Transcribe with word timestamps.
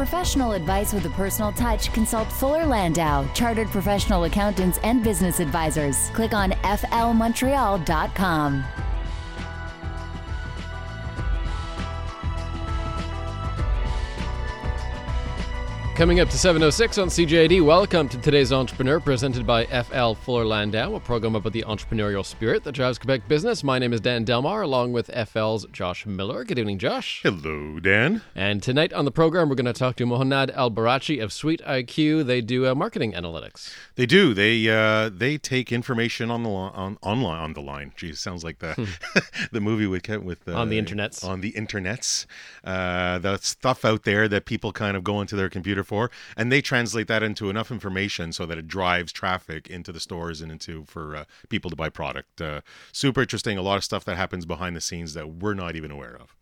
professional 0.00 0.52
advice 0.52 0.94
with 0.94 1.04
a 1.04 1.10
personal 1.10 1.52
touch, 1.52 1.92
consult 1.92 2.32
Fuller 2.32 2.64
Landau, 2.64 3.30
chartered 3.34 3.68
professional 3.68 4.24
accountants 4.24 4.78
and 4.78 5.04
business 5.04 5.40
advisors. 5.40 6.08
Click 6.14 6.32
on 6.32 6.52
flmontreal.com. 6.52 8.64
Coming 16.00 16.20
up 16.20 16.30
to 16.30 16.36
7.06 16.38 17.02
on 17.02 17.08
CJAD, 17.08 17.62
welcome 17.62 18.08
to 18.08 18.16
today's 18.16 18.54
Entrepreneur, 18.54 19.00
presented 19.00 19.46
by 19.46 19.66
FL 19.66 20.14
Fuller 20.14 20.46
Landau, 20.46 20.94
a 20.94 21.00
program 21.00 21.34
about 21.34 21.52
the 21.52 21.62
entrepreneurial 21.64 22.24
spirit 22.24 22.64
that 22.64 22.72
drives 22.72 22.98
Quebec 22.98 23.28
business. 23.28 23.62
My 23.62 23.78
name 23.78 23.92
is 23.92 24.00
Dan 24.00 24.24
Delmar, 24.24 24.62
along 24.62 24.94
with 24.94 25.10
FL's 25.28 25.66
Josh 25.66 26.06
Miller. 26.06 26.42
Good 26.44 26.58
evening, 26.58 26.78
Josh. 26.78 27.20
Hello, 27.22 27.78
Dan. 27.80 28.22
And 28.34 28.62
tonight 28.62 28.94
on 28.94 29.04
the 29.04 29.10
program, 29.10 29.50
we're 29.50 29.56
going 29.56 29.66
to 29.66 29.74
talk 29.74 29.96
to 29.96 30.06
Mohannad 30.06 30.56
Al 30.56 30.70
Barachi 30.70 31.22
of 31.22 31.34
Sweet 31.34 31.60
IQ. 31.66 32.24
They 32.24 32.40
do 32.40 32.66
uh, 32.66 32.74
marketing 32.74 33.12
analytics. 33.12 33.70
They 33.96 34.06
do. 34.06 34.32
They 34.32 34.70
uh, 34.70 35.10
they 35.10 35.36
take 35.36 35.70
information 35.70 36.30
on 36.30 36.44
the 36.44 36.48
li- 36.48 36.70
on 36.72 36.96
online 37.02 37.42
on 37.42 37.52
the 37.52 37.60
line. 37.60 37.92
Geez, 37.94 38.18
sounds 38.18 38.42
like 38.42 38.60
the 38.60 38.88
the 39.52 39.60
movie 39.60 39.86
with 39.86 40.08
with 40.08 40.48
uh, 40.48 40.54
On 40.54 40.70
the 40.70 40.80
internets. 40.80 41.22
on 41.22 41.42
the 41.42 41.52
internets. 41.52 42.24
Uh, 42.64 43.18
the 43.18 43.36
stuff 43.36 43.84
out 43.84 44.04
there 44.04 44.28
that 44.28 44.46
people 44.46 44.72
kind 44.72 44.96
of 44.96 45.04
go 45.04 45.20
into 45.20 45.36
their 45.36 45.50
computer 45.50 45.84
and 46.36 46.50
they 46.50 46.60
translate 46.60 47.08
that 47.08 47.22
into 47.22 47.50
enough 47.50 47.70
information 47.70 48.32
so 48.32 48.46
that 48.46 48.58
it 48.58 48.68
drives 48.68 49.12
traffic 49.12 49.68
into 49.68 49.92
the 49.92 50.00
stores 50.00 50.40
and 50.40 50.52
into 50.52 50.84
for 50.84 51.16
uh, 51.16 51.24
people 51.48 51.70
to 51.70 51.76
buy 51.76 51.88
product. 51.88 52.40
Uh, 52.40 52.60
super 52.92 53.22
interesting. 53.22 53.58
A 53.58 53.62
lot 53.62 53.76
of 53.76 53.84
stuff 53.84 54.04
that 54.04 54.16
happens 54.16 54.46
behind 54.46 54.76
the 54.76 54.80
scenes 54.80 55.14
that 55.14 55.28
we're 55.28 55.54
not 55.54 55.76
even 55.76 55.90
aware 55.90 56.16
of. 56.20 56.36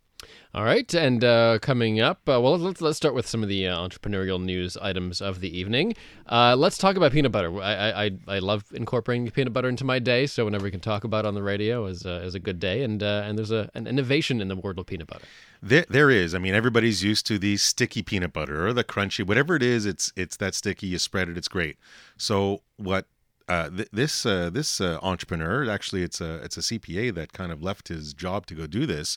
All 0.54 0.64
right, 0.64 0.92
and 0.94 1.22
uh, 1.22 1.58
coming 1.60 2.00
up, 2.00 2.20
uh, 2.26 2.40
well, 2.40 2.56
let's, 2.56 2.80
let's 2.80 2.96
start 2.96 3.14
with 3.14 3.26
some 3.26 3.42
of 3.42 3.50
the 3.50 3.68
uh, 3.68 3.76
entrepreneurial 3.76 4.42
news 4.42 4.78
items 4.78 5.20
of 5.20 5.40
the 5.40 5.56
evening. 5.56 5.94
Uh, 6.26 6.56
let's 6.56 6.78
talk 6.78 6.96
about 6.96 7.12
peanut 7.12 7.32
butter. 7.32 7.54
I, 7.60 8.06
I 8.06 8.10
I- 8.26 8.38
love 8.38 8.64
incorporating 8.72 9.30
peanut 9.30 9.52
butter 9.52 9.68
into 9.68 9.84
my 9.84 9.98
day, 9.98 10.26
so 10.26 10.46
whenever 10.46 10.64
we 10.64 10.70
can 10.70 10.80
talk 10.80 11.04
about 11.04 11.26
it 11.26 11.28
on 11.28 11.34
the 11.34 11.42
radio 11.42 11.84
is 11.84 12.06
uh, 12.06 12.22
is 12.24 12.34
a 12.34 12.40
good 12.40 12.58
day. 12.58 12.82
And 12.82 13.02
uh, 13.02 13.24
and 13.26 13.36
there's 13.36 13.50
a, 13.50 13.70
an 13.74 13.86
innovation 13.86 14.40
in 14.40 14.48
the 14.48 14.56
world 14.56 14.78
of 14.78 14.86
peanut 14.86 15.08
butter. 15.08 15.26
There, 15.62 15.84
there 15.90 16.10
is. 16.10 16.34
I 16.34 16.38
mean, 16.38 16.54
everybody's 16.54 17.04
used 17.04 17.26
to 17.26 17.38
the 17.38 17.58
sticky 17.58 18.02
peanut 18.02 18.32
butter 18.32 18.66
or 18.66 18.72
the 18.72 18.84
crunchy, 18.84 19.26
whatever 19.26 19.54
it 19.54 19.62
is. 19.62 19.84
It's 19.84 20.12
it's 20.16 20.38
that 20.38 20.54
sticky. 20.54 20.86
You 20.86 20.98
spread 20.98 21.28
it. 21.28 21.36
It's 21.36 21.48
great. 21.48 21.76
So 22.16 22.62
what? 22.78 23.06
Uh, 23.48 23.70
th- 23.70 23.88
this 23.92 24.26
uh, 24.26 24.50
this 24.50 24.78
uh, 24.78 24.98
entrepreneur 25.02 25.70
actually 25.70 26.02
it's 26.02 26.20
a 26.20 26.36
it's 26.44 26.56
a 26.58 26.60
CPA 26.60 27.14
that 27.14 27.32
kind 27.32 27.50
of 27.50 27.62
left 27.62 27.88
his 27.88 28.12
job 28.12 28.44
to 28.46 28.54
go 28.54 28.66
do 28.66 28.84
this. 28.86 29.16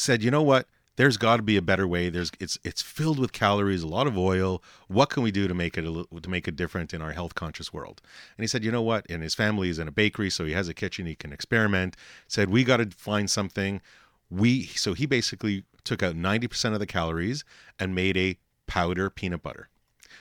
Said, 0.00 0.22
you 0.22 0.30
know 0.30 0.42
what? 0.42 0.66
There's 0.96 1.16
got 1.16 1.36
to 1.36 1.42
be 1.42 1.56
a 1.56 1.62
better 1.62 1.86
way. 1.86 2.08
There's 2.08 2.32
it's 2.40 2.58
it's 2.64 2.82
filled 2.82 3.18
with 3.18 3.32
calories, 3.32 3.82
a 3.82 3.88
lot 3.88 4.06
of 4.06 4.18
oil. 4.18 4.62
What 4.88 5.10
can 5.10 5.22
we 5.22 5.30
do 5.30 5.46
to 5.46 5.54
make 5.54 5.78
it 5.78 5.84
a, 5.84 6.04
to 6.20 6.30
make 6.30 6.48
it 6.48 6.56
different 6.56 6.92
in 6.92 7.00
our 7.00 7.12
health 7.12 7.34
conscious 7.34 7.72
world? 7.72 8.02
And 8.36 8.42
he 8.42 8.46
said, 8.46 8.64
you 8.64 8.72
know 8.72 8.82
what? 8.82 9.06
And 9.10 9.22
his 9.22 9.34
family 9.34 9.68
is 9.68 9.78
in 9.78 9.88
a 9.88 9.92
bakery, 9.92 10.30
so 10.30 10.44
he 10.44 10.52
has 10.52 10.68
a 10.68 10.74
kitchen. 10.74 11.06
He 11.06 11.14
can 11.14 11.32
experiment. 11.32 11.96
Said 12.28 12.50
we 12.50 12.64
got 12.64 12.78
to 12.78 12.86
find 12.90 13.30
something 13.30 13.80
we 14.30 14.66
so 14.66 14.94
he 14.94 15.06
basically 15.06 15.64
took 15.84 16.02
out 16.02 16.14
90% 16.14 16.72
of 16.72 16.78
the 16.78 16.86
calories 16.86 17.44
and 17.78 17.94
made 17.94 18.16
a 18.16 18.38
powder 18.66 19.10
peanut 19.10 19.42
butter 19.42 19.68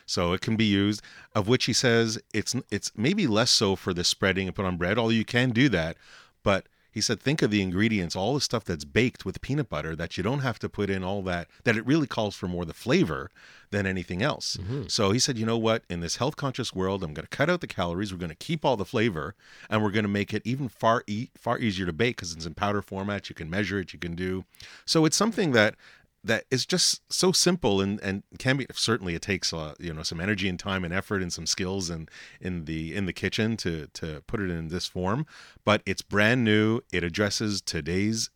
so 0.05 0.33
it 0.33 0.41
can 0.41 0.55
be 0.55 0.65
used 0.65 1.01
of 1.35 1.47
which 1.47 1.65
he 1.65 1.73
says 1.73 2.19
it's 2.33 2.55
it's 2.71 2.91
maybe 2.97 3.27
less 3.27 3.51
so 3.51 3.75
for 3.75 3.93
the 3.93 4.03
spreading 4.03 4.47
and 4.47 4.55
put 4.55 4.65
on 4.65 4.77
bread 4.77 4.97
although 4.97 5.11
you 5.11 5.25
can 5.25 5.51
do 5.51 5.69
that 5.69 5.95
but 6.43 6.67
he 6.99 7.01
said 7.01 7.21
think 7.21 7.41
of 7.41 7.49
the 7.49 7.61
ingredients 7.61 8.13
all 8.13 8.33
the 8.33 8.41
stuff 8.41 8.65
that's 8.65 8.83
baked 8.83 9.23
with 9.23 9.39
peanut 9.39 9.69
butter 9.69 9.95
that 9.95 10.17
you 10.17 10.23
don't 10.23 10.41
have 10.41 10.59
to 10.59 10.67
put 10.67 10.89
in 10.89 11.01
all 11.01 11.21
that 11.21 11.47
that 11.63 11.77
it 11.77 11.85
really 11.85 12.07
calls 12.07 12.35
for 12.35 12.49
more 12.49 12.65
the 12.65 12.73
flavor 12.73 13.31
than 13.71 13.85
anything 13.85 14.21
else. 14.21 14.57
Mm-hmm. 14.57 14.87
So 14.87 15.11
he 15.11 15.19
said 15.19 15.37
you 15.37 15.45
know 15.45 15.57
what? 15.57 15.83
In 15.89 16.01
this 16.01 16.17
health 16.17 16.35
conscious 16.35 16.75
world 16.75 17.01
i'm 17.01 17.13
going 17.13 17.25
to 17.25 17.37
cut 17.37 17.49
out 17.49 17.61
the 17.61 17.67
calories 17.67 18.11
we're 18.11 18.19
going 18.19 18.29
to 18.29 18.35
keep 18.35 18.65
all 18.65 18.75
the 18.75 18.83
flavor 18.83 19.33
and 19.69 19.81
we're 19.81 19.91
going 19.91 20.03
to 20.03 20.09
make 20.09 20.33
it 20.33 20.41
even 20.43 20.67
far 20.67 21.05
e- 21.07 21.29
far 21.37 21.57
easier 21.57 21.85
to 21.85 21.93
bake 21.93 22.17
because 22.17 22.33
it's 22.33 22.45
in 22.45 22.53
powder 22.53 22.81
format 22.81 23.29
you 23.29 23.35
can 23.35 23.49
measure 23.49 23.79
it 23.79 23.93
you 23.93 23.99
can 23.99 24.13
do. 24.13 24.43
So 24.83 25.05
it's 25.05 25.15
something 25.15 25.53
that 25.53 25.75
that 26.23 26.45
is 26.51 26.65
just 26.65 27.01
so 27.11 27.31
simple 27.31 27.81
and 27.81 27.99
and 28.01 28.23
can 28.37 28.57
be 28.57 28.65
certainly 28.73 29.15
it 29.15 29.21
takes 29.21 29.53
uh, 29.53 29.73
you 29.79 29.93
know 29.93 30.03
some 30.03 30.19
energy 30.19 30.49
and 30.49 30.59
time 30.59 30.83
and 30.83 30.93
effort 30.93 31.21
and 31.21 31.31
some 31.31 31.45
skills 31.45 31.89
and 31.89 32.09
in 32.41 32.65
the 32.65 32.95
in 32.95 33.05
the 33.05 33.13
kitchen 33.13 33.55
to 33.57 33.87
to 33.93 34.21
put 34.27 34.39
it 34.39 34.49
in 34.49 34.67
this 34.67 34.85
form 34.85 35.25
but 35.63 35.81
it's 35.85 36.01
brand 36.01 36.43
new 36.43 36.81
it 36.91 37.03
addresses 37.03 37.61
today's 37.61 38.29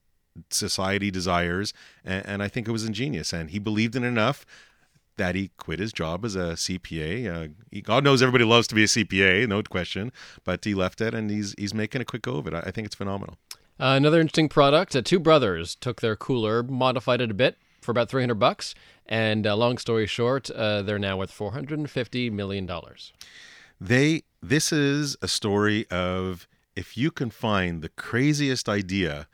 society 0.50 1.12
desires 1.12 1.74
and, 2.04 2.26
and 2.26 2.44
i 2.44 2.48
think 2.48 2.68
it 2.68 2.72
was 2.72 2.86
ingenious 2.86 3.34
and 3.34 3.52
he 3.52 3.60
believed 3.60 3.96
in 3.96 4.04
enough 4.04 4.46
that 5.18 5.36
he 5.36 5.52
quit 5.58 5.78
his 5.78 5.94
job 5.94 6.26
as 6.26 6.36
a 6.36 6.54
CPA. 6.54 7.28
Uh, 7.32 7.48
he, 7.70 7.82
God 7.82 8.04
knows 8.04 8.24
everybody 8.24 8.46
loves 8.46 8.68
to 8.70 8.74
be 8.74 8.82
a 8.82 8.88
CPA, 8.88 9.48
no 9.48 9.62
question, 9.62 10.12
but 10.44 10.66
he 10.66 10.74
left 10.74 11.02
it 11.02 11.14
and 11.14 11.30
he's 11.30 11.54
he's 11.56 11.72
making 11.72 12.02
a 12.02 12.06
quick 12.06 12.24
go 12.24 12.38
of 12.38 12.48
it. 12.48 12.54
I, 12.56 12.62
I 12.62 12.72
think 12.72 12.88
it's 12.88 12.96
phenomenal. 12.96 13.38
Uh, 13.80 13.94
another 13.96 14.20
interesting 14.20 14.50
product. 14.50 14.96
Uh, 14.96 15.04
two 15.04 15.20
brothers 15.20 15.76
took 15.76 16.02
their 16.02 16.16
cooler, 16.16 16.64
modified 16.64 17.22
it 17.22 17.30
a 17.30 17.36
bit 17.36 17.58
for 17.84 17.92
about 17.92 18.10
300 18.10 18.36
bucks, 18.36 18.74
and 19.06 19.46
uh, 19.46 19.56
long 19.56 19.78
story 19.78 20.08
short, 20.08 20.50
uh, 20.52 20.82
they're 20.82 21.00
now 21.00 21.18
worth 21.18 21.32
450 21.32 22.30
million 22.30 22.66
dollars. 22.66 23.14
they 23.80 24.24
this 24.42 24.72
is 24.72 25.16
a 25.22 25.28
story 25.28 25.86
of 25.90 26.48
if 26.76 26.98
you 26.98 27.12
can 27.12 27.30
find 27.30 27.82
the 27.82 27.90
craziest 27.90 28.68
idea 28.68 29.28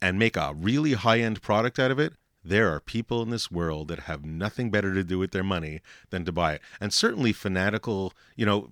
and 0.00 0.18
make 0.18 0.36
a 0.36 0.54
really 0.54 0.92
high-end 0.92 1.40
product 1.42 1.78
out 1.78 1.90
of 1.90 1.98
it 1.98 2.12
there 2.48 2.72
are 2.72 2.80
people 2.80 3.22
in 3.22 3.30
this 3.30 3.50
world 3.50 3.88
that 3.88 4.00
have 4.00 4.24
nothing 4.24 4.70
better 4.70 4.94
to 4.94 5.02
do 5.02 5.18
with 5.18 5.32
their 5.32 5.44
money 5.44 5.80
than 6.10 6.24
to 6.24 6.32
buy 6.32 6.54
it. 6.54 6.62
And 6.80 6.92
certainly 6.92 7.32
fanatical 7.32 8.12
you 8.36 8.46
know 8.46 8.68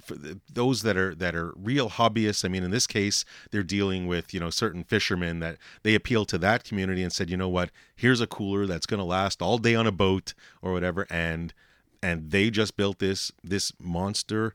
those 0.53 0.83
that 0.83 0.97
are 0.97 1.15
that 1.15 1.35
are 1.35 1.53
real 1.57 1.91
hobbyists 1.91 2.45
i 2.45 2.49
mean 2.49 2.62
in 2.62 2.71
this 2.71 2.87
case 2.87 3.25
they're 3.51 3.62
dealing 3.62 4.07
with 4.07 4.33
you 4.35 4.41
know 4.41 4.51
certain 4.51 4.85
fishermen 4.85 5.41
that 5.41 5.57
they 5.83 5.95
appeal 5.95 6.25
to 6.27 6.39
that 6.39 6.65
community 6.65 7.03
and 7.03 7.12
said 7.12 7.31
you 7.31 7.37
know 7.37 7.49
what? 7.49 7.71
Here's 7.97 8.21
a 8.21 8.27
cooler 8.27 8.67
that's 8.67 8.87
going 8.87 8.99
to 8.99 9.05
last 9.05 9.41
all 9.41 9.59
day 9.59 9.75
on 9.75 9.87
a 9.87 9.93
boat 9.93 10.35
or 10.62 10.73
whatever 10.73 11.06
and 11.11 11.53
and 12.03 12.31
they 12.31 12.51
just 12.51 12.77
built 12.77 12.99
this 12.99 13.33
this 13.43 13.73
monster 13.81 14.55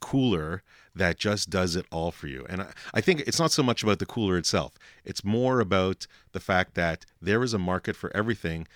cooler 0.00 0.62
that 0.94 1.18
just 1.18 1.50
does 1.50 1.76
it 1.76 1.86
all 1.90 2.10
for 2.10 2.26
you. 2.26 2.46
And 2.48 2.62
I, 2.62 2.66
I 2.94 3.00
think 3.00 3.20
it's 3.20 3.38
not 3.38 3.52
so 3.52 3.62
much 3.62 3.82
about 3.82 3.98
the 3.98 4.06
cooler 4.06 4.36
itself, 4.36 4.72
it's 5.04 5.24
more 5.24 5.60
about 5.60 6.06
the 6.32 6.40
fact 6.40 6.74
that 6.74 7.06
there 7.20 7.42
is 7.42 7.54
a 7.54 7.58
market 7.58 7.96
for 7.96 8.14
everything, 8.16 8.66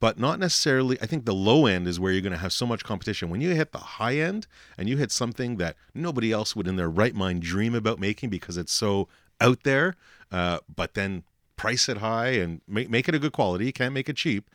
but 0.00 0.18
not 0.18 0.38
necessarily. 0.38 0.98
I 1.00 1.06
think 1.06 1.24
the 1.24 1.34
low 1.34 1.66
end 1.66 1.86
is 1.86 2.00
where 2.00 2.12
you're 2.12 2.22
going 2.22 2.32
to 2.32 2.38
have 2.38 2.52
so 2.52 2.66
much 2.66 2.84
competition. 2.84 3.30
When 3.30 3.40
you 3.40 3.54
hit 3.54 3.72
the 3.72 3.78
high 3.78 4.16
end 4.16 4.46
and 4.76 4.88
you 4.88 4.96
hit 4.96 5.12
something 5.12 5.56
that 5.56 5.76
nobody 5.94 6.32
else 6.32 6.54
would 6.54 6.68
in 6.68 6.76
their 6.76 6.90
right 6.90 7.14
mind 7.14 7.42
dream 7.42 7.74
about 7.74 7.98
making 7.98 8.30
because 8.30 8.56
it's 8.56 8.72
so 8.72 9.08
out 9.40 9.62
there, 9.64 9.94
uh, 10.32 10.58
but 10.74 10.94
then 10.94 11.24
price 11.56 11.88
it 11.88 11.98
high 11.98 12.28
and 12.28 12.60
make, 12.68 12.88
make 12.88 13.08
it 13.08 13.14
a 13.14 13.18
good 13.18 13.32
quality, 13.32 13.66
you 13.66 13.72
can't 13.72 13.94
make 13.94 14.08
it 14.08 14.16
cheap 14.16 14.48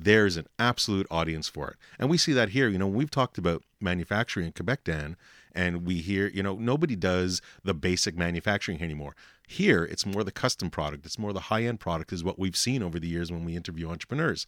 there's 0.00 0.36
an 0.36 0.46
absolute 0.58 1.06
audience 1.10 1.48
for 1.48 1.68
it. 1.68 1.76
And 1.98 2.08
we 2.08 2.18
see 2.18 2.32
that 2.32 2.50
here. 2.50 2.68
You 2.68 2.78
know, 2.78 2.86
we've 2.86 3.10
talked 3.10 3.38
about 3.38 3.62
manufacturing 3.80 4.46
in 4.46 4.52
Quebec, 4.52 4.84
Dan, 4.84 5.16
and 5.54 5.86
we 5.86 5.96
hear, 5.96 6.28
you 6.28 6.42
know, 6.42 6.54
nobody 6.54 6.96
does 6.96 7.40
the 7.64 7.74
basic 7.74 8.16
manufacturing 8.16 8.82
anymore. 8.82 9.14
Here, 9.46 9.84
it's 9.84 10.04
more 10.04 10.24
the 10.24 10.32
custom 10.32 10.70
product, 10.70 11.06
it's 11.06 11.18
more 11.18 11.32
the 11.32 11.40
high 11.40 11.64
end 11.64 11.80
product, 11.80 12.12
is 12.12 12.22
what 12.22 12.38
we've 12.38 12.56
seen 12.56 12.82
over 12.82 12.98
the 12.98 13.08
years 13.08 13.32
when 13.32 13.44
we 13.44 13.56
interview 13.56 13.88
entrepreneurs. 13.88 14.46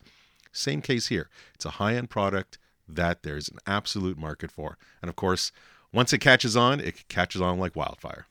Same 0.53 0.83
case 0.83 1.09
here. 1.09 1.29
It's 1.55 1.65
a 1.65 1.71
high 1.71 1.95
end 1.95 2.11
product 2.11 2.59
that 2.89 3.23
there's 3.23 3.49
an 3.49 3.59
absolute 3.67 4.19
market 4.19 4.51
for. 4.51 4.77
And 5.01 5.09
of 5.09 5.17
course, 5.17 5.53
once 5.93 6.13
it 6.13 6.19
catches 6.19 6.57
on, 6.57 6.81
it 6.81 7.09
catches 7.09 7.41
on 7.41 7.59
like 7.59 7.75
wildfire. 7.75 8.27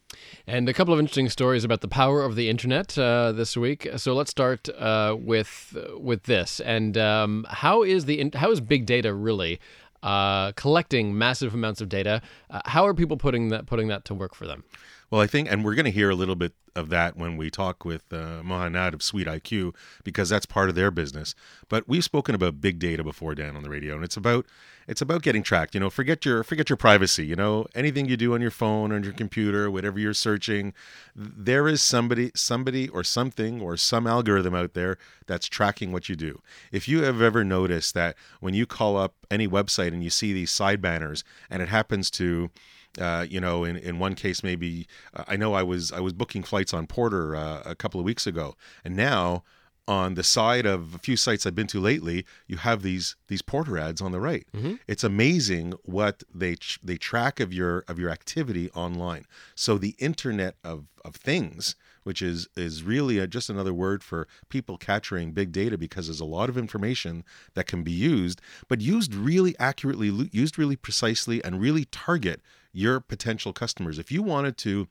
And 0.48 0.70
a 0.70 0.74
couple 0.74 0.94
of 0.94 1.00
interesting 1.00 1.30
stories 1.30 1.64
about 1.64 1.82
the 1.82 1.88
power 1.88 2.24
of 2.24 2.36
the 2.36 2.50
internet 2.50 2.98
uh, 2.98 3.32
this 3.32 3.58
week. 3.58 3.88
So 3.98 4.14
let's 4.14 4.32
start 4.32 4.70
uh, 4.70 5.16
with 5.20 5.76
with 5.98 6.24
this. 6.24 6.60
And 6.62 6.98
um, 6.98 7.46
how 7.50 7.84
is 7.84 8.06
the 8.06 8.32
how 8.36 8.52
is 8.52 8.62
big 8.62 8.86
data 8.86 9.14
really 9.14 9.60
uh, 10.04 10.52
collecting 10.54 11.18
massive 11.18 11.54
amounts 11.54 11.82
of 11.82 11.90
data? 11.90 12.22
Uh, 12.50 12.62
how 12.66 12.86
are 12.86 12.94
people 12.94 13.18
putting 13.18 13.50
that 13.50 13.66
putting 13.66 13.88
that 13.88 14.06
to 14.06 14.14
work 14.14 14.36
for 14.36 14.48
them? 14.48 14.64
Well, 15.12 15.22
I 15.22 15.28
think, 15.28 15.52
and 15.52 15.66
we're 15.66 15.74
going 15.74 15.86
to 15.86 15.92
hear 15.92 16.12
a 16.12 16.16
little 16.16 16.36
bit 16.36 16.54
of 16.76 16.90
that 16.90 17.18
when 17.18 17.36
we 17.36 17.50
talk 17.50 17.84
with 17.84 18.04
uh, 18.14 18.44
Mohannad 18.44 18.94
of 18.94 19.02
Sweet 19.02 19.26
IQ, 19.26 19.74
because 20.04 20.30
that's 20.30 20.46
part 20.46 20.70
of 20.70 20.76
their 20.76 20.92
business. 20.92 21.34
But 21.68 21.88
we've 21.88 22.04
spoken 22.04 22.36
about 22.36 22.62
big 22.62 22.78
data 22.78 23.04
before, 23.04 23.34
Dan, 23.34 23.56
on 23.56 23.64
the 23.64 23.70
radio, 23.70 23.96
and 23.96 24.04
it's 24.04 24.18
about 24.18 24.46
it's 24.88 25.02
about 25.02 25.24
getting 25.24 25.42
tracked. 25.42 25.74
You 25.74 25.80
know, 25.80 25.90
forget 25.90 26.26
your 26.26 26.44
forget 26.44 26.70
your 26.70 26.78
privacy. 26.78 27.26
You 27.26 27.36
know, 27.36 27.66
anything 27.74 28.08
you 28.08 28.18
do 28.18 28.36
on 28.36 28.42
your 28.42 28.52
phone, 28.52 28.92
or 28.92 28.96
on 28.96 29.04
your 29.04 29.14
computer, 29.14 29.72
whatever 29.72 30.00
you're 30.00 30.14
searching, 30.14 30.74
there 31.16 31.68
is 31.68 31.82
somebody, 31.82 32.32
somebody, 32.36 32.88
or 32.90 33.04
something, 33.04 33.62
or 33.62 33.78
some 33.78 34.06
algorithm 34.06 34.54
out 34.54 34.76
there 34.76 35.00
that's 35.26 35.48
tracking 35.48 35.92
what 35.92 36.08
you 36.08 36.16
do. 36.16 36.40
If 36.72 36.88
you 36.88 37.02
have 37.04 37.20
ever 37.20 37.44
noticed 37.44 37.96
that 37.96 38.16
when 38.42 38.54
you 38.54 38.68
call 38.68 38.96
up 38.96 39.16
any 39.32 39.48
website 39.48 39.90
and 39.90 40.04
you 40.04 40.12
see 40.12 40.34
these 40.34 40.52
side 40.52 40.82
banners, 40.84 41.24
and 41.50 41.64
it 41.64 41.70
happens 41.70 42.12
to 42.12 42.52
uh, 43.00 43.26
you 43.30 43.40
know, 43.40 43.64
in, 43.64 43.76
in 43.78 44.00
one 44.00 44.16
case, 44.16 44.44
maybe 44.44 44.88
uh, 45.14 45.24
I 45.28 45.36
know 45.36 45.54
I 45.54 45.64
was 45.64 45.92
I 45.92 46.00
was 46.00 46.14
booking 46.14 46.44
flights 46.44 46.74
on 46.74 46.88
Porter 46.88 47.36
uh, 47.36 47.62
a 47.66 47.76
couple 47.76 48.00
of 48.00 48.06
weeks 48.06 48.26
ago, 48.26 48.56
and 48.84 48.96
now 48.96 49.44
on 49.88 50.14
the 50.14 50.24
side 50.24 50.68
of 50.68 50.94
a 50.94 51.00
few 51.00 51.18
sites 51.18 51.48
I've 51.48 51.56
been 51.56 51.66
to 51.68 51.80
lately, 51.80 52.26
you 52.48 52.58
have 52.58 52.84
these 52.84 53.16
these 53.28 53.42
porter 53.42 53.78
ads 53.78 54.02
on 54.02 54.12
the 54.12 54.20
right. 54.20 54.46
It's 54.88 55.04
amazing 55.04 55.74
what 55.84 56.24
they 56.34 56.58
they 56.84 56.98
track 56.98 57.40
of 57.40 57.52
your 57.54 57.84
of 57.88 57.98
your 58.00 58.10
activity 58.12 58.70
online. 58.72 59.26
So 59.56 59.78
the 59.78 59.96
Internet 59.98 60.56
of 60.64 60.86
of 61.04 61.16
things, 61.16 61.76
which 62.04 62.22
is 62.22 62.48
is 62.56 62.84
really 62.84 63.20
a, 63.20 63.28
just 63.28 63.50
another 63.50 63.74
word 63.74 64.04
for 64.04 64.28
people 64.50 64.78
capturing 64.78 65.32
big 65.32 65.52
data 65.52 65.78
because 65.78 66.08
there's 66.08 66.20
a 66.20 66.26
lot 66.26 66.50
of 66.50 66.58
information 66.58 67.24
that 67.54 67.68
can 67.68 67.84
be 67.84 67.92
used, 67.92 68.42
but 68.68 68.82
used 68.82 69.14
really 69.14 69.58
accurately, 69.60 70.30
used 70.32 70.58
really 70.58 70.76
precisely, 70.76 71.44
and 71.44 71.62
really 71.62 71.86
target 71.86 72.42
your 72.72 73.00
potential 73.00 73.54
customers. 73.54 74.00
If 74.00 74.12
you 74.12 74.22
wanted 74.22 74.58
to 74.60 74.88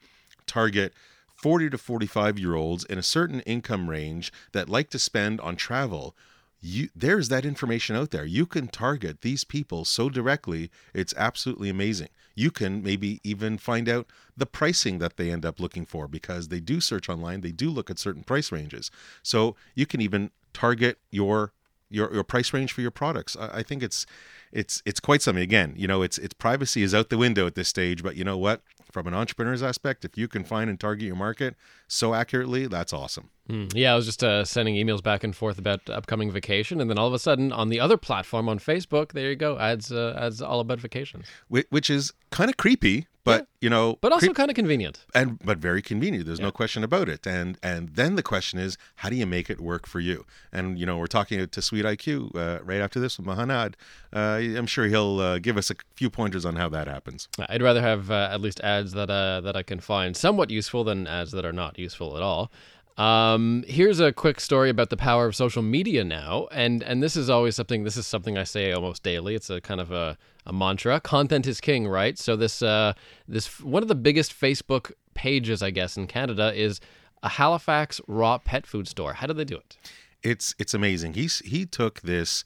target 0.46 0.92
40 1.36 1.70
to 1.70 1.78
45 1.78 2.38
year 2.38 2.54
olds 2.54 2.84
in 2.84 2.98
a 2.98 3.02
certain 3.02 3.40
income 3.40 3.88
range 3.88 4.32
that 4.52 4.68
like 4.68 4.90
to 4.90 4.98
spend 4.98 5.40
on 5.40 5.56
travel 5.56 6.16
you 6.60 6.88
there's 6.94 7.28
that 7.28 7.44
information 7.44 7.96
out 7.96 8.10
there. 8.10 8.24
You 8.24 8.46
can 8.46 8.68
target 8.68 9.20
these 9.20 9.44
people 9.44 9.84
so 9.84 10.08
directly 10.08 10.70
it's 10.94 11.14
absolutely 11.16 11.68
amazing. 11.68 12.08
You 12.34 12.50
can 12.50 12.82
maybe 12.82 13.20
even 13.24 13.58
find 13.58 13.88
out 13.88 14.06
the 14.36 14.46
pricing 14.46 14.98
that 14.98 15.16
they 15.16 15.30
end 15.30 15.44
up 15.44 15.60
looking 15.60 15.86
for 15.86 16.08
because 16.08 16.48
they 16.48 16.60
do 16.60 16.80
search 16.80 17.08
online 17.08 17.40
they 17.40 17.52
do 17.52 17.70
look 17.70 17.90
at 17.90 17.98
certain 17.98 18.22
price 18.22 18.50
ranges. 18.52 18.90
So 19.22 19.56
you 19.74 19.86
can 19.86 20.00
even 20.00 20.30
target 20.52 20.98
your 21.10 21.52
your, 21.90 22.12
your 22.12 22.24
price 22.24 22.52
range 22.52 22.72
for 22.72 22.80
your 22.80 22.90
products. 22.90 23.36
I, 23.36 23.58
I 23.58 23.62
think 23.62 23.82
it's 23.82 24.06
it's 24.52 24.82
it's 24.86 25.00
quite 25.00 25.22
something. 25.22 25.42
Again 25.42 25.74
you 25.76 25.86
know 25.86 26.02
it's 26.02 26.18
it's 26.18 26.34
privacy 26.34 26.82
is 26.82 26.94
out 26.94 27.10
the 27.10 27.18
window 27.18 27.46
at 27.46 27.54
this 27.54 27.68
stage 27.68 28.02
but 28.02 28.16
you 28.16 28.24
know 28.24 28.38
what? 28.38 28.62
From 28.90 29.06
an 29.06 29.14
entrepreneur's 29.14 29.62
aspect 29.62 30.04
if 30.04 30.16
you 30.16 30.28
can 30.28 30.44
find 30.44 30.70
and 30.70 30.80
target 30.80 31.04
your 31.06 31.16
market 31.16 31.54
so 31.88 32.14
accurately 32.14 32.66
that's 32.66 32.92
awesome. 32.92 33.30
Mm, 33.50 33.72
yeah, 33.74 33.92
I 33.92 33.96
was 33.96 34.04
just 34.04 34.22
uh, 34.22 34.44
sending 34.44 34.74
emails 34.74 35.02
back 35.02 35.24
and 35.24 35.34
forth 35.34 35.58
about 35.58 35.88
upcoming 35.88 36.30
vacation, 36.30 36.82
and 36.82 36.90
then 36.90 36.98
all 36.98 37.06
of 37.06 37.14
a 37.14 37.18
sudden, 37.18 37.50
on 37.50 37.70
the 37.70 37.80
other 37.80 37.96
platform 37.96 38.46
on 38.46 38.58
Facebook, 38.58 39.12
there 39.12 39.30
you 39.30 39.36
go, 39.36 39.58
ads 39.58 39.90
uh, 39.90 40.14
ads 40.20 40.42
all 40.42 40.60
about 40.60 40.80
vacations, 40.80 41.24
Whi- 41.48 41.64
which 41.70 41.88
is 41.88 42.12
kind 42.30 42.50
of 42.50 42.58
creepy 42.58 43.06
but 43.28 43.48
you 43.60 43.70
know 43.70 43.98
but 44.00 44.12
also 44.12 44.26
creep- 44.26 44.36
kind 44.36 44.50
of 44.50 44.54
convenient. 44.54 44.96
and 45.14 45.38
but 45.44 45.58
very 45.58 45.82
convenient. 45.82 46.26
There's 46.26 46.40
no 46.40 46.50
question 46.50 46.82
about 46.84 47.08
it. 47.08 47.26
And 47.26 47.58
and 47.62 47.82
then 47.90 48.16
the 48.16 48.22
question 48.22 48.58
is 48.58 48.76
how 48.96 49.08
do 49.10 49.16
you 49.16 49.26
make 49.26 49.48
it 49.50 49.60
work 49.60 49.86
for 49.86 50.00
you? 50.00 50.24
And 50.52 50.78
you 50.78 50.86
know 50.86 50.96
we're 50.98 51.06
talking 51.18 51.46
to 51.46 51.62
sweet 51.62 51.84
iq 51.84 52.06
uh, 52.34 52.64
right 52.64 52.80
after 52.80 52.98
this 53.00 53.18
with 53.18 53.26
Mohannad. 53.26 53.74
Uh, 54.12 54.40
i'm 54.58 54.66
sure 54.66 54.86
he'll 54.86 55.20
uh, 55.20 55.38
give 55.38 55.56
us 55.58 55.70
a 55.70 55.74
few 55.94 56.10
pointers 56.10 56.44
on 56.44 56.56
how 56.56 56.68
that 56.70 56.86
happens. 56.88 57.28
I'd 57.48 57.62
rather 57.62 57.82
have 57.82 58.10
uh, 58.10 58.30
at 58.32 58.40
least 58.40 58.60
ads 58.60 58.92
that 58.92 59.10
uh, 59.10 59.40
that 59.42 59.56
I 59.56 59.62
can 59.62 59.80
find 59.80 60.16
somewhat 60.16 60.50
useful 60.50 60.82
than 60.84 61.06
ads 61.06 61.32
that 61.32 61.44
are 61.44 61.52
not 61.52 61.78
useful 61.78 62.16
at 62.16 62.22
all. 62.22 62.50
Um, 62.98 63.64
here's 63.66 64.00
a 64.00 64.12
quick 64.12 64.40
story 64.40 64.70
about 64.70 64.90
the 64.90 64.96
power 64.96 65.26
of 65.26 65.36
social 65.36 65.62
media 65.62 66.04
now, 66.04 66.48
and 66.50 66.82
and 66.82 67.02
this 67.02 67.16
is 67.16 67.30
always 67.30 67.54
something. 67.56 67.84
This 67.84 67.96
is 67.96 68.06
something 68.06 68.36
I 68.36 68.44
say 68.44 68.72
almost 68.72 69.02
daily. 69.02 69.34
It's 69.34 69.50
a 69.50 69.60
kind 69.60 69.80
of 69.80 69.92
a, 69.92 70.18
a 70.44 70.52
mantra. 70.52 71.00
Content 71.00 71.46
is 71.46 71.60
king, 71.60 71.86
right? 71.86 72.18
So 72.18 72.34
this 72.36 72.60
uh, 72.60 72.92
this 73.28 73.60
one 73.60 73.82
of 73.82 73.88
the 73.88 73.94
biggest 73.94 74.38
Facebook 74.38 74.92
pages, 75.14 75.62
I 75.62 75.70
guess, 75.70 75.96
in 75.96 76.08
Canada 76.08 76.52
is 76.54 76.80
a 77.22 77.28
Halifax 77.28 78.00
raw 78.08 78.38
pet 78.38 78.66
food 78.66 78.88
store. 78.88 79.14
How 79.14 79.26
do 79.26 79.32
they 79.32 79.44
do 79.44 79.56
it? 79.56 79.76
it's 80.22 80.54
it's 80.58 80.74
amazing 80.74 81.14
he's 81.14 81.38
he 81.40 81.64
took 81.64 82.00
this 82.00 82.44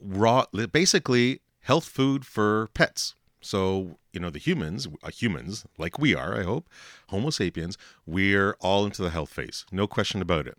raw 0.00 0.44
basically 0.72 1.40
health 1.60 1.84
food 1.84 2.24
for 2.24 2.68
pets 2.74 3.14
so 3.46 3.98
you 4.12 4.20
know 4.20 4.30
the 4.30 4.38
humans 4.38 4.88
uh, 5.02 5.10
humans 5.10 5.64
like 5.78 5.98
we 5.98 6.14
are 6.14 6.38
i 6.38 6.42
hope 6.42 6.68
homo 7.08 7.30
sapiens 7.30 7.78
we're 8.04 8.56
all 8.60 8.84
into 8.84 9.02
the 9.02 9.10
health 9.10 9.30
phase 9.30 9.64
no 9.70 9.86
question 9.86 10.20
about 10.20 10.46
it. 10.46 10.58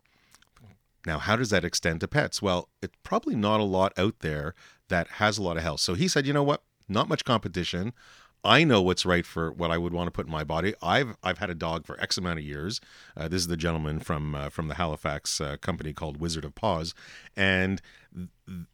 Now 1.05 1.19
how 1.19 1.35
does 1.35 1.49
that 1.51 1.63
extend 1.63 2.01
to 2.01 2.07
pets? 2.07 2.41
Well 2.41 2.69
it's 2.81 2.97
probably 3.03 3.35
not 3.35 3.59
a 3.59 3.63
lot 3.63 3.93
out 3.97 4.19
there 4.19 4.55
that 4.89 5.07
has 5.21 5.37
a 5.37 5.43
lot 5.43 5.57
of 5.57 5.63
health. 5.63 5.79
So 5.79 5.93
he 5.93 6.07
said 6.07 6.25
you 6.25 6.33
know 6.33 6.43
what? 6.43 6.63
Not 6.89 7.09
much 7.09 7.23
competition. 7.25 7.93
I 8.43 8.63
know 8.63 8.81
what's 8.81 9.05
right 9.05 9.25
for 9.25 9.51
what 9.51 9.71
I 9.71 9.77
would 9.77 9.93
want 9.93 10.07
to 10.07 10.11
put 10.11 10.27
in 10.27 10.31
my 10.31 10.43
body. 10.43 10.73
I've 10.81 11.17
I've 11.23 11.39
had 11.39 11.49
a 11.49 11.55
dog 11.55 11.85
for 11.85 11.99
X 11.99 12.17
amount 12.17 12.39
of 12.39 12.45
years. 12.45 12.79
Uh, 13.15 13.27
this 13.27 13.41
is 13.41 13.47
the 13.47 13.57
gentleman 13.57 13.99
from 13.99 14.35
uh, 14.35 14.49
from 14.49 14.67
the 14.67 14.75
Halifax 14.75 15.41
uh, 15.41 15.57
company 15.57 15.93
called 15.93 16.17
Wizard 16.17 16.45
of 16.45 16.55
Paws, 16.55 16.93
and 17.35 17.81
th- 18.15 18.29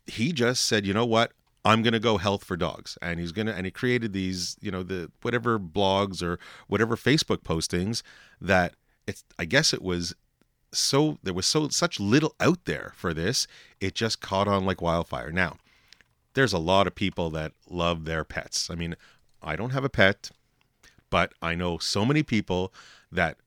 he 0.06 0.34
just 0.34 0.66
said, 0.66 0.86
you 0.86 0.94
know 0.94 1.06
what, 1.06 1.32
I'm 1.66 1.82
gonna 1.82 2.00
go 2.00 2.18
health 2.18 2.44
for 2.44 2.58
dogs, 2.58 2.98
and 3.02 3.20
he's 3.20 3.32
gonna 3.32 3.52
and 3.52 3.66
he 3.66 3.72
created 3.72 4.14
these, 4.14 4.58
you 4.62 4.72
know, 4.72 4.84
the 4.84 5.12
whatever 5.22 5.60
blogs 5.60 6.22
or 6.22 6.40
whatever 6.68 6.96
Facebook 6.96 7.44
postings 7.44 8.02
that 8.42 8.74
it's. 9.08 9.24
I 9.40 9.46
guess 9.46 9.74
it 9.74 9.82
was 9.82 10.14
so 10.74 11.20
there 11.24 11.34
was 11.34 11.46
so 11.46 11.70
such 11.70 12.00
little 12.00 12.36
out 12.40 12.66
there 12.66 12.94
for 12.96 13.14
this, 13.14 13.48
it 13.80 13.96
just 13.96 14.22
caught 14.22 14.48
on 14.48 14.66
like 14.66 14.82
wildfire. 14.82 15.32
Now, 15.32 15.58
there's 16.34 16.54
a 16.54 16.60
lot 16.60 16.88
of 16.88 16.96
people 16.96 17.30
that 17.32 17.54
love 17.70 18.06
their 18.06 18.24
pets. 18.24 18.70
I 18.70 18.76
mean, 18.76 18.96
I 19.42 19.56
don't 19.56 19.72
have 19.72 19.84
a 19.84 19.90
pet, 19.90 20.32
but 21.10 21.34
I 21.42 21.56
know 21.56 21.78
so 21.78 22.06
many 22.06 22.24
people 22.24 22.74
that 23.12 23.38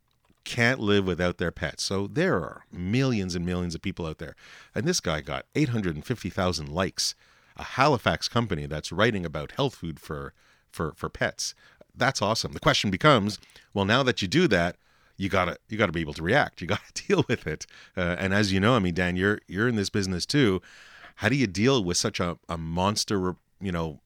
can't 0.45 0.79
live 0.79 1.05
without 1.05 1.39
their 1.39 1.51
pets. 1.51 1.83
So 1.83 2.07
there 2.07 2.37
are 2.37 2.65
millions 2.71 3.35
and 3.35 3.45
millions 3.45 3.75
of 3.75 3.83
people 3.83 4.07
out 4.07 4.19
there. 4.19 4.37
And 4.75 4.87
this 4.87 5.01
guy 5.01 5.21
got 5.21 5.47
850,000 5.57 6.69
likes. 6.69 7.17
A 7.56 7.62
Halifax 7.64 8.29
company 8.29 8.67
that's 8.67 8.93
writing 8.93 9.25
about 9.25 9.53
health 9.53 9.76
food 9.76 9.99
for 10.00 10.32
for 10.70 10.93
for 10.97 11.08
pets. 11.08 11.55
That's 11.94 12.20
awesome. 12.20 12.53
The 12.53 12.61
question 12.61 12.91
becomes, 12.91 13.38
well 13.73 13.85
now 13.87 14.03
that 14.03 14.20
you 14.20 14.29
do 14.29 14.47
that, 14.49 14.76
you 15.17 15.29
gotta 15.29 15.56
you 15.69 15.79
gotta 15.79 15.93
be 15.93 16.03
able 16.03 16.12
to 16.14 16.23
react. 16.23 16.61
You 16.61 16.67
gotta 16.75 16.93
deal 17.06 17.25
with 17.29 17.47
it. 17.47 17.67
Uh, 17.97 18.17
and 18.19 18.35
as 18.35 18.53
you 18.53 18.61
know, 18.61 18.75
I 18.76 18.79
mean, 18.81 18.94
Dan, 18.94 19.17
you're 19.17 19.41
you're 19.49 19.69
in 19.69 19.76
this 19.76 19.91
business 19.91 20.26
too. 20.26 20.61
How 21.17 21.31
do 21.31 21.37
you 21.37 21.47
deal 21.47 21.82
with 21.82 21.97
such 21.97 22.20
a, 22.20 22.37
a 22.47 22.58
monster, 22.58 23.37
you 23.58 23.73
know, 23.73 24.00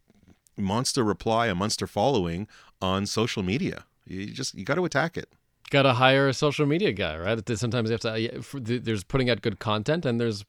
monster 0.56 1.02
reply, 1.02 1.48
a 1.48 1.54
monster 1.54 1.86
following 1.88 2.46
on 2.80 3.06
social 3.06 3.42
media? 3.42 3.84
You 4.06 4.26
just 4.26 4.54
you 4.54 4.64
got 4.64 4.76
to 4.76 4.84
attack 4.84 5.16
it. 5.16 5.28
Got 5.70 5.82
to 5.82 5.92
hire 5.94 6.28
a 6.28 6.34
social 6.34 6.66
media 6.66 6.92
guy, 6.92 7.16
right? 7.16 7.58
Sometimes 7.58 7.90
you 7.90 7.94
have 7.94 8.00
to. 8.00 8.58
the- 8.60 8.78
There's 8.78 9.04
putting 9.04 9.30
out 9.30 9.40
good 9.42 9.58
content, 9.60 10.04
and 10.04 10.20
there's 10.20 10.44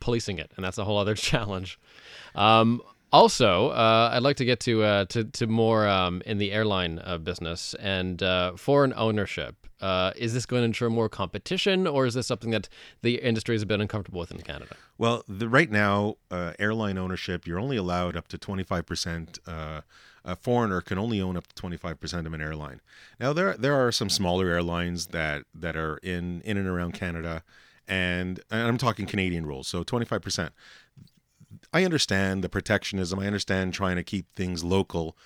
policing 0.00 0.38
it, 0.38 0.52
and 0.56 0.64
that's 0.64 0.78
a 0.78 0.84
whole 0.84 0.98
other 0.98 1.14
challenge. 1.30 1.78
Um, 2.34 2.82
also, 3.12 3.68
uh, 3.68 4.10
I'd 4.12 4.22
like 4.22 4.36
to 4.36 4.44
get 4.44 4.60
to 4.60 4.82
uh, 4.82 5.04
to, 5.06 5.24
to 5.24 5.46
more 5.46 5.86
um, 5.86 6.22
in 6.24 6.38
the 6.38 6.50
airline 6.50 6.98
uh, 7.04 7.18
business 7.18 7.74
and 7.74 8.22
uh, 8.22 8.56
foreign 8.56 8.94
ownership. 8.96 9.56
Uh, 9.82 10.12
is 10.16 10.32
this 10.32 10.46
going 10.46 10.60
to 10.60 10.64
ensure 10.64 10.88
more 10.88 11.08
competition, 11.08 11.86
or 11.86 12.06
is 12.06 12.14
this 12.14 12.26
something 12.26 12.50
that 12.52 12.68
the 13.02 13.16
industry 13.16 13.54
has 13.56 13.64
been 13.64 13.80
uncomfortable 13.80 14.20
with 14.20 14.30
in 14.30 14.40
Canada? 14.40 14.76
Well, 14.96 15.24
the, 15.28 15.48
right 15.48 15.70
now, 15.70 16.18
uh, 16.30 16.52
airline 16.60 16.96
ownership, 16.96 17.48
you're 17.48 17.58
only 17.58 17.76
allowed 17.76 18.16
up 18.16 18.28
to 18.28 18.38
25%. 18.38 19.40
Uh, 19.44 19.80
a 20.24 20.36
foreigner 20.36 20.80
can 20.80 20.98
only 20.98 21.20
own 21.20 21.36
up 21.36 21.48
to 21.48 21.60
25% 21.60 22.26
of 22.26 22.32
an 22.32 22.40
airline. 22.40 22.80
Now, 23.18 23.32
there 23.32 23.54
there 23.54 23.74
are 23.74 23.90
some 23.90 24.08
smaller 24.08 24.46
airlines 24.48 25.08
that, 25.08 25.42
that 25.52 25.76
are 25.76 25.96
in, 25.96 26.42
in 26.42 26.56
and 26.56 26.68
around 26.68 26.92
Canada, 26.92 27.42
and, 27.88 28.40
and 28.50 28.68
I'm 28.68 28.78
talking 28.78 29.06
Canadian 29.06 29.46
rules, 29.46 29.68
so 29.68 29.84
25%. 29.84 30.50
I 31.72 31.84
understand 31.84 32.42
the 32.42 32.48
protectionism. 32.48 33.18
I 33.18 33.26
understand 33.26 33.72
trying 33.72 33.96
to 33.96 34.02
keep 34.02 34.26
things 34.34 34.62
local, 34.62 35.16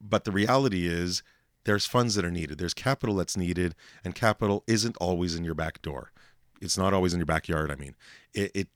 but 0.00 0.24
the 0.24 0.32
reality 0.32 0.86
is 0.86 1.22
there's 1.64 1.86
funds 1.86 2.14
that 2.14 2.24
are 2.24 2.30
needed. 2.30 2.58
There's 2.58 2.74
capital 2.74 3.16
that's 3.16 3.36
needed, 3.36 3.74
and 4.04 4.14
capital 4.14 4.64
isn't 4.66 4.96
always 4.96 5.34
in 5.34 5.44
your 5.44 5.54
back 5.54 5.82
door. 5.82 6.12
It's 6.60 6.76
not 6.76 6.94
always 6.94 7.12
in 7.14 7.18
your 7.18 7.26
backyard. 7.26 7.70
I 7.70 7.76
mean, 7.76 7.94
it, 8.34 8.50
it 8.54 8.68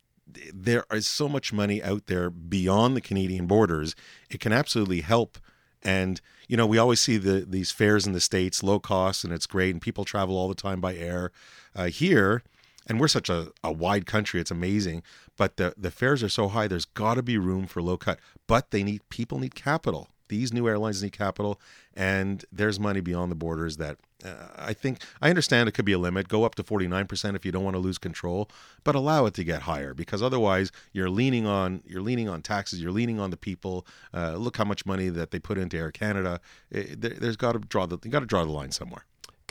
there 0.54 0.84
is 0.90 1.06
so 1.06 1.28
much 1.28 1.52
money 1.52 1.82
out 1.82 2.06
there 2.06 2.30
beyond 2.30 2.96
the 2.96 3.00
Canadian 3.00 3.46
borders. 3.46 3.94
It 4.30 4.40
can 4.40 4.52
absolutely 4.52 5.02
help. 5.02 5.38
And 5.82 6.20
you 6.48 6.56
know, 6.56 6.66
we 6.66 6.78
always 6.78 7.00
see 7.00 7.18
the 7.18 7.44
these 7.46 7.70
fares 7.70 8.06
in 8.06 8.12
the 8.12 8.20
states, 8.20 8.62
low 8.62 8.78
cost, 8.78 9.24
and 9.24 9.32
it's 9.32 9.46
great, 9.46 9.74
and 9.74 9.82
people 9.82 10.04
travel 10.04 10.36
all 10.36 10.48
the 10.48 10.54
time 10.54 10.80
by 10.80 10.94
air. 10.94 11.30
Uh, 11.74 11.86
here, 11.86 12.42
and 12.86 13.00
we're 13.00 13.08
such 13.08 13.28
a, 13.28 13.48
a 13.62 13.72
wide 13.72 14.06
country, 14.06 14.40
it's 14.40 14.50
amazing. 14.50 15.02
But 15.36 15.56
the 15.56 15.74
the 15.76 15.90
fares 15.90 16.22
are 16.22 16.28
so 16.28 16.48
high. 16.48 16.68
There's 16.68 16.84
got 16.84 17.14
to 17.14 17.22
be 17.22 17.38
room 17.38 17.66
for 17.66 17.82
low 17.82 17.96
cut. 17.96 18.18
But 18.46 18.70
they 18.70 18.82
need 18.82 19.08
people 19.08 19.38
need 19.38 19.54
capital. 19.54 20.08
These 20.28 20.52
new 20.52 20.66
airlines 20.66 21.02
need 21.02 21.12
capital, 21.12 21.60
and 21.94 22.44
there's 22.50 22.80
money 22.80 23.00
beyond 23.00 23.30
the 23.30 23.36
borders 23.36 23.76
that 23.76 23.98
uh, 24.24 24.48
I 24.56 24.72
think 24.72 25.02
I 25.20 25.28
understand. 25.28 25.68
It 25.68 25.72
could 25.72 25.84
be 25.84 25.92
a 25.92 25.98
limit. 25.98 26.28
Go 26.28 26.44
up 26.44 26.54
to 26.54 26.62
49% 26.62 27.36
if 27.36 27.44
you 27.44 27.52
don't 27.52 27.62
want 27.62 27.74
to 27.74 27.80
lose 27.80 27.98
control, 27.98 28.48
but 28.84 28.94
allow 28.94 29.26
it 29.26 29.34
to 29.34 29.44
get 29.44 29.62
higher 29.62 29.92
because 29.92 30.22
otherwise 30.22 30.72
you're 30.92 31.10
leaning 31.10 31.46
on 31.46 31.82
you're 31.86 32.02
leaning 32.02 32.28
on 32.28 32.40
taxes. 32.40 32.80
You're 32.80 32.92
leaning 32.92 33.20
on 33.20 33.30
the 33.30 33.36
people. 33.36 33.86
Uh, 34.14 34.36
look 34.36 34.56
how 34.56 34.64
much 34.64 34.86
money 34.86 35.10
that 35.10 35.30
they 35.30 35.38
put 35.38 35.58
into 35.58 35.76
Air 35.76 35.90
Canada. 35.90 36.40
It, 36.70 37.00
there, 37.02 37.10
there's 37.10 37.36
got 37.36 37.52
to 37.52 37.58
draw 37.58 37.86
the 37.86 37.98
you 38.02 38.10
got 38.10 38.20
to 38.20 38.26
draw 38.26 38.44
the 38.44 38.50
line 38.50 38.70
somewhere. 38.70 39.04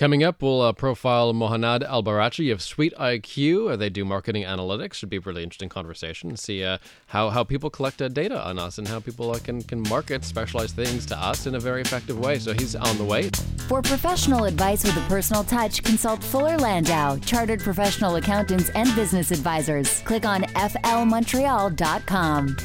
Coming 0.04 0.20
up, 0.22 0.42
we'll 0.42 0.60
uh, 0.60 0.74
profile 0.74 1.34
Mohannad 1.34 1.90
Albarachi 1.90 2.52
of 2.52 2.62
Sweet 2.62 2.94
IQ. 2.96 3.72
Uh, 3.72 3.78
they 3.78 3.90
do 3.90 4.04
marketing 4.04 4.44
analytics. 4.44 4.96
Should 4.96 5.10
be 5.10 5.16
a 5.16 5.22
really 5.22 5.44
interesting 5.44 5.70
conversation. 5.70 6.36
See 6.36 6.62
uh, 6.62 6.80
how, 7.06 7.30
how 7.30 7.46
people 7.46 7.70
collect 7.70 8.02
uh, 8.02 8.10
data 8.10 8.46
on 8.46 8.60
us 8.60 8.78
and 8.78 8.86
how 8.86 9.00
people 9.00 9.32
uh, 9.32 9.40
can, 9.40 9.62
can 9.62 9.82
market 9.84 10.26
specialized 10.26 10.76
things 10.76 11.06
to 11.06 11.18
us 11.18 11.48
in 11.48 11.56
a 11.56 11.60
very 11.62 11.80
effective 11.80 12.20
way. 12.20 12.38
So 12.38 12.52
he's 12.52 12.76
on 12.76 12.98
the 12.98 13.06
way. 13.06 13.30
For 13.70 13.82
professional 13.82 14.44
advice 14.44 14.84
with 14.84 14.98
a 14.98 15.08
personal 15.08 15.46
touch, 15.46 15.82
consult 15.84 16.22
Fuller 16.22 16.58
Landau, 16.58 17.16
chartered 17.20 17.62
professional 17.62 18.18
accountants 18.18 18.72
and 18.72 18.94
business 18.96 19.32
advisors. 19.32 20.02
Click 20.02 20.26
on 20.26 20.42
flmontreal.com. 20.42 22.58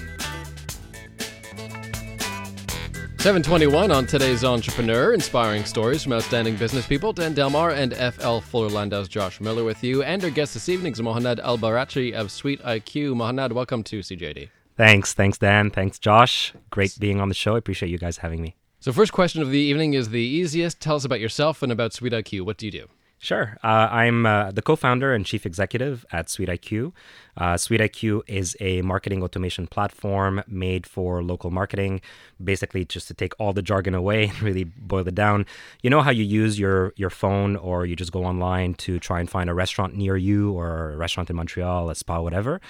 721 3.18 3.90
on 3.90 4.06
today's 4.06 4.44
Entrepreneur, 4.44 5.12
inspiring 5.12 5.64
stories 5.64 6.04
from 6.04 6.12
outstanding 6.12 6.54
business 6.54 6.86
people. 6.86 7.12
Dan 7.12 7.34
Delmar 7.34 7.70
and 7.70 7.92
FL 7.92 8.38
Fuller 8.38 8.68
Landau's 8.68 9.08
Josh 9.08 9.40
Miller 9.40 9.64
with 9.64 9.82
you. 9.82 10.04
And 10.04 10.22
our 10.22 10.30
guest 10.30 10.54
this 10.54 10.68
evening 10.68 10.92
is 10.92 11.00
Mohannad 11.00 11.40
Albarachi 11.40 12.12
of 12.12 12.30
Sweet 12.30 12.62
IQ. 12.62 13.16
Mohannad, 13.16 13.50
welcome 13.50 13.82
to 13.82 13.98
CJAD. 13.98 14.50
Thanks. 14.76 15.14
Thanks, 15.14 15.36
Dan. 15.36 15.72
Thanks, 15.72 15.98
Josh. 15.98 16.54
Great 16.70 16.96
being 17.00 17.20
on 17.20 17.28
the 17.28 17.34
show. 17.34 17.56
I 17.56 17.58
appreciate 17.58 17.88
you 17.88 17.98
guys 17.98 18.18
having 18.18 18.40
me. 18.40 18.54
So, 18.78 18.92
first 18.92 19.12
question 19.12 19.42
of 19.42 19.50
the 19.50 19.58
evening 19.58 19.94
is 19.94 20.10
the 20.10 20.20
easiest. 20.20 20.80
Tell 20.80 20.94
us 20.94 21.04
about 21.04 21.18
yourself 21.18 21.60
and 21.60 21.72
about 21.72 21.92
Sweet 21.92 22.12
IQ. 22.12 22.42
What 22.42 22.56
do 22.56 22.66
you 22.66 22.72
do? 22.72 22.86
Sure. 23.20 23.58
Uh, 23.64 23.88
I'm 23.90 24.26
uh, 24.26 24.52
the 24.52 24.62
co 24.62 24.76
founder 24.76 25.12
and 25.12 25.26
chief 25.26 25.44
executive 25.44 26.06
at 26.12 26.26
SweetIQ. 26.28 26.92
Uh, 27.36 27.54
SweetIQ 27.54 28.22
is 28.28 28.56
a 28.60 28.80
marketing 28.82 29.24
automation 29.24 29.66
platform 29.66 30.42
made 30.46 30.86
for 30.86 31.22
local 31.22 31.50
marketing. 31.50 32.00
Basically, 32.42 32.84
just 32.84 33.08
to 33.08 33.14
take 33.14 33.32
all 33.40 33.52
the 33.52 33.62
jargon 33.62 33.94
away 33.94 34.24
and 34.28 34.40
really 34.40 34.62
boil 34.64 35.06
it 35.08 35.16
down. 35.16 35.46
You 35.82 35.90
know 35.90 36.00
how 36.00 36.10
you 36.12 36.22
use 36.22 36.60
your, 36.60 36.92
your 36.96 37.10
phone 37.10 37.56
or 37.56 37.84
you 37.86 37.96
just 37.96 38.12
go 38.12 38.24
online 38.24 38.74
to 38.74 39.00
try 39.00 39.18
and 39.18 39.28
find 39.28 39.50
a 39.50 39.54
restaurant 39.54 39.96
near 39.96 40.16
you 40.16 40.52
or 40.52 40.92
a 40.92 40.96
restaurant 40.96 41.28
in 41.28 41.34
Montreal, 41.34 41.90
a 41.90 41.96
spa, 41.96 42.20
whatever? 42.20 42.60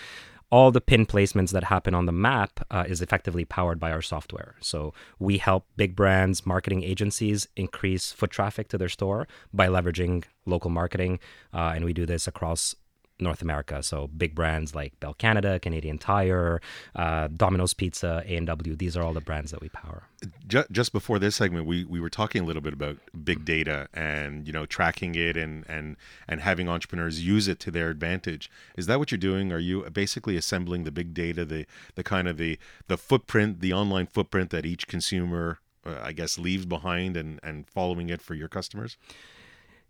All 0.51 0.71
the 0.71 0.81
pin 0.81 1.05
placements 1.05 1.51
that 1.51 1.65
happen 1.65 1.95
on 1.95 2.07
the 2.07 2.13
map 2.13 2.61
uh, 2.71 2.85
is 2.89 3.03
effectively 3.03 3.45
powered 3.45 3.79
by 3.79 3.91
our 3.91 4.03
software. 4.03 4.55
So 4.61 4.95
we 5.19 5.39
help 5.39 5.67
big 5.77 5.95
brands, 5.95 6.47
marketing 6.47 6.83
agencies 6.83 7.47
increase 7.57 8.13
foot 8.13 8.31
traffic 8.31 8.69
to 8.69 8.79
their 8.79 8.89
store 8.89 9.29
by 9.53 9.69
leveraging 9.69 10.25
local 10.47 10.71
marketing, 10.71 11.21
uh, 11.53 11.73
and 11.75 11.85
we 11.85 11.93
do 11.93 12.07
this 12.07 12.27
across 12.27 12.75
North 13.21 13.43
America. 13.43 13.83
So 13.83 14.07
big 14.09 14.35
brands 14.35 14.75
like 14.75 14.99
Bell 15.01 15.15
Canada, 15.15 15.59
Canadian 15.59 15.99
Tire, 15.99 16.61
uh, 16.95 17.29
Domino's 17.29 17.75
Pizza, 17.75 18.23
A 18.27 18.37
and 18.37 18.47
W. 18.47 18.77
These 18.77 18.97
are 18.97 19.03
all 19.03 19.13
the 19.13 19.21
brands 19.21 19.51
that 19.51 19.61
we 19.61 19.69
power. 19.69 20.05
Just 20.49 20.93
before 20.93 21.19
this 21.19 21.37
segment, 21.37 21.67
we, 21.67 21.85
we 21.85 22.01
were 22.01 22.11
talking 22.11 22.43
a 22.43 22.45
little 22.45 22.63
bit 22.63 22.73
about 22.73 22.99
big 23.25 23.45
data 23.45 23.89
and 23.95 24.47
you 24.47 24.53
know 24.53 24.67
tracking 24.67 25.15
it 25.15 25.37
and 25.37 25.65
and 25.69 25.97
and 26.27 26.41
having 26.41 26.69
entrepreneurs 26.69 27.25
use 27.25 27.49
it 27.49 27.61
to 27.61 27.71
their 27.71 27.91
advantage. 27.91 28.51
Is 28.77 28.87
that 28.87 28.99
what 28.99 29.11
you're 29.11 29.19
doing? 29.19 29.53
Are 29.53 29.59
you 29.59 29.83
basically 29.91 30.37
assembling 30.37 30.85
the 30.85 30.91
big 30.91 31.15
data, 31.15 31.45
the 31.45 31.67
the 31.95 32.03
kind 32.03 32.29
of 32.29 32.37
the 32.37 32.59
the 32.87 32.99
footprint, 32.99 33.61
the 33.61 33.73
online 33.73 34.07
footprint 34.07 34.51
that 34.51 34.67
each 34.67 34.87
consumer, 34.87 35.59
uh, 35.85 35.99
I 36.03 36.13
guess, 36.13 36.39
leaves 36.39 36.67
behind, 36.67 37.17
and 37.17 37.39
and 37.43 37.69
following 37.69 38.09
it 38.09 38.23
for 38.23 38.35
your 38.35 38.49
customers? 38.49 38.97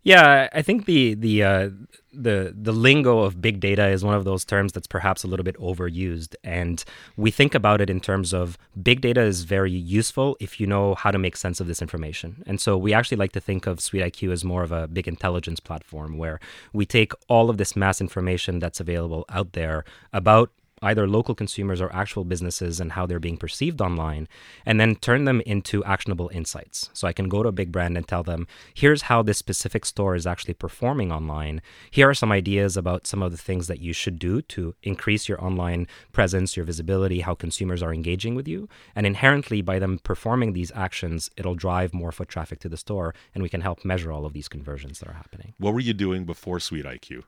Yeah, 0.03 0.47
I 0.53 0.61
think 0.61 0.85
the 0.85 1.13
the 1.13 1.43
uh, 1.43 1.69
the 2.13 2.55
the 2.57 2.71
lingo 2.71 3.19
of 3.19 3.41
big 3.41 3.59
data 3.59 3.87
is 3.87 4.03
one 4.03 4.15
of 4.15 4.23
those 4.23 4.45
terms 4.45 4.71
that's 4.71 4.87
perhaps 4.87 5.23
a 5.25 5.27
little 5.27 5.43
bit 5.43 5.57
overused, 5.57 6.35
and 6.41 6.83
we 7.17 7.31
think 7.31 7.53
about 7.53 7.81
it 7.81 7.89
in 7.89 7.99
terms 7.99 8.33
of 8.33 8.57
big 8.81 9.01
data 9.01 9.21
is 9.21 9.43
very 9.43 9.71
useful 9.71 10.37
if 10.39 10.57
you 10.59 10.67
know 10.67 10.95
how 10.95 11.11
to 11.11 11.19
make 11.19 11.35
sense 11.35 11.59
of 11.59 11.67
this 11.67 11.81
information. 11.81 12.41
And 12.47 12.61
so 12.61 12.77
we 12.77 12.93
actually 12.93 13.17
like 13.17 13.33
to 13.33 13.41
think 13.41 13.67
of 13.67 13.79
SweetIQ 13.79 14.31
as 14.31 14.45
more 14.45 14.63
of 14.63 14.71
a 14.71 14.87
big 14.87 15.07
intelligence 15.07 15.59
platform 15.59 16.17
where 16.17 16.39
we 16.71 16.85
take 16.85 17.11
all 17.27 17.49
of 17.49 17.57
this 17.57 17.75
mass 17.75 17.99
information 17.99 18.59
that's 18.59 18.79
available 18.79 19.25
out 19.27 19.51
there 19.51 19.83
about 20.13 20.49
either 20.81 21.07
local 21.07 21.35
consumers 21.35 21.81
or 21.81 21.93
actual 21.93 22.23
businesses 22.23 22.79
and 22.79 22.93
how 22.93 23.05
they're 23.05 23.19
being 23.19 23.37
perceived 23.37 23.81
online, 23.81 24.27
and 24.65 24.79
then 24.79 24.95
turn 24.95 25.25
them 25.25 25.41
into 25.41 25.83
actionable 25.83 26.29
insights. 26.33 26.89
So 26.93 27.07
I 27.07 27.13
can 27.13 27.29
go 27.29 27.43
to 27.43 27.49
a 27.49 27.53
big 27.53 27.71
brand 27.71 27.97
and 27.97 28.07
tell 28.07 28.23
them, 28.23 28.47
here's 28.73 29.03
how 29.03 29.21
this 29.21 29.37
specific 29.37 29.85
store 29.85 30.15
is 30.15 30.27
actually 30.27 30.53
performing 30.53 31.11
online. 31.11 31.61
Here 31.91 32.09
are 32.09 32.13
some 32.13 32.31
ideas 32.31 32.77
about 32.77 33.07
some 33.07 33.21
of 33.21 33.31
the 33.31 33.37
things 33.37 33.67
that 33.67 33.79
you 33.79 33.93
should 33.93 34.19
do 34.19 34.41
to 34.43 34.75
increase 34.83 35.27
your 35.27 35.43
online 35.43 35.87
presence, 36.11 36.55
your 36.55 36.65
visibility, 36.65 37.21
how 37.21 37.35
consumers 37.35 37.83
are 37.83 37.93
engaging 37.93 38.35
with 38.35 38.47
you. 38.47 38.67
And 38.95 39.05
inherently, 39.05 39.61
by 39.61 39.79
them 39.79 39.99
performing 40.03 40.53
these 40.53 40.71
actions, 40.75 41.29
it'll 41.37 41.55
drive 41.55 41.93
more 41.93 42.11
foot 42.11 42.29
traffic 42.29 42.59
to 42.59 42.69
the 42.69 42.77
store, 42.77 43.13
and 43.33 43.43
we 43.43 43.49
can 43.49 43.61
help 43.61 43.83
measure 43.83 44.11
all 44.11 44.25
of 44.25 44.33
these 44.33 44.47
conversions 44.47 44.99
that 44.99 45.09
are 45.09 45.13
happening. 45.13 45.53
What 45.57 45.73
were 45.73 45.79
you 45.79 45.93
doing 45.93 46.25
before 46.25 46.59
Sweet 46.59 46.85
IQ? 46.85 47.23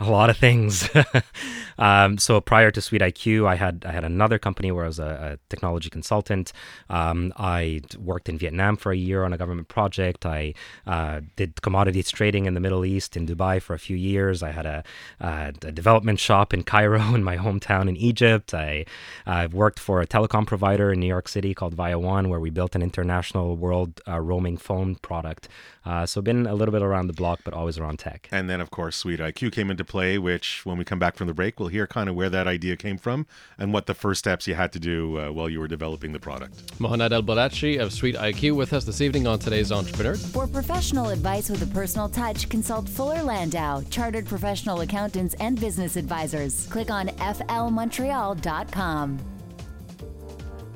A 0.00 0.10
lot 0.10 0.28
of 0.28 0.36
things. 0.36 0.88
um, 1.78 2.18
so 2.18 2.40
prior 2.40 2.70
to 2.72 2.80
Sweet 2.80 3.00
IQ, 3.00 3.46
I 3.46 3.54
had 3.54 3.84
I 3.86 3.92
had 3.92 4.04
another 4.04 4.38
company 4.38 4.72
where 4.72 4.84
I 4.84 4.88
was 4.88 4.98
a, 4.98 5.38
a 5.38 5.48
technology 5.48 5.88
consultant. 5.88 6.52
Um, 6.90 7.32
I 7.36 7.82
worked 7.98 8.28
in 8.28 8.36
Vietnam 8.36 8.76
for 8.76 8.90
a 8.90 8.96
year 8.96 9.24
on 9.24 9.32
a 9.32 9.38
government 9.38 9.68
project. 9.68 10.26
I 10.26 10.54
uh, 10.86 11.20
did 11.36 11.62
commodities 11.62 12.10
trading 12.10 12.46
in 12.46 12.54
the 12.54 12.60
Middle 12.60 12.84
East 12.84 13.16
in 13.16 13.26
Dubai 13.26 13.62
for 13.62 13.74
a 13.74 13.78
few 13.78 13.96
years. 13.96 14.42
I 14.42 14.50
had 14.50 14.66
a, 14.66 14.82
a 15.20 15.52
development 15.52 16.18
shop 16.18 16.52
in 16.52 16.64
Cairo, 16.64 17.00
in 17.14 17.22
my 17.22 17.36
hometown 17.36 17.88
in 17.88 17.96
Egypt. 17.96 18.52
I 18.52 18.84
i 19.26 19.46
worked 19.46 19.78
for 19.78 20.00
a 20.00 20.06
telecom 20.06 20.46
provider 20.46 20.92
in 20.92 21.00
New 21.00 21.06
York 21.06 21.28
City 21.28 21.54
called 21.54 21.74
Via 21.74 21.98
One, 21.98 22.28
where 22.28 22.40
we 22.40 22.50
built 22.50 22.74
an 22.74 22.82
international 22.82 23.56
world 23.56 24.00
uh, 24.08 24.18
roaming 24.18 24.56
phone 24.56 24.96
product. 24.96 25.48
Uh, 25.84 26.06
so 26.06 26.22
been 26.22 26.46
a 26.46 26.54
little 26.54 26.72
bit 26.72 26.82
around 26.82 27.08
the 27.08 27.12
block, 27.12 27.40
but 27.44 27.52
always 27.52 27.76
around 27.78 27.98
tech. 27.98 28.28
And 28.32 28.48
then, 28.48 28.60
of 28.60 28.70
course, 28.70 28.96
Sweet 28.96 29.20
IQ 29.20 29.52
came 29.52 29.70
into 29.70 29.84
play, 29.84 30.16
which 30.18 30.64
when 30.64 30.78
we 30.78 30.84
come 30.84 30.98
back 30.98 31.16
from 31.16 31.26
the 31.26 31.34
break, 31.34 31.60
we'll 31.60 31.68
hear 31.68 31.86
kind 31.86 32.08
of 32.08 32.14
where 32.14 32.30
that 32.30 32.46
idea 32.46 32.76
came 32.76 32.96
from 32.96 33.26
and 33.58 33.72
what 33.72 33.86
the 33.86 33.94
first 33.94 34.20
steps 34.20 34.46
you 34.46 34.54
had 34.54 34.72
to 34.72 34.78
do 34.78 35.18
uh, 35.18 35.30
while 35.30 35.50
you 35.50 35.60
were 35.60 35.68
developing 35.68 36.12
the 36.12 36.20
product. 36.20 36.78
Mohannad 36.78 37.10
Albarachi 37.10 37.80
of 37.80 37.92
Sweet 37.92 38.14
IQ 38.14 38.56
with 38.56 38.72
us 38.72 38.84
this 38.84 39.00
evening 39.00 39.26
on 39.26 39.38
today's 39.38 39.72
Entrepreneur. 39.72 40.14
For 40.14 40.46
professional 40.46 41.10
advice 41.10 41.50
with 41.50 41.62
a 41.62 41.66
personal 41.66 42.08
touch, 42.08 42.48
consult 42.48 42.88
Fuller 42.88 43.22
Landau, 43.22 43.82
chartered 43.90 44.26
professional 44.26 44.80
accountants 44.80 45.34
and 45.40 45.60
business 45.60 45.96
advisors. 45.96 46.66
Click 46.68 46.90
on 46.90 47.08
flmontreal.com. 47.08 49.33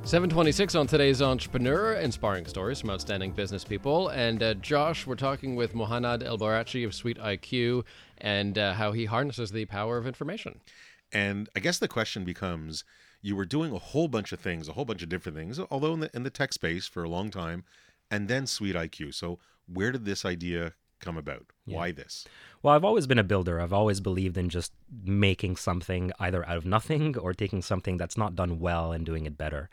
726 0.08 0.74
on 0.74 0.86
today's 0.86 1.20
Entrepreneur, 1.20 1.92
inspiring 1.92 2.46
stories 2.46 2.80
from 2.80 2.88
outstanding 2.88 3.30
business 3.30 3.62
people. 3.62 4.08
And 4.08 4.42
uh, 4.42 4.54
Josh, 4.54 5.06
we're 5.06 5.16
talking 5.16 5.54
with 5.54 5.74
Mohannad 5.74 6.22
Albarachi 6.22 6.86
of 6.86 6.94
Sweet 6.94 7.18
IQ 7.18 7.84
and 8.16 8.56
uh, 8.56 8.72
how 8.72 8.92
he 8.92 9.04
harnesses 9.04 9.50
the 9.50 9.66
power 9.66 9.98
of 9.98 10.06
information. 10.06 10.60
And 11.12 11.50
I 11.54 11.60
guess 11.60 11.78
the 11.78 11.88
question 11.88 12.24
becomes 12.24 12.84
you 13.20 13.36
were 13.36 13.44
doing 13.44 13.70
a 13.74 13.78
whole 13.78 14.08
bunch 14.08 14.32
of 14.32 14.40
things, 14.40 14.66
a 14.66 14.72
whole 14.72 14.86
bunch 14.86 15.02
of 15.02 15.10
different 15.10 15.36
things, 15.36 15.60
although 15.70 15.92
in 15.92 16.00
the, 16.00 16.10
in 16.16 16.22
the 16.22 16.30
tech 16.30 16.54
space 16.54 16.86
for 16.86 17.04
a 17.04 17.08
long 17.10 17.30
time, 17.30 17.64
and 18.10 18.28
then 18.28 18.46
Sweet 18.46 18.76
IQ. 18.76 19.12
So, 19.12 19.38
where 19.70 19.92
did 19.92 20.06
this 20.06 20.24
idea 20.24 20.72
come 21.00 21.16
about? 21.16 21.46
Yeah. 21.66 21.76
Why 21.76 21.92
this? 21.92 22.26
Well, 22.62 22.74
I've 22.74 22.84
always 22.84 23.06
been 23.06 23.18
a 23.18 23.24
builder. 23.24 23.60
I've 23.60 23.72
always 23.72 24.00
believed 24.00 24.36
in 24.36 24.48
just 24.48 24.72
making 25.04 25.56
something 25.56 26.12
either 26.18 26.46
out 26.48 26.56
of 26.56 26.66
nothing 26.66 27.16
or 27.24 27.32
taking 27.32 27.62
something 27.62 27.96
that's 27.96 28.16
not 28.16 28.34
done 28.34 28.58
well 28.58 28.92
and 28.92 29.04
doing 29.06 29.26
it 29.26 29.38
better. 29.38 29.70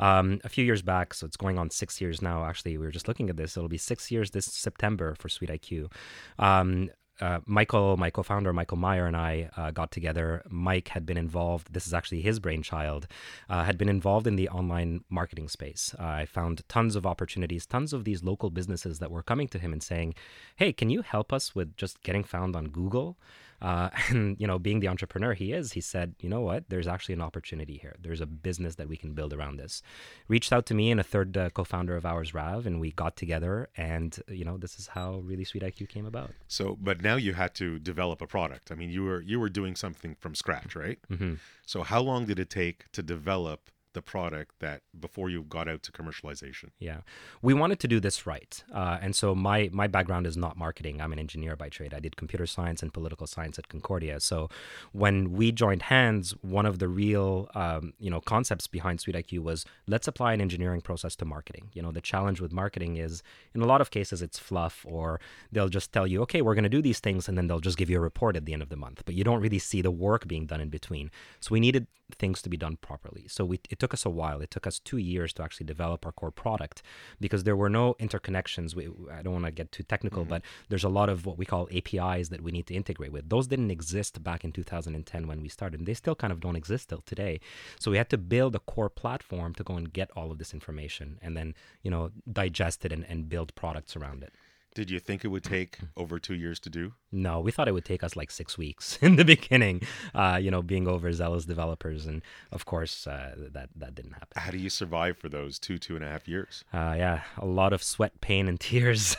Um, 0.00 0.40
a 0.44 0.48
few 0.48 0.64
years 0.64 0.82
back, 0.82 1.14
so 1.14 1.26
it's 1.26 1.36
going 1.36 1.58
on 1.58 1.70
six 1.70 2.00
years 2.00 2.20
now. 2.20 2.44
Actually, 2.44 2.76
we 2.76 2.84
were 2.86 2.92
just 2.92 3.08
looking 3.08 3.30
at 3.30 3.36
this. 3.36 3.56
It'll 3.56 3.68
be 3.68 3.78
six 3.78 4.10
years 4.10 4.30
this 4.30 4.46
September 4.46 5.14
for 5.14 5.28
Sweet 5.28 5.50
IQ. 5.50 5.90
Um, 6.38 6.90
uh, 7.20 7.40
Michael, 7.46 7.96
my 7.96 8.10
co-founder 8.10 8.52
Michael 8.52 8.76
Meyer, 8.76 9.06
and 9.06 9.16
I 9.16 9.50
uh, 9.56 9.70
got 9.70 9.90
together. 9.90 10.42
Mike 10.48 10.88
had 10.88 11.06
been 11.06 11.16
involved. 11.16 11.72
This 11.72 11.86
is 11.86 11.94
actually 11.94 12.22
his 12.22 12.38
brainchild. 12.38 13.06
Uh, 13.48 13.64
had 13.64 13.78
been 13.78 13.88
involved 13.88 14.26
in 14.26 14.36
the 14.36 14.48
online 14.48 15.04
marketing 15.08 15.48
space. 15.48 15.94
I 15.98 16.26
found 16.26 16.62
tons 16.68 16.96
of 16.96 17.06
opportunities, 17.06 17.66
tons 17.66 17.92
of 17.92 18.04
these 18.04 18.22
local 18.22 18.50
businesses 18.50 18.98
that 18.98 19.10
were 19.10 19.22
coming 19.22 19.48
to 19.48 19.58
him 19.58 19.72
and 19.72 19.82
saying, 19.82 20.14
"Hey, 20.56 20.72
can 20.72 20.90
you 20.90 21.02
help 21.02 21.32
us 21.32 21.54
with 21.54 21.76
just 21.76 22.02
getting 22.02 22.24
found 22.24 22.54
on 22.54 22.66
Google?" 22.68 23.16
Uh, 23.60 23.90
and 24.08 24.36
you 24.38 24.46
know, 24.46 24.58
being 24.58 24.80
the 24.80 24.88
entrepreneur 24.88 25.34
he 25.34 25.52
is, 25.52 25.72
he 25.72 25.80
said, 25.80 26.14
"You 26.20 26.28
know 26.28 26.40
what? 26.40 26.68
There's 26.68 26.86
actually 26.86 27.14
an 27.14 27.22
opportunity 27.22 27.78
here. 27.78 27.94
There's 28.00 28.20
a 28.20 28.26
business 28.26 28.76
that 28.76 28.88
we 28.88 28.96
can 28.96 29.12
build 29.12 29.32
around 29.32 29.58
this." 29.58 29.82
Reached 30.28 30.52
out 30.52 30.66
to 30.66 30.74
me 30.74 30.90
and 30.90 31.00
a 31.00 31.04
third 31.04 31.36
uh, 31.36 31.50
co-founder 31.50 31.96
of 31.96 32.06
ours, 32.06 32.34
Rav, 32.34 32.66
and 32.66 32.80
we 32.80 32.92
got 32.92 33.16
together. 33.16 33.68
And 33.76 34.18
you 34.28 34.44
know, 34.44 34.56
this 34.56 34.78
is 34.78 34.88
how 34.88 35.16
Really 35.16 35.44
Sweet 35.44 35.62
IQ 35.62 35.88
came 35.88 36.06
about. 36.06 36.30
So, 36.48 36.76
but 36.80 37.02
now 37.02 37.16
you 37.16 37.34
had 37.34 37.54
to 37.54 37.78
develop 37.78 38.20
a 38.20 38.26
product. 38.26 38.70
I 38.70 38.74
mean, 38.74 38.90
you 38.90 39.04
were 39.04 39.22
you 39.22 39.40
were 39.40 39.50
doing 39.50 39.76
something 39.76 40.16
from 40.18 40.34
scratch, 40.34 40.76
right? 40.76 40.98
Mm-hmm. 41.10 41.34
So, 41.64 41.82
how 41.82 42.00
long 42.00 42.26
did 42.26 42.38
it 42.38 42.50
take 42.50 42.90
to 42.92 43.02
develop 43.02 43.70
the 43.96 44.02
product 44.02 44.52
that 44.60 44.82
before 45.00 45.28
you 45.30 45.42
got 45.42 45.66
out 45.68 45.82
to 45.82 45.90
commercialization? 45.90 46.68
Yeah, 46.78 47.00
we 47.40 47.54
wanted 47.54 47.80
to 47.80 47.88
do 47.88 47.98
this 47.98 48.26
right, 48.26 48.52
uh, 48.72 48.98
and 49.00 49.16
so 49.16 49.34
my 49.34 49.70
my 49.72 49.86
background 49.96 50.26
is 50.26 50.36
not 50.36 50.54
marketing. 50.56 51.00
I'm 51.00 51.12
an 51.14 51.18
engineer 51.18 51.56
by 51.56 51.68
trade. 51.70 51.92
I 51.94 52.00
did 52.00 52.16
computer 52.16 52.46
science 52.46 52.82
and 52.82 52.92
political 52.92 53.26
science 53.26 53.58
at 53.58 53.68
Concordia. 53.68 54.20
So 54.20 54.50
when 54.92 55.32
we 55.32 55.50
joined 55.50 55.82
hands, 55.96 56.34
one 56.42 56.66
of 56.66 56.78
the 56.78 56.88
real 56.88 57.48
um, 57.54 57.94
you 57.98 58.10
know 58.10 58.20
concepts 58.20 58.66
behind 58.66 58.98
SweetIQ 58.98 59.38
was 59.40 59.64
let's 59.88 60.06
apply 60.06 60.34
an 60.34 60.42
engineering 60.42 60.82
process 60.82 61.16
to 61.16 61.24
marketing. 61.24 61.70
You 61.72 61.82
know, 61.82 61.92
the 61.98 62.02
challenge 62.12 62.38
with 62.42 62.52
marketing 62.52 62.98
is 62.98 63.22
in 63.54 63.62
a 63.62 63.66
lot 63.66 63.80
of 63.80 63.90
cases 63.90 64.20
it's 64.20 64.38
fluff, 64.38 64.84
or 64.86 65.20
they'll 65.50 65.74
just 65.78 65.90
tell 65.90 66.06
you, 66.06 66.20
okay, 66.26 66.42
we're 66.42 66.58
going 66.60 66.70
to 66.70 66.76
do 66.78 66.82
these 66.82 67.00
things, 67.00 67.28
and 67.28 67.38
then 67.38 67.46
they'll 67.46 67.66
just 67.70 67.78
give 67.78 67.88
you 67.88 67.96
a 67.96 68.06
report 68.10 68.36
at 68.36 68.44
the 68.44 68.52
end 68.52 68.62
of 68.62 68.68
the 68.68 68.76
month, 68.76 69.02
but 69.06 69.14
you 69.14 69.24
don't 69.24 69.40
really 69.40 69.58
see 69.70 69.80
the 69.80 69.90
work 69.90 70.28
being 70.28 70.44
done 70.44 70.60
in 70.60 70.68
between. 70.68 71.10
So 71.40 71.48
we 71.54 71.60
needed 71.60 71.86
things 72.14 72.40
to 72.42 72.48
be 72.48 72.56
done 72.56 72.76
properly. 72.76 73.26
So 73.28 73.44
we, 73.44 73.60
it 73.68 73.78
took 73.78 73.92
us 73.92 74.04
a 74.04 74.10
while. 74.10 74.40
It 74.40 74.50
took 74.50 74.66
us 74.66 74.78
two 74.78 74.98
years 74.98 75.32
to 75.34 75.42
actually 75.42 75.66
develop 75.66 76.06
our 76.06 76.12
core 76.12 76.30
product 76.30 76.82
because 77.20 77.44
there 77.44 77.56
were 77.56 77.68
no 77.68 77.94
interconnections. 77.94 78.74
We, 78.74 78.88
I 79.12 79.22
don't 79.22 79.32
want 79.32 79.44
to 79.46 79.50
get 79.50 79.72
too 79.72 79.82
technical, 79.82 80.22
mm-hmm. 80.22 80.30
but 80.30 80.42
there's 80.68 80.84
a 80.84 80.88
lot 80.88 81.08
of 81.08 81.26
what 81.26 81.38
we 81.38 81.44
call 81.44 81.68
APIs 81.74 82.28
that 82.28 82.42
we 82.42 82.52
need 82.52 82.66
to 82.68 82.74
integrate 82.74 83.12
with. 83.12 83.28
Those 83.28 83.46
didn't 83.46 83.70
exist 83.70 84.22
back 84.22 84.44
in 84.44 84.52
2010 84.52 85.26
when 85.26 85.42
we 85.42 85.48
started, 85.48 85.80
and 85.80 85.86
they 85.86 85.94
still 85.94 86.14
kind 86.14 86.32
of 86.32 86.40
don't 86.40 86.56
exist 86.56 86.88
till 86.88 87.00
today. 87.00 87.40
So 87.80 87.90
we 87.90 87.96
had 87.96 88.10
to 88.10 88.18
build 88.18 88.54
a 88.54 88.60
core 88.60 88.90
platform 88.90 89.54
to 89.54 89.64
go 89.64 89.74
and 89.74 89.92
get 89.92 90.10
all 90.12 90.30
of 90.30 90.38
this 90.38 90.54
information 90.54 91.18
and 91.22 91.36
then, 91.36 91.54
you 91.82 91.90
know, 91.90 92.10
digest 92.30 92.84
it 92.84 92.92
and, 92.92 93.04
and 93.08 93.28
build 93.28 93.54
products 93.54 93.96
around 93.96 94.22
it. 94.22 94.34
Did 94.76 94.90
you 94.90 95.00
think 95.00 95.24
it 95.24 95.28
would 95.28 95.42
take 95.42 95.78
over 95.96 96.18
two 96.18 96.34
years 96.34 96.60
to 96.60 96.68
do? 96.68 96.92
No, 97.10 97.40
we 97.40 97.50
thought 97.50 97.66
it 97.66 97.72
would 97.72 97.86
take 97.86 98.04
us 98.04 98.14
like 98.14 98.30
six 98.30 98.58
weeks 98.58 98.98
in 99.00 99.16
the 99.16 99.24
beginning. 99.24 99.80
Uh, 100.14 100.38
you 100.38 100.50
know, 100.50 100.60
being 100.60 100.86
overzealous 100.86 101.46
developers, 101.46 102.04
and 102.04 102.20
of 102.52 102.66
course, 102.66 103.06
uh, 103.06 103.34
that 103.54 103.70
that 103.74 103.94
didn't 103.94 104.12
happen. 104.12 104.28
How 104.36 104.50
do 104.50 104.58
you 104.58 104.68
survive 104.68 105.16
for 105.16 105.30
those 105.30 105.58
two 105.58 105.78
two 105.78 105.96
and 105.96 106.04
a 106.04 106.08
half 106.08 106.28
years? 106.28 106.62
Uh, 106.74 106.94
yeah, 106.94 107.22
a 107.38 107.46
lot 107.46 107.72
of 107.72 107.82
sweat, 107.82 108.20
pain, 108.20 108.48
and 108.48 108.60
tears. 108.68 109.16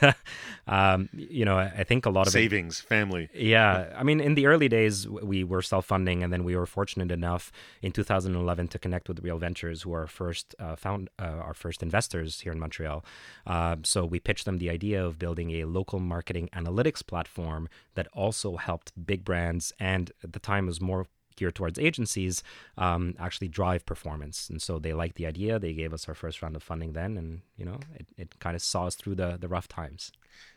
um, 0.67 1.09
you 1.11 1.43
know, 1.43 1.57
I 1.57 1.83
think 1.83 2.05
a 2.05 2.11
lot 2.11 2.27
of 2.27 2.33
savings, 2.33 2.81
it, 2.81 2.85
family. 2.85 3.27
Yeah, 3.33 3.95
I 3.97 4.03
mean, 4.03 4.19
in 4.19 4.35
the 4.35 4.45
early 4.45 4.69
days, 4.69 5.09
we 5.09 5.43
were 5.43 5.63
self-funding, 5.63 6.21
and 6.21 6.31
then 6.31 6.43
we 6.43 6.55
were 6.55 6.67
fortunate 6.67 7.11
enough 7.11 7.51
in 7.81 7.91
2011 7.93 8.67
to 8.67 8.77
connect 8.77 9.09
with 9.09 9.23
Real 9.23 9.39
Ventures, 9.39 9.81
who 9.81 9.93
are 9.93 10.05
first 10.05 10.53
uh, 10.59 10.75
found 10.75 11.09
uh, 11.17 11.23
our 11.23 11.55
first 11.55 11.81
investors 11.81 12.41
here 12.41 12.51
in 12.51 12.59
Montreal. 12.59 13.03
Uh, 13.47 13.77
so 13.81 14.05
we 14.05 14.19
pitched 14.19 14.45
them 14.45 14.59
the 14.59 14.69
idea 14.69 15.03
of 15.03 15.17
building 15.17 15.46
building 15.47 15.61
a 15.61 15.67
local 15.67 15.99
marketing 15.99 16.49
analytics 16.53 17.05
platform 17.05 17.67
that 17.95 18.07
also 18.13 18.57
helped 18.57 18.91
big 19.05 19.23
brands 19.23 19.73
and 19.79 20.11
at 20.23 20.33
the 20.33 20.39
time 20.39 20.67
was 20.67 20.81
more 20.81 21.05
geared 21.35 21.53
towards 21.53 21.77
agencies 21.77 22.41
um, 22.77 23.13
actually 23.19 23.47
drive 23.47 23.85
performance. 23.85 24.49
And 24.49 24.59
so 24.59 24.79
they 24.79 24.93
liked 24.93 25.17
the 25.17 25.27
idea. 25.27 25.59
They 25.59 25.73
gave 25.73 25.93
us 25.93 26.07
our 26.07 26.15
first 26.15 26.41
round 26.41 26.55
of 26.55 26.63
funding 26.63 26.93
then 26.93 27.17
and 27.17 27.41
you 27.55 27.65
know 27.65 27.79
it, 27.95 28.07
it 28.17 28.39
kind 28.39 28.55
of 28.55 28.61
saw 28.61 28.87
us 28.87 28.95
through 28.95 29.15
the, 29.15 29.37
the 29.39 29.47
rough 29.47 29.67
times. 29.67 30.11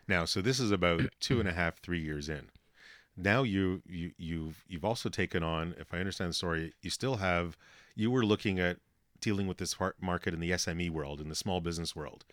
Now 0.08 0.24
so 0.26 0.40
this 0.40 0.58
is 0.58 0.70
about 0.70 1.02
two 1.20 1.40
and 1.40 1.48
a 1.48 1.52
half 1.52 1.80
three 1.80 2.00
years 2.00 2.28
in. 2.28 2.48
Now 3.16 3.42
you, 3.42 3.82
you 3.86 4.12
you've 4.16 4.64
you've 4.68 4.84
also 4.84 5.08
taken 5.10 5.42
on 5.42 5.74
if 5.78 5.92
i 5.92 5.98
understand 5.98 6.30
the 6.30 6.34
story 6.34 6.72
you 6.80 6.90
still 6.90 7.16
have 7.16 7.56
you 7.94 8.10
were 8.10 8.24
looking 8.24 8.58
at 8.58 8.78
dealing 9.20 9.46
with 9.46 9.58
this 9.58 9.76
market 10.00 10.32
in 10.32 10.40
the 10.40 10.52
sme 10.52 10.88
world 10.88 11.20
in 11.20 11.28
the 11.28 11.34
small 11.34 11.60
business 11.60 11.94
world 11.94 12.24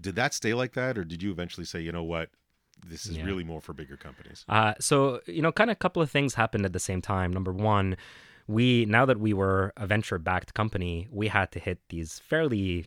did 0.00 0.16
that 0.16 0.34
stay 0.34 0.54
like 0.54 0.72
that, 0.74 0.98
or 0.98 1.04
did 1.04 1.22
you 1.22 1.30
eventually 1.30 1.64
say, 1.64 1.80
you 1.80 1.92
know 1.92 2.02
what, 2.02 2.30
this 2.86 3.06
is 3.06 3.18
yeah. 3.18 3.24
really 3.24 3.44
more 3.44 3.60
for 3.60 3.72
bigger 3.72 3.96
companies? 3.96 4.44
Uh, 4.48 4.74
so 4.80 5.20
you 5.26 5.42
know, 5.42 5.52
kind 5.52 5.70
of 5.70 5.74
a 5.74 5.78
couple 5.78 6.02
of 6.02 6.10
things 6.10 6.34
happened 6.34 6.64
at 6.64 6.72
the 6.72 6.78
same 6.78 7.02
time. 7.02 7.32
Number 7.32 7.52
one, 7.52 7.96
we 8.46 8.84
now 8.86 9.04
that 9.06 9.20
we 9.20 9.32
were 9.32 9.72
a 9.76 9.86
venture 9.86 10.18
backed 10.18 10.54
company, 10.54 11.08
we 11.10 11.28
had 11.28 11.52
to 11.52 11.58
hit 11.58 11.78
these 11.88 12.18
fairly 12.18 12.86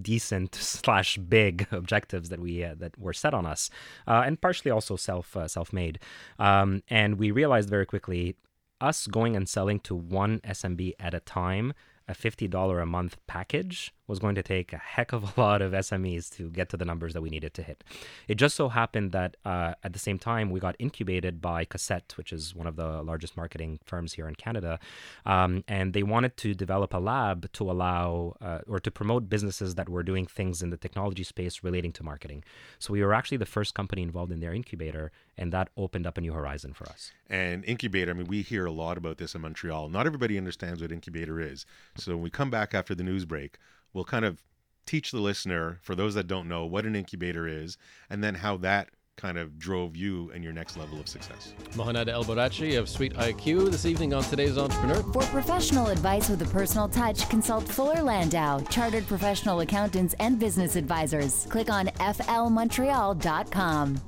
decent 0.00 0.54
slash 0.84 1.18
big 1.18 1.66
objectives 1.70 2.28
that 2.28 2.40
we 2.40 2.64
uh, 2.64 2.74
that 2.78 2.98
were 2.98 3.12
set 3.12 3.34
on 3.34 3.46
us, 3.46 3.70
uh, 4.06 4.22
and 4.26 4.40
partially 4.40 4.70
also 4.70 4.96
self 4.96 5.36
uh, 5.36 5.48
self 5.48 5.72
made. 5.72 5.98
Um, 6.38 6.82
and 6.88 7.18
we 7.18 7.30
realized 7.30 7.70
very 7.70 7.86
quickly, 7.86 8.36
us 8.80 9.06
going 9.06 9.36
and 9.36 9.48
selling 9.48 9.80
to 9.80 9.94
one 9.94 10.40
SMB 10.40 10.92
at 10.98 11.14
a 11.14 11.20
time, 11.20 11.72
a 12.06 12.14
fifty 12.14 12.48
dollar 12.48 12.80
a 12.80 12.86
month 12.86 13.16
package 13.26 13.92
was 14.08 14.18
going 14.18 14.34
to 14.34 14.42
take 14.42 14.72
a 14.72 14.78
heck 14.78 15.12
of 15.12 15.22
a 15.22 15.40
lot 15.40 15.62
of 15.62 15.72
SMEs 15.72 16.34
to 16.36 16.50
get 16.50 16.68
to 16.70 16.76
the 16.76 16.84
numbers 16.84 17.12
that 17.12 17.20
we 17.20 17.30
needed 17.30 17.54
to 17.54 17.62
hit. 17.62 17.84
It 18.26 18.34
just 18.34 18.56
so 18.56 18.68
happened 18.70 19.12
that 19.12 19.36
uh, 19.44 19.74
at 19.84 19.92
the 19.92 19.98
same 19.98 20.18
time, 20.18 20.50
we 20.50 20.58
got 20.58 20.74
incubated 20.78 21.40
by 21.40 21.64
Cossette, 21.64 22.16
which 22.16 22.32
is 22.32 22.54
one 22.54 22.66
of 22.66 22.76
the 22.76 23.02
largest 23.02 23.36
marketing 23.36 23.78
firms 23.84 24.14
here 24.14 24.26
in 24.26 24.34
Canada. 24.34 24.80
Um, 25.26 25.62
and 25.68 25.92
they 25.92 26.02
wanted 26.02 26.36
to 26.38 26.54
develop 26.54 26.92
a 26.94 26.98
lab 26.98 27.52
to 27.52 27.70
allow 27.70 28.34
uh, 28.40 28.60
or 28.66 28.80
to 28.80 28.90
promote 28.90 29.28
businesses 29.28 29.74
that 29.76 29.88
were 29.88 30.02
doing 30.02 30.26
things 30.26 30.62
in 30.62 30.70
the 30.70 30.76
technology 30.76 31.22
space 31.22 31.62
relating 31.62 31.92
to 31.92 32.02
marketing. 32.02 32.42
So 32.78 32.92
we 32.92 33.02
were 33.02 33.14
actually 33.14 33.36
the 33.38 33.46
first 33.46 33.74
company 33.74 34.02
involved 34.02 34.32
in 34.32 34.40
their 34.40 34.54
incubator, 34.54 35.12
and 35.36 35.52
that 35.52 35.68
opened 35.76 36.06
up 36.06 36.16
a 36.16 36.20
new 36.20 36.32
horizon 36.32 36.72
for 36.72 36.88
us. 36.88 37.12
And 37.28 37.64
incubator, 37.64 38.10
I 38.10 38.14
mean, 38.14 38.26
we 38.26 38.42
hear 38.42 38.64
a 38.64 38.72
lot 38.72 38.96
about 38.96 39.18
this 39.18 39.34
in 39.34 39.42
Montreal. 39.42 39.90
Not 39.90 40.06
everybody 40.06 40.38
understands 40.38 40.80
what 40.80 40.90
incubator 40.90 41.40
is. 41.40 41.66
So 41.96 42.12
when 42.12 42.22
we 42.22 42.30
come 42.30 42.50
back 42.50 42.74
after 42.74 42.94
the 42.94 43.04
news 43.04 43.24
break, 43.24 43.58
we'll 43.92 44.04
kind 44.04 44.24
of 44.24 44.42
teach 44.86 45.10
the 45.10 45.20
listener, 45.20 45.78
for 45.82 45.94
those 45.94 46.14
that 46.14 46.26
don't 46.26 46.48
know, 46.48 46.64
what 46.64 46.86
an 46.86 46.96
incubator 46.96 47.46
is, 47.46 47.76
and 48.08 48.24
then 48.24 48.34
how 48.34 48.56
that 48.56 48.88
kind 49.18 49.36
of 49.36 49.58
drove 49.58 49.96
you 49.96 50.30
and 50.32 50.42
your 50.42 50.52
next 50.52 50.76
level 50.76 50.98
of 50.98 51.08
success. 51.08 51.52
Mohannad 51.72 52.08
El-Barachi 52.08 52.78
of 52.78 52.86
SweetIQ 52.86 53.70
this 53.70 53.84
evening 53.84 54.14
on 54.14 54.22
today's 54.22 54.56
Entrepreneur. 54.56 55.02
For 55.12 55.24
professional 55.24 55.88
advice 55.88 56.30
with 56.30 56.40
a 56.42 56.46
personal 56.46 56.88
touch, 56.88 57.28
consult 57.28 57.68
Fuller 57.68 58.00
Landau, 58.00 58.60
chartered 58.70 59.06
professional 59.06 59.60
accountants 59.60 60.14
and 60.20 60.38
business 60.38 60.76
advisors. 60.76 61.46
Click 61.50 61.68
on 61.68 61.88
flmontreal.com. 61.88 64.00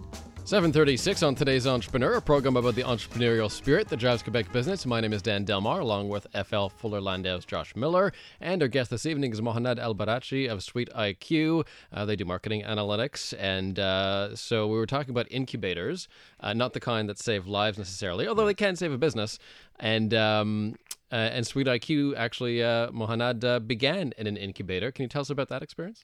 736 0.51 1.23
on 1.23 1.37
today's 1.37 1.65
Entrepreneur, 1.65 2.15
a 2.15 2.21
program 2.21 2.57
about 2.57 2.75
the 2.75 2.83
entrepreneurial 2.83 3.49
spirit 3.49 3.87
that 3.87 3.99
drives 3.99 4.21
Quebec 4.21 4.53
business. 4.53 4.85
My 4.85 5.01
name 5.01 5.13
is 5.13 5.23
Dan 5.23 5.45
Delmar, 5.45 5.79
along 5.79 6.09
with 6.09 6.27
FL 6.45 6.67
Fuller 6.67 7.01
Landau's 7.01 7.45
Josh 7.45 7.77
Miller. 7.77 8.13
And 8.41 8.61
our 8.61 8.67
guest 8.67 8.91
this 8.91 9.07
evening 9.07 9.31
is 9.31 9.41
Mohannad 9.41 9.79
El-Barachi 9.79 10.51
of 10.51 10.59
SweetIQ. 10.59 11.65
Uh, 11.93 12.05
they 12.05 12.17
do 12.17 12.25
marketing 12.25 12.65
analytics. 12.65 13.33
And 13.39 13.79
uh, 13.79 14.35
so 14.35 14.67
we 14.67 14.77
were 14.77 14.87
talking 14.87 15.11
about 15.11 15.29
incubators, 15.31 16.09
uh, 16.41 16.53
not 16.53 16.73
the 16.73 16.81
kind 16.81 17.09
that 17.09 17.21
save 17.21 17.47
lives 17.47 17.79
necessarily, 17.79 18.27
although 18.27 18.47
they 18.47 18.53
can 18.53 18.75
save 18.75 18.91
a 18.91 18.99
business. 18.99 19.39
And 19.79 20.13
um, 20.15 20.75
uh, 21.13 21.17
and 21.17 21.45
SweetIQ 21.45 22.17
actually, 22.17 22.63
uh, 22.63 22.89
Mohannad 22.91 23.45
uh, 23.45 23.59
began 23.61 24.13
in 24.17 24.27
an 24.27 24.37
incubator. 24.37 24.91
Can 24.93 25.05
you 25.05 25.09
tell 25.09 25.23
us 25.23 25.31
about 25.31 25.49
that 25.49 25.63
experience? 25.63 26.03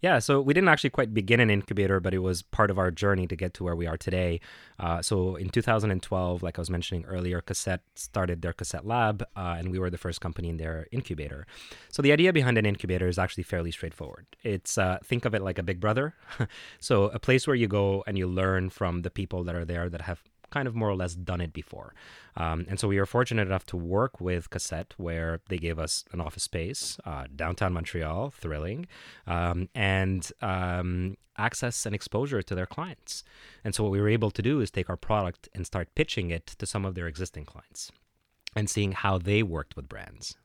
Yeah, 0.00 0.20
so 0.20 0.40
we 0.40 0.54
didn't 0.54 0.68
actually 0.68 0.90
quite 0.90 1.12
begin 1.12 1.40
an 1.40 1.50
incubator, 1.50 1.98
but 1.98 2.14
it 2.14 2.20
was 2.20 2.42
part 2.42 2.70
of 2.70 2.78
our 2.78 2.92
journey 2.92 3.26
to 3.26 3.34
get 3.34 3.52
to 3.54 3.64
where 3.64 3.74
we 3.74 3.86
are 3.88 3.96
today. 3.96 4.40
Uh, 4.78 5.02
so 5.02 5.34
in 5.34 5.48
2012, 5.48 6.42
like 6.42 6.56
I 6.56 6.60
was 6.60 6.70
mentioning 6.70 7.04
earlier, 7.04 7.40
Cossette 7.40 7.80
started 7.96 8.40
their 8.40 8.52
Cossette 8.52 8.84
Lab, 8.84 9.24
uh, 9.34 9.56
and 9.58 9.72
we 9.72 9.78
were 9.80 9.90
the 9.90 9.98
first 9.98 10.20
company 10.20 10.48
in 10.48 10.56
their 10.56 10.86
incubator. 10.92 11.46
So 11.90 12.00
the 12.00 12.12
idea 12.12 12.32
behind 12.32 12.58
an 12.58 12.66
incubator 12.66 13.08
is 13.08 13.18
actually 13.18 13.42
fairly 13.42 13.72
straightforward. 13.72 14.26
It's 14.44 14.78
uh, 14.78 14.98
think 15.02 15.24
of 15.24 15.34
it 15.34 15.42
like 15.42 15.58
a 15.58 15.64
big 15.64 15.80
brother. 15.80 16.14
so 16.78 17.06
a 17.06 17.18
place 17.18 17.48
where 17.48 17.56
you 17.56 17.66
go 17.66 18.04
and 18.06 18.16
you 18.16 18.28
learn 18.28 18.70
from 18.70 19.02
the 19.02 19.10
people 19.10 19.42
that 19.44 19.56
are 19.56 19.64
there 19.64 19.88
that 19.88 20.02
have 20.02 20.22
kind 20.50 20.68
of 20.68 20.74
more 20.74 20.88
or 20.88 20.96
less 20.96 21.14
done 21.14 21.40
it 21.40 21.52
before. 21.52 21.94
Um, 22.36 22.66
and 22.68 22.78
so 22.78 22.88
we 22.88 22.98
were 22.98 23.06
fortunate 23.06 23.46
enough 23.46 23.66
to 23.66 23.76
work 23.76 24.20
with 24.20 24.50
Cossette, 24.50 24.92
where 24.96 25.40
they 25.48 25.58
gave 25.58 25.78
us 25.78 26.04
an 26.12 26.20
office 26.20 26.44
space, 26.44 26.98
uh, 27.04 27.24
downtown 27.34 27.72
Montreal, 27.72 28.30
thrilling, 28.30 28.86
um, 29.26 29.68
and 29.74 30.30
um, 30.40 31.16
access 31.36 31.86
and 31.86 31.94
exposure 31.94 32.42
to 32.42 32.54
their 32.54 32.66
clients. 32.66 33.24
And 33.64 33.74
so 33.74 33.82
what 33.82 33.92
we 33.92 34.00
were 34.00 34.08
able 34.08 34.30
to 34.30 34.42
do 34.42 34.60
is 34.60 34.70
take 34.70 34.90
our 34.90 34.96
product 34.96 35.48
and 35.54 35.66
start 35.66 35.94
pitching 35.94 36.30
it 36.30 36.46
to 36.46 36.66
some 36.66 36.84
of 36.84 36.94
their 36.94 37.06
existing 37.06 37.44
clients 37.44 37.92
and 38.56 38.68
seeing 38.68 38.92
how 38.92 39.18
they 39.18 39.42
worked 39.42 39.76
with 39.76 39.88
brands. 39.88 40.36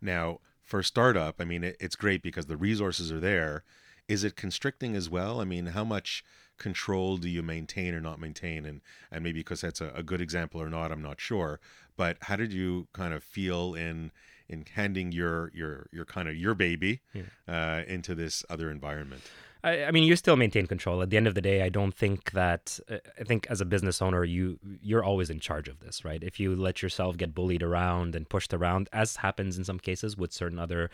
Now, 0.00 0.38
for 0.62 0.80
a 0.80 0.84
startup, 0.84 1.40
I 1.40 1.44
mean, 1.44 1.64
it, 1.64 1.76
it's 1.80 1.96
great 1.96 2.22
because 2.22 2.46
the 2.46 2.56
resources 2.56 3.10
are 3.12 3.20
there. 3.20 3.64
Is 4.08 4.24
it 4.24 4.36
constricting 4.36 4.96
as 4.96 5.10
well? 5.10 5.40
I 5.40 5.44
mean, 5.44 5.66
how 5.66 5.84
much 5.84 6.24
control 6.60 7.16
do 7.16 7.28
you 7.28 7.42
maintain 7.42 7.94
or 7.94 8.00
not 8.00 8.20
maintain 8.20 8.64
and 8.64 8.80
and 9.10 9.24
maybe 9.24 9.40
because 9.40 9.62
that's 9.62 9.80
a, 9.80 9.90
a, 9.96 10.02
good 10.02 10.20
example 10.20 10.60
or 10.60 10.68
not 10.68 10.92
i'm 10.92 11.02
not 11.02 11.18
sure 11.18 11.58
but 11.96 12.18
how 12.20 12.36
did 12.36 12.52
you 12.52 12.86
kind 12.92 13.14
of 13.14 13.24
feel 13.24 13.74
in 13.74 14.12
in 14.48 14.64
handing 14.74 15.10
your 15.10 15.50
your 15.54 15.88
your 15.90 16.04
kind 16.04 16.28
of 16.28 16.36
your 16.36 16.54
baby 16.54 17.00
yeah. 17.14 17.22
uh, 17.48 17.82
into 17.88 18.14
this 18.14 18.44
other 18.48 18.70
environment 18.70 19.22
I, 19.62 19.84
I, 19.84 19.90
mean, 19.90 20.04
you 20.04 20.16
still 20.16 20.36
maintain 20.36 20.66
control. 20.66 21.02
At 21.02 21.10
the 21.10 21.18
end 21.18 21.26
of 21.26 21.34
the 21.34 21.42
day, 21.42 21.60
I 21.62 21.68
don't 21.68 21.94
think 21.94 22.30
that. 22.32 22.80
Uh, 22.90 22.96
I 23.20 23.24
think 23.24 23.46
as 23.50 23.60
a 23.60 23.66
business 23.66 24.00
owner, 24.00 24.24
you 24.24 24.58
you're 24.80 25.04
always 25.04 25.28
in 25.28 25.38
charge 25.38 25.68
of 25.68 25.80
this, 25.80 26.02
right? 26.02 26.22
If 26.24 26.40
you 26.40 26.56
let 26.56 26.80
yourself 26.80 27.18
get 27.18 27.34
bullied 27.34 27.62
around 27.62 28.14
and 28.14 28.26
pushed 28.26 28.54
around, 28.54 28.88
as 28.94 29.16
happens 29.16 29.58
in 29.58 29.64
some 29.64 29.78
cases 29.78 30.16
with 30.16 30.32
certain 30.32 30.58
other 30.58 30.90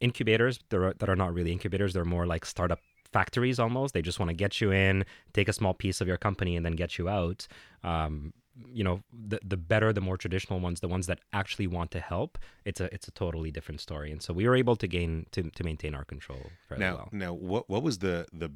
incubators 0.00 0.58
that 0.70 0.80
are, 0.80 0.94
that 0.94 1.08
are 1.08 1.14
not 1.14 1.32
really 1.32 1.52
incubators, 1.52 1.92
they're 1.92 2.04
more 2.04 2.26
like 2.26 2.44
startup 2.44 2.80
factories 3.12 3.58
almost. 3.58 3.94
They 3.94 4.02
just 4.02 4.18
want 4.18 4.30
to 4.30 4.34
get 4.34 4.60
you 4.60 4.72
in, 4.72 5.04
take 5.32 5.48
a 5.48 5.52
small 5.52 5.74
piece 5.74 6.00
of 6.00 6.08
your 6.08 6.16
company, 6.16 6.56
and 6.56 6.64
then 6.64 6.72
get 6.72 6.98
you 6.98 7.08
out. 7.08 7.46
Um, 7.84 8.32
you 8.72 8.82
know 8.82 9.02
the 9.12 9.38
the 9.44 9.56
better 9.56 9.92
the 9.92 10.00
more 10.00 10.16
traditional 10.16 10.60
ones 10.60 10.80
the 10.80 10.88
ones 10.88 11.06
that 11.06 11.20
actually 11.32 11.66
want 11.66 11.90
to 11.92 12.00
help 12.00 12.38
it's 12.64 12.80
a 12.80 12.92
it's 12.92 13.06
a 13.06 13.10
totally 13.12 13.50
different 13.50 13.80
story. 13.80 14.10
And 14.10 14.22
so 14.22 14.32
we 14.32 14.46
were 14.48 14.56
able 14.56 14.76
to 14.76 14.86
gain 14.86 15.26
to, 15.32 15.42
to 15.42 15.64
maintain 15.64 15.94
our 15.94 16.04
control 16.04 16.50
fairly 16.68 16.84
now 16.84 16.94
well. 16.96 17.08
now 17.12 17.32
what 17.32 17.68
what 17.68 17.82
was 17.82 17.98
the 17.98 18.26
the 18.32 18.50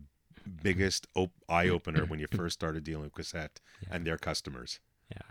biggest 0.62 1.07
op- 1.15 1.31
eye 1.49 1.69
opener 1.69 2.05
when 2.05 2.19
you 2.19 2.27
first 2.37 2.55
started 2.55 2.85
dealing 2.85 3.05
with 3.05 3.15
Cossette 3.15 3.61
and 3.91 4.05
their 4.05 4.19
customers? 4.19 4.81
Yeah. 5.11 5.23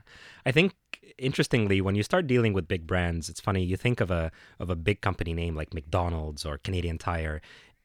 I 0.46 0.52
think 0.52 0.74
interestingly 1.18 1.82
when 1.82 1.96
you 1.96 2.04
start 2.04 2.28
dealing 2.28 2.54
with 2.54 2.68
big 2.68 2.88
brands 2.88 3.28
it's 3.30 3.42
funny 3.42 3.64
you 3.64 3.76
think 3.76 4.00
of 4.00 4.12
a 4.12 4.32
of 4.60 4.70
a 4.70 4.76
big 4.76 5.02
company 5.02 5.34
name 5.34 5.56
like 5.56 5.74
mcdonald's 5.74 6.46
or 6.46 6.58
canadian 6.60 6.98
tire 6.98 7.42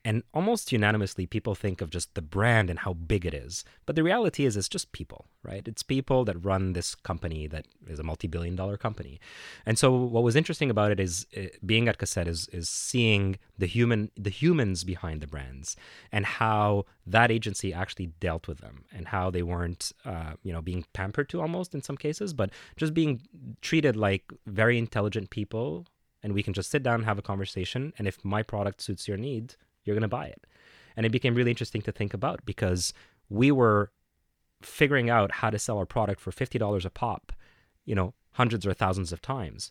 and 0.06 0.22
almost 0.32 0.70
unanimously, 0.70 1.26
people 1.26 1.56
think 1.56 1.80
of 1.80 1.90
just 1.90 2.14
the 2.14 2.22
brand 2.22 2.70
and 2.70 2.78
how 2.78 2.92
big 2.92 3.26
it 3.26 3.34
is. 3.34 3.64
But 3.86 3.96
the 3.96 4.04
reality 4.04 4.44
is, 4.44 4.56
it's 4.56 4.68
just 4.68 4.92
people, 4.92 5.26
right? 5.42 5.66
It's 5.66 5.82
people 5.82 6.24
that 6.26 6.44
run 6.44 6.74
this 6.74 6.94
company 6.94 7.48
that 7.48 7.66
is 7.88 7.98
a 7.98 8.04
multi 8.04 8.28
billion 8.28 8.54
dollar 8.54 8.76
company. 8.76 9.18
And 9.66 9.76
so, 9.76 9.92
what 9.92 10.22
was 10.22 10.36
interesting 10.36 10.70
about 10.70 10.92
it 10.92 11.00
is 11.00 11.26
uh, 11.36 11.46
being 11.66 11.88
at 11.88 11.98
Cossette 11.98 12.28
is, 12.28 12.46
is 12.52 12.68
seeing 12.68 13.36
the 13.58 13.66
human, 13.66 14.12
the 14.16 14.30
humans 14.30 14.84
behind 14.84 15.22
the 15.22 15.26
brands 15.26 15.74
and 16.12 16.24
how 16.24 16.84
that 17.04 17.32
agency 17.32 17.74
actually 17.74 18.06
dealt 18.20 18.46
with 18.46 18.58
them 18.58 18.84
and 18.92 19.08
how 19.08 19.28
they 19.28 19.42
weren't, 19.42 19.90
uh, 20.04 20.34
you 20.44 20.52
know, 20.52 20.62
being 20.62 20.84
pampered 20.92 21.28
to 21.30 21.40
almost 21.40 21.74
in 21.74 21.82
some 21.82 21.96
cases, 21.96 22.32
but 22.32 22.50
just 22.76 22.94
being 22.94 23.22
treated 23.60 23.96
like 23.96 24.32
very 24.46 24.78
intelligent 24.78 25.30
people. 25.30 25.84
And 26.22 26.32
we 26.32 26.42
can 26.42 26.54
just 26.54 26.70
sit 26.70 26.82
down 26.82 26.94
and 26.94 27.04
have 27.04 27.18
a 27.18 27.22
conversation. 27.22 27.92
And 27.98 28.08
if 28.08 28.24
my 28.24 28.42
product 28.42 28.80
suits 28.80 29.06
your 29.06 29.16
need, 29.16 29.54
you're 29.86 29.96
going 29.96 30.02
to 30.02 30.08
buy 30.08 30.26
it. 30.26 30.46
And 30.96 31.06
it 31.06 31.12
became 31.12 31.34
really 31.34 31.50
interesting 31.50 31.82
to 31.82 31.92
think 31.92 32.14
about 32.14 32.44
because 32.44 32.92
we 33.28 33.50
were 33.50 33.90
figuring 34.62 35.10
out 35.10 35.30
how 35.30 35.50
to 35.50 35.58
sell 35.58 35.78
our 35.78 35.86
product 35.86 36.20
for 36.20 36.30
$50 36.30 36.84
a 36.84 36.90
pop, 36.90 37.32
you 37.84 37.94
know, 37.94 38.14
hundreds 38.32 38.66
or 38.66 38.74
thousands 38.74 39.12
of 39.12 39.22
times. 39.22 39.70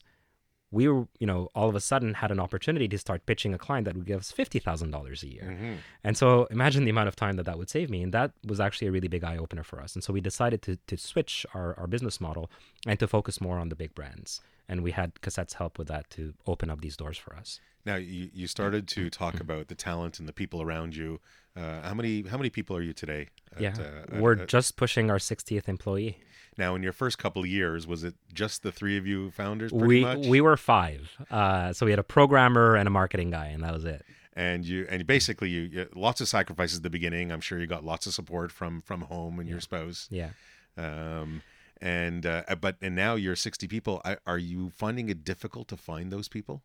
We 0.72 0.88
were, 0.88 1.08
you 1.20 1.28
know, 1.28 1.50
all 1.56 1.70
of 1.70 1.76
a 1.76 1.80
sudden 1.80 2.16
had 2.16 2.32
an 2.32 2.40
opportunity 2.40 2.88
to 2.88 2.98
start 2.98 3.26
pitching 3.26 3.54
a 3.54 3.58
client 3.58 3.86
that 3.86 3.96
would 3.96 4.06
give 4.06 4.20
us 4.20 4.34
$50,000 4.36 5.24
a 5.24 5.28
year. 5.28 5.44
Mm-hmm. 5.44 5.74
And 6.04 6.18
so 6.18 6.46
imagine 6.46 6.84
the 6.84 6.90
amount 6.90 7.08
of 7.08 7.16
time 7.16 7.36
that 7.38 7.46
that 7.46 7.58
would 7.58 7.70
save 7.70 7.90
me. 7.90 8.04
And 8.04 8.14
that 8.14 8.32
was 8.46 8.60
actually 8.60 8.88
a 8.88 8.92
really 8.92 9.08
big 9.08 9.24
eye 9.24 9.38
opener 9.38 9.64
for 9.64 9.82
us. 9.82 9.96
And 9.96 10.04
so 10.04 10.12
we 10.12 10.22
decided 10.22 10.62
to, 10.64 10.78
to 10.88 10.98
switch 10.98 11.46
our, 11.54 11.78
our 11.80 11.88
business 11.88 12.20
model 12.20 12.50
and 12.86 13.00
to 13.00 13.08
focus 13.08 13.40
more 13.40 13.58
on 13.58 13.70
the 13.70 13.76
big 13.76 13.96
brands. 13.96 14.42
And 14.68 14.82
we 14.82 14.92
had 14.92 15.22
Cossette's 15.22 15.54
help 15.54 15.78
with 15.78 15.88
that 15.90 16.10
to 16.12 16.34
open 16.48 16.70
up 16.70 16.82
these 16.82 16.98
doors 16.98 17.18
for 17.18 17.36
us. 17.36 17.60
Now 17.86 17.96
you, 17.96 18.30
you 18.34 18.48
started 18.48 18.88
to 18.90 19.10
talk 19.10 19.40
about 19.40 19.68
the 19.68 19.76
talent 19.76 20.20
and 20.20 20.28
the 20.28 20.34
people 20.34 20.62
around 20.62 20.96
you. 20.96 21.20
Uh, 21.56 21.82
how 21.82 21.94
many 21.94 22.24
how 22.24 22.38
many 22.38 22.50
people 22.50 22.76
are 22.76 22.82
you 22.82 22.94
today? 22.94 23.28
At, 23.56 23.62
yeah, 23.62 23.76
uh, 23.80 24.20
we're 24.20 24.42
at, 24.42 24.48
just 24.48 24.76
pushing 24.76 25.10
our 25.10 25.18
60th 25.18 25.70
employee. 25.70 26.18
Now, 26.58 26.76
in 26.76 26.84
your 26.84 26.94
first 26.94 27.18
couple 27.18 27.42
of 27.42 27.48
years, 27.48 27.86
was 27.86 28.04
it 28.04 28.16
just 28.34 28.64
the 28.64 28.72
three 28.72 28.98
of 28.98 29.06
you 29.06 29.32
founders? 29.32 29.72
we 29.72 30.02
much? 30.02 30.26
we 30.26 30.42
were 30.42 30.58
five. 30.58 31.12
Uh, 31.30 31.74
so 31.74 31.86
we 31.86 31.92
had 31.92 32.00
a 32.00 32.04
programmer 32.04 32.76
and 32.76 32.88
a 32.88 32.92
marketing 32.92 33.32
guy, 33.32 33.48
and 33.48 33.64
that 33.64 33.74
was 33.74 33.86
it. 33.86 34.04
And 34.34 34.66
you 34.66 34.86
and 34.90 35.06
basically 35.06 35.50
you, 35.50 35.62
you 35.62 35.88
lots 35.96 36.22
of 36.22 36.28
sacrifices 36.28 36.78
at 36.78 36.84
the 36.84 36.90
beginning. 36.90 37.32
I'm 37.32 37.42
sure 37.42 37.60
you 37.60 37.68
got 37.68 37.86
lots 37.86 38.06
of 38.08 38.14
support 38.14 38.52
from 38.52 38.82
from 38.82 39.02
home 39.02 39.40
and 39.40 39.48
yeah. 39.48 39.54
your 39.54 39.62
spouse. 39.62 40.08
Yeah. 40.10 40.30
Um, 40.78 41.42
and 41.82 42.26
uh, 42.26 42.44
but 42.60 42.78
and 42.82 42.96
now 42.96 43.16
you're 43.16 43.36
60 43.36 43.68
people. 43.68 44.02
Are 44.26 44.38
you 44.38 44.70
finding 44.70 45.10
it 45.10 45.24
difficult 45.24 45.68
to 45.70 45.78
find 45.78 46.12
those 46.12 46.28
people? 46.28 46.64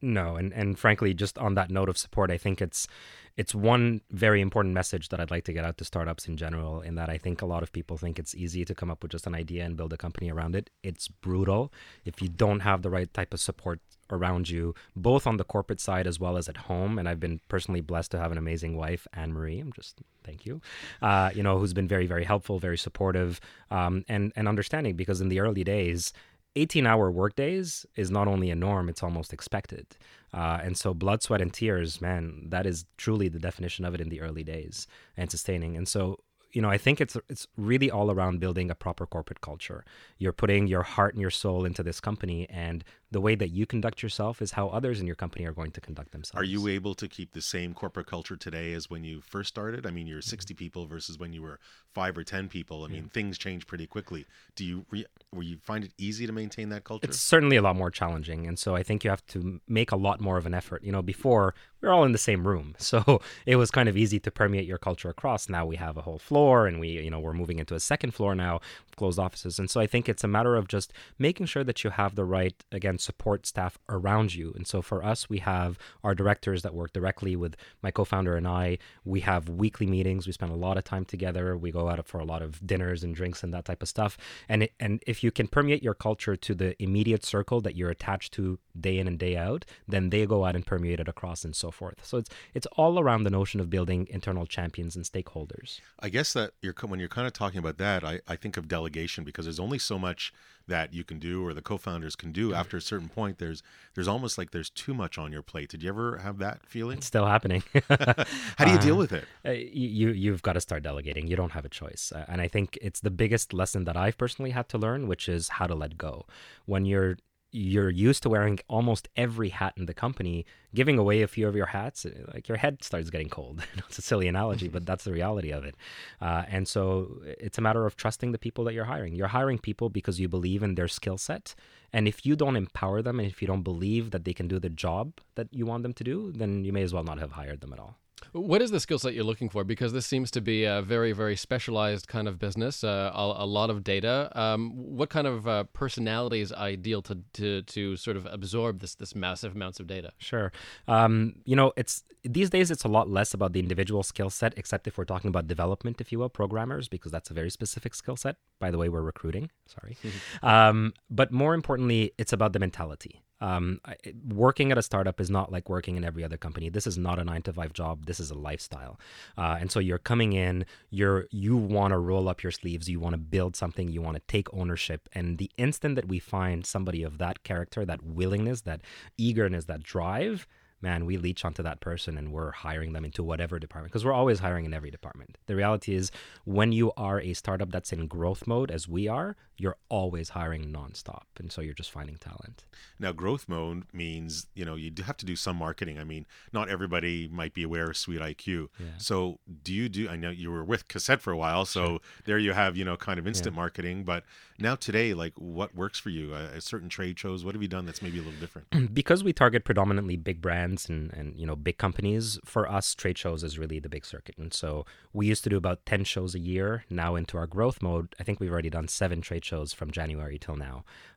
No 0.00 0.36
and 0.36 0.52
and 0.52 0.78
frankly 0.78 1.12
just 1.14 1.38
on 1.38 1.54
that 1.54 1.70
note 1.70 1.88
of 1.88 1.98
support 1.98 2.30
i 2.30 2.38
think 2.38 2.62
it's 2.62 2.88
it's 3.36 3.54
one 3.54 4.00
very 4.10 4.40
important 4.40 4.74
message 4.74 5.10
that 5.10 5.20
i'd 5.20 5.30
like 5.30 5.44
to 5.44 5.52
get 5.52 5.64
out 5.64 5.76
to 5.76 5.84
startups 5.84 6.26
in 6.26 6.36
general 6.36 6.80
in 6.80 6.94
that 6.94 7.10
i 7.10 7.18
think 7.18 7.42
a 7.42 7.46
lot 7.46 7.62
of 7.62 7.72
people 7.72 7.96
think 7.96 8.18
it's 8.18 8.34
easy 8.34 8.64
to 8.64 8.74
come 8.74 8.90
up 8.90 9.02
with 9.02 9.12
just 9.12 9.26
an 9.26 9.34
idea 9.34 9.64
and 9.64 9.76
build 9.76 9.92
a 9.92 9.96
company 9.96 10.30
around 10.30 10.54
it. 10.54 10.70
It's 10.82 11.08
brutal. 11.08 11.72
If 12.04 12.22
you 12.22 12.28
don't 12.28 12.60
have 12.60 12.82
the 12.82 12.90
right 12.90 13.12
type 13.12 13.34
of 13.34 13.40
support 13.40 13.80
around 14.08 14.48
you 14.48 14.72
both 14.94 15.26
on 15.26 15.36
the 15.36 15.42
corporate 15.42 15.80
side 15.80 16.06
as 16.06 16.20
well 16.20 16.36
as 16.36 16.48
at 16.48 16.56
home 16.56 16.96
and 16.96 17.08
i've 17.08 17.18
been 17.18 17.40
personally 17.48 17.80
blessed 17.80 18.12
to 18.12 18.18
have 18.20 18.30
an 18.30 18.38
amazing 18.38 18.76
wife 18.76 19.04
anne 19.14 19.32
marie 19.32 19.58
i'm 19.58 19.72
just 19.72 20.00
thank 20.22 20.46
you 20.46 20.60
uh, 21.02 21.28
you 21.34 21.42
know 21.42 21.58
who's 21.58 21.72
been 21.72 21.88
very 21.88 22.06
very 22.06 22.22
helpful 22.22 22.60
very 22.60 22.78
supportive 22.78 23.40
um, 23.72 24.04
and 24.08 24.32
and 24.36 24.46
understanding 24.46 24.94
because 24.94 25.20
in 25.20 25.28
the 25.28 25.40
early 25.40 25.64
days 25.64 26.12
18 26.56 26.86
hour 26.86 27.10
workdays 27.10 27.86
is 27.94 28.10
not 28.10 28.26
only 28.26 28.50
a 28.50 28.54
norm, 28.56 28.88
it's 28.88 29.02
almost 29.02 29.32
expected. 29.32 29.86
Uh, 30.32 30.58
and 30.62 30.76
so, 30.76 30.92
blood, 30.92 31.22
sweat, 31.22 31.40
and 31.40 31.52
tears, 31.52 32.00
man, 32.00 32.46
that 32.48 32.66
is 32.66 32.86
truly 32.96 33.28
the 33.28 33.38
definition 33.38 33.84
of 33.84 33.94
it 33.94 34.00
in 34.00 34.08
the 34.08 34.20
early 34.20 34.42
days 34.42 34.86
and 35.16 35.30
sustaining. 35.30 35.76
And 35.76 35.86
so, 35.86 36.18
you 36.52 36.62
know, 36.62 36.70
I 36.70 36.78
think 36.78 37.00
it's 37.00 37.16
it's 37.28 37.46
really 37.56 37.90
all 37.90 38.10
around 38.10 38.40
building 38.40 38.70
a 38.70 38.74
proper 38.74 39.06
corporate 39.06 39.42
culture. 39.42 39.84
You're 40.18 40.32
putting 40.32 40.66
your 40.66 40.82
heart 40.82 41.14
and 41.14 41.20
your 41.20 41.30
soul 41.30 41.64
into 41.64 41.82
this 41.82 42.00
company, 42.00 42.48
and 42.48 42.82
the 43.16 43.20
way 43.22 43.34
that 43.34 43.48
you 43.48 43.64
conduct 43.64 44.02
yourself 44.02 44.42
is 44.42 44.52
how 44.52 44.68
others 44.68 45.00
in 45.00 45.06
your 45.06 45.16
company 45.16 45.46
are 45.46 45.52
going 45.52 45.70
to 45.70 45.80
conduct 45.80 46.12
themselves. 46.12 46.38
Are 46.38 46.44
you 46.44 46.68
able 46.68 46.94
to 46.96 47.08
keep 47.08 47.32
the 47.32 47.40
same 47.40 47.72
corporate 47.72 48.06
culture 48.06 48.36
today 48.36 48.74
as 48.74 48.90
when 48.90 49.04
you 49.04 49.22
first 49.22 49.48
started? 49.48 49.86
I 49.86 49.90
mean, 49.90 50.06
you're 50.06 50.20
60 50.20 50.52
mm-hmm. 50.52 50.58
people 50.58 50.84
versus 50.84 51.18
when 51.18 51.32
you 51.32 51.40
were 51.40 51.58
five 51.94 52.18
or 52.18 52.24
10 52.24 52.50
people. 52.50 52.84
I 52.84 52.88
mean, 52.88 53.04
yeah. 53.04 53.10
things 53.14 53.38
change 53.38 53.66
pretty 53.66 53.86
quickly. 53.86 54.26
Do 54.54 54.66
you 54.66 54.84
re- 54.90 55.06
where 55.30 55.44
you 55.44 55.56
find 55.62 55.82
it 55.82 55.92
easy 55.96 56.26
to 56.26 56.32
maintain 56.34 56.68
that 56.68 56.84
culture? 56.84 57.06
It's 57.08 57.18
certainly 57.18 57.56
a 57.56 57.62
lot 57.62 57.74
more 57.74 57.90
challenging, 57.90 58.46
and 58.46 58.58
so 58.58 58.76
I 58.76 58.82
think 58.82 59.02
you 59.02 59.08
have 59.08 59.24
to 59.28 59.62
make 59.66 59.92
a 59.92 59.96
lot 59.96 60.20
more 60.20 60.36
of 60.36 60.44
an 60.44 60.52
effort. 60.52 60.84
You 60.84 60.92
know, 60.92 61.00
before 61.00 61.54
we 61.80 61.88
were 61.88 61.94
all 61.94 62.04
in 62.04 62.12
the 62.12 62.18
same 62.18 62.46
room, 62.46 62.74
so 62.78 63.22
it 63.46 63.56
was 63.56 63.70
kind 63.70 63.88
of 63.88 63.96
easy 63.96 64.20
to 64.20 64.30
permeate 64.30 64.66
your 64.66 64.76
culture 64.76 65.08
across. 65.08 65.48
Now 65.48 65.64
we 65.64 65.76
have 65.76 65.96
a 65.96 66.02
whole 66.02 66.18
floor, 66.18 66.66
and 66.66 66.78
we, 66.78 66.88
you 66.88 67.10
know, 67.10 67.20
we're 67.20 67.32
moving 67.32 67.58
into 67.58 67.74
a 67.74 67.80
second 67.80 68.10
floor 68.12 68.34
now, 68.34 68.60
closed 68.94 69.18
offices, 69.18 69.58
and 69.58 69.70
so 69.70 69.80
I 69.80 69.86
think 69.86 70.06
it's 70.06 70.22
a 70.22 70.28
matter 70.28 70.54
of 70.54 70.68
just 70.68 70.92
making 71.18 71.46
sure 71.46 71.64
that 71.64 71.82
you 71.82 71.88
have 71.88 72.14
the 72.14 72.26
right 72.26 72.62
again 72.70 72.98
support 73.06 73.46
staff 73.46 73.78
around 73.88 74.34
you. 74.34 74.52
And 74.56 74.66
so 74.66 74.82
for 74.82 75.04
us, 75.04 75.28
we 75.28 75.38
have 75.38 75.78
our 76.04 76.14
directors 76.14 76.62
that 76.62 76.74
work 76.74 76.92
directly 76.92 77.34
with 77.36 77.54
my 77.82 77.90
co 77.90 78.04
founder 78.04 78.36
and 78.36 78.46
I. 78.46 78.78
We 79.04 79.20
have 79.20 79.48
weekly 79.48 79.86
meetings. 79.86 80.26
We 80.26 80.32
spend 80.32 80.52
a 80.52 80.56
lot 80.66 80.76
of 80.76 80.84
time 80.84 81.04
together. 81.04 81.56
We 81.56 81.70
go 81.70 81.88
out 81.88 82.06
for 82.06 82.18
a 82.18 82.24
lot 82.24 82.42
of 82.42 82.66
dinners 82.66 83.02
and 83.04 83.14
drinks 83.14 83.42
and 83.42 83.54
that 83.54 83.64
type 83.64 83.82
of 83.82 83.88
stuff. 83.88 84.18
And, 84.48 84.64
it, 84.64 84.72
and 84.78 85.02
if 85.06 85.22
you 85.24 85.30
can 85.30 85.46
permeate 85.46 85.82
your 85.82 85.94
culture 85.94 86.36
to 86.36 86.54
the 86.54 86.80
immediate 86.82 87.24
circle 87.24 87.60
that 87.62 87.76
you're 87.76 87.90
attached 87.90 88.32
to 88.34 88.58
day 88.78 88.98
in 88.98 89.06
and 89.06 89.18
day 89.18 89.36
out, 89.36 89.64
then 89.88 90.10
they 90.10 90.26
go 90.26 90.44
out 90.44 90.56
and 90.56 90.66
permeate 90.66 91.00
it 91.00 91.08
across 91.08 91.44
and 91.44 91.54
so 91.54 91.70
forth. 91.70 92.04
So 92.04 92.18
it's, 92.18 92.30
it's 92.54 92.66
all 92.76 92.98
around 92.98 93.24
the 93.24 93.30
notion 93.30 93.60
of 93.60 93.70
building 93.70 94.06
internal 94.10 94.46
champions 94.46 94.96
and 94.96 95.04
stakeholders. 95.04 95.80
I 96.00 96.08
guess 96.08 96.32
that 96.34 96.52
you're, 96.60 96.74
when 96.82 97.00
you're 97.00 97.08
kind 97.08 97.26
of 97.26 97.32
talking 97.32 97.58
about 97.58 97.78
that, 97.78 98.04
I, 98.04 98.20
I 98.26 98.36
think 98.36 98.56
of 98.56 98.68
delegation 98.68 99.24
because 99.24 99.46
there's 99.46 99.60
only 99.60 99.78
so 99.78 99.98
much 99.98 100.32
that 100.68 100.92
you 100.92 101.04
can 101.04 101.18
do 101.18 101.44
or 101.44 101.54
the 101.54 101.62
co-founders 101.62 102.16
can 102.16 102.32
do 102.32 102.52
after 102.52 102.76
a 102.76 102.80
certain 102.80 103.08
point 103.08 103.38
there's 103.38 103.62
there's 103.94 104.08
almost 104.08 104.36
like 104.36 104.50
there's 104.50 104.70
too 104.70 104.94
much 104.94 105.16
on 105.18 105.32
your 105.32 105.42
plate. 105.42 105.68
Did 105.70 105.82
you 105.82 105.88
ever 105.88 106.18
have 106.18 106.38
that 106.38 106.66
feeling? 106.66 106.98
It's 106.98 107.06
still 107.06 107.26
happening. 107.26 107.62
How 107.88 108.64
do 108.64 108.70
you 108.70 108.78
uh, 108.78 108.80
deal 108.80 108.96
with 108.96 109.12
it? 109.12 109.24
uh, 109.44 109.50
you 109.50 110.10
you've 110.10 110.42
got 110.42 110.54
to 110.54 110.60
start 110.60 110.82
delegating. 110.82 111.26
You 111.26 111.36
don't 111.36 111.52
have 111.52 111.64
a 111.64 111.68
choice. 111.68 112.12
Uh, 112.14 112.24
and 112.28 112.40
i 112.40 112.48
think 112.48 112.78
it's 112.82 113.00
the 113.00 113.10
biggest 113.10 113.52
lesson 113.52 113.84
that 113.84 113.96
i've 113.96 114.18
personally 114.18 114.50
had 114.50 114.68
to 114.68 114.78
learn 114.78 115.06
which 115.08 115.28
is 115.28 115.48
how 115.48 115.66
to 115.66 115.74
let 115.74 115.96
go. 115.96 116.26
When 116.64 116.84
you're 116.84 117.18
you're 117.52 117.90
used 117.90 118.22
to 118.22 118.28
wearing 118.28 118.58
almost 118.68 119.08
every 119.16 119.48
hat 119.48 119.72
in 119.76 119.86
the 119.86 119.94
company, 119.94 120.44
giving 120.74 120.98
away 120.98 121.22
a 121.22 121.28
few 121.28 121.48
of 121.48 121.56
your 121.56 121.66
hats, 121.66 122.04
uh, 122.04 122.10
like 122.34 122.48
your 122.48 122.58
head 122.58 122.82
starts 122.82 123.08
getting 123.10 123.28
cold. 123.28 123.62
it's 123.76 123.98
a 123.98 124.02
silly 124.02 124.28
analogy, 124.28 124.68
but 124.68 124.84
that's 124.84 125.04
the 125.04 125.12
reality 125.12 125.50
of 125.50 125.64
it. 125.64 125.74
Uh, 126.20 126.44
and 126.48 126.68
so 126.68 127.20
it's 127.24 127.58
a 127.58 127.60
matter 127.60 127.86
of 127.86 127.96
trusting 127.96 128.32
the 128.32 128.38
people 128.38 128.64
that 128.64 128.74
you're 128.74 128.84
hiring. 128.84 129.14
You're 129.14 129.28
hiring 129.28 129.58
people 129.58 129.88
because 129.88 130.20
you 130.20 130.28
believe 130.28 130.62
in 130.62 130.74
their 130.74 130.88
skill 130.88 131.18
set. 131.18 131.54
And 131.92 132.06
if 132.06 132.26
you 132.26 132.36
don't 132.36 132.56
empower 132.56 133.00
them 133.00 133.18
and 133.18 133.28
if 133.28 133.40
you 133.40 133.48
don't 133.48 133.62
believe 133.62 134.10
that 134.10 134.24
they 134.24 134.34
can 134.34 134.48
do 134.48 134.58
the 134.58 134.68
job 134.68 135.14
that 135.36 135.48
you 135.52 135.66
want 135.66 135.82
them 135.82 135.94
to 135.94 136.04
do, 136.04 136.32
then 136.32 136.64
you 136.64 136.72
may 136.72 136.82
as 136.82 136.92
well 136.92 137.04
not 137.04 137.18
have 137.18 137.32
hired 137.32 137.60
them 137.60 137.72
at 137.72 137.78
all. 137.78 137.96
What 138.32 138.62
is 138.62 138.70
the 138.70 138.80
skill 138.80 138.98
set 138.98 139.14
you're 139.14 139.24
looking 139.24 139.48
for? 139.48 139.62
Because 139.64 139.92
this 139.92 140.06
seems 140.06 140.30
to 140.32 140.40
be 140.40 140.64
a 140.64 140.80
very, 140.80 141.12
very 141.12 141.36
specialized 141.36 142.08
kind 142.08 142.26
of 142.28 142.38
business, 142.38 142.82
uh, 142.82 143.10
a, 143.14 143.44
a, 143.44 143.46
lot 143.46 143.68
of 143.68 143.84
data. 143.84 144.30
Um, 144.34 144.70
what 144.74 145.10
kind 145.10 145.26
of 145.26 145.46
uh, 145.46 145.64
personality 145.72 146.40
is 146.40 146.52
ideal 146.52 147.02
to, 147.02 147.18
to, 147.34 147.62
to 147.62 147.96
sort 147.96 148.16
of 148.16 148.26
absorb 148.26 148.80
this 148.80 148.94
this 148.94 149.14
massive 149.14 149.54
amounts 149.54 149.80
of 149.80 149.86
data? 149.86 150.12
Sure. 150.18 150.50
Um, 150.88 151.36
you 151.44 151.56
know, 151.56 151.72
it's 151.76 152.04
these 152.24 152.50
days 152.50 152.70
it's 152.70 152.84
a 152.84 152.88
lot 152.88 153.08
less 153.08 153.34
about 153.34 153.52
the 153.52 153.60
individual 153.60 154.02
skill 154.02 154.30
set, 154.30 154.54
except 154.56 154.86
if 154.86 154.96
we're 154.96 155.04
talking 155.04 155.28
about 155.28 155.46
development, 155.46 156.00
if 156.00 156.10
you 156.10 156.18
will, 156.18 156.30
programmers, 156.30 156.88
because 156.88 157.12
that's 157.12 157.30
a 157.30 157.34
very 157.34 157.50
specific 157.50 157.94
skill 157.94 158.16
set. 158.16 158.36
By 158.58 158.70
the 158.70 158.78
way, 158.78 158.88
we're 158.88 159.02
recruiting. 159.02 159.50
Sorry, 159.66 159.96
um, 160.42 160.94
but 161.10 161.32
more 161.32 161.54
importantly, 161.54 162.12
it's 162.18 162.32
about 162.32 162.54
the 162.54 162.58
mentality. 162.58 163.20
Um, 163.40 163.80
working 164.28 164.72
at 164.72 164.78
a 164.78 164.82
startup 164.82 165.20
is 165.20 165.30
not 165.30 165.52
like 165.52 165.68
working 165.68 165.96
in 165.96 166.04
every 166.04 166.24
other 166.24 166.36
company. 166.36 166.68
This 166.68 166.86
is 166.86 166.96
not 166.96 167.18
a 167.18 167.24
nine 167.24 167.42
to 167.42 167.52
five 167.52 167.72
job. 167.72 168.06
This 168.06 168.20
is 168.20 168.30
a 168.30 168.34
lifestyle. 168.34 168.98
Uh, 169.36 169.58
and 169.60 169.70
so 169.70 169.78
you're 169.78 169.98
coming 169.98 170.32
in, 170.32 170.64
you're 170.90 171.26
you 171.30 171.56
want 171.56 171.92
to 171.92 171.98
roll 171.98 172.28
up 172.28 172.42
your 172.42 172.52
sleeves. 172.52 172.88
You 172.88 173.00
want 173.00 173.14
to 173.14 173.18
build 173.18 173.56
something. 173.56 173.88
You 173.88 174.02
want 174.02 174.16
to 174.16 174.22
take 174.26 174.52
ownership. 174.54 175.08
And 175.12 175.38
the 175.38 175.50
instant 175.56 175.96
that 175.96 176.08
we 176.08 176.18
find 176.18 176.64
somebody 176.64 177.02
of 177.02 177.18
that 177.18 177.42
character, 177.42 177.84
that 177.84 178.02
willingness, 178.02 178.62
that 178.62 178.80
eagerness, 179.18 179.66
that 179.66 179.82
drive, 179.82 180.46
man, 180.80 181.06
we 181.06 181.16
leech 181.16 181.44
onto 181.44 181.62
that 181.62 181.80
person 181.80 182.16
and 182.16 182.32
we're 182.32 182.50
hiring 182.50 182.92
them 182.92 183.04
into 183.04 183.22
whatever 183.22 183.58
department 183.58 183.92
because 183.92 184.04
we're 184.04 184.12
always 184.12 184.38
hiring 184.38 184.64
in 184.64 184.74
every 184.74 184.90
department. 184.90 185.38
The 185.46 185.56
reality 185.56 185.94
is, 185.94 186.10
when 186.44 186.72
you 186.72 186.92
are 186.96 187.20
a 187.20 187.34
startup 187.34 187.70
that's 187.70 187.92
in 187.92 188.06
growth 188.06 188.46
mode, 188.46 188.70
as 188.70 188.88
we 188.88 189.08
are, 189.08 189.36
you're 189.56 189.76
always 189.88 190.30
hiring 190.30 190.72
nonstop, 190.72 191.24
and 191.38 191.50
so 191.50 191.60
you're 191.60 191.74
just 191.74 191.90
finding 191.90 192.16
talent. 192.16 192.64
Now, 192.98 193.12
growth 193.12 193.48
mode 193.48 193.84
means 193.92 194.46
you 194.54 194.64
know 194.64 194.74
you 194.74 194.90
do 194.90 195.02
have 195.02 195.16
to 195.18 195.26
do 195.26 195.36
some 195.36 195.56
marketing. 195.56 195.98
I 195.98 196.04
mean, 196.04 196.26
not 196.52 196.68
everybody 196.68 197.28
might 197.28 197.54
be 197.54 197.62
aware 197.62 197.90
of 197.90 197.96
sweet 197.96 198.20
IQ. 198.20 198.68
Yeah. 198.78 198.86
So, 198.98 199.38
do 199.62 199.72
you 199.72 199.88
do? 199.88 200.08
I 200.08 200.16
know 200.16 200.30
you 200.30 200.50
were 200.50 200.64
with 200.64 200.88
Cossette 200.88 201.20
for 201.20 201.32
a 201.32 201.36
while, 201.36 201.64
so 201.64 202.00
there 202.24 202.38
you 202.38 202.52
have 202.52 202.76
you 202.76 202.84
know 202.84 202.96
kind 202.96 203.18
of 203.18 203.26
instant 203.26 203.54
marketing. 203.54 204.04
But 204.04 204.24
now 204.58 204.74
today, 204.74 205.14
like, 205.14 205.34
what 205.36 205.74
works 205.74 205.98
for 205.98 206.10
you? 206.10 206.34
Uh, 206.34 206.60
certain 206.60 206.88
trade 206.88 207.18
shows. 207.18 207.44
What 207.44 207.54
have 207.54 207.62
you 207.62 207.68
done 207.68 207.86
that's 207.86 208.02
maybe 208.02 208.18
a 208.18 208.22
little 208.22 208.40
different? 208.40 208.68
because 208.94 209.22
we 209.22 209.32
target 209.32 209.64
predominantly 209.64 210.16
big 210.16 210.40
brands 210.40 210.88
and, 210.88 211.12
and 211.12 211.38
you 211.38 211.46
know 211.46 211.56
big 211.56 211.78
companies 211.78 212.38
for 212.44 212.70
us 212.70 212.94
trade 212.94 213.18
shows 213.18 213.42
is 213.44 213.58
really 213.58 213.78
the 213.78 213.88
big 213.88 214.04
circuit 214.04 214.36
and 214.38 214.52
so 214.52 214.84
we 215.12 215.26
used 215.26 215.44
to 215.44 215.50
do 215.50 215.56
about 215.56 215.84
10 215.86 216.04
shows 216.04 216.34
a 216.34 216.38
year 216.38 216.84
now 216.90 217.14
into 217.14 217.36
our 217.36 217.46
growth 217.46 217.82
mode 217.82 218.14
i 218.18 218.24
think 218.24 218.40
we've 218.40 218.52
already 218.52 218.70
done 218.70 218.88
seven 218.88 219.20
trade 219.20 219.44
shows 219.50 219.68
from 219.78 219.88
january 219.98 220.38
till 220.38 220.56
now. 220.68 220.76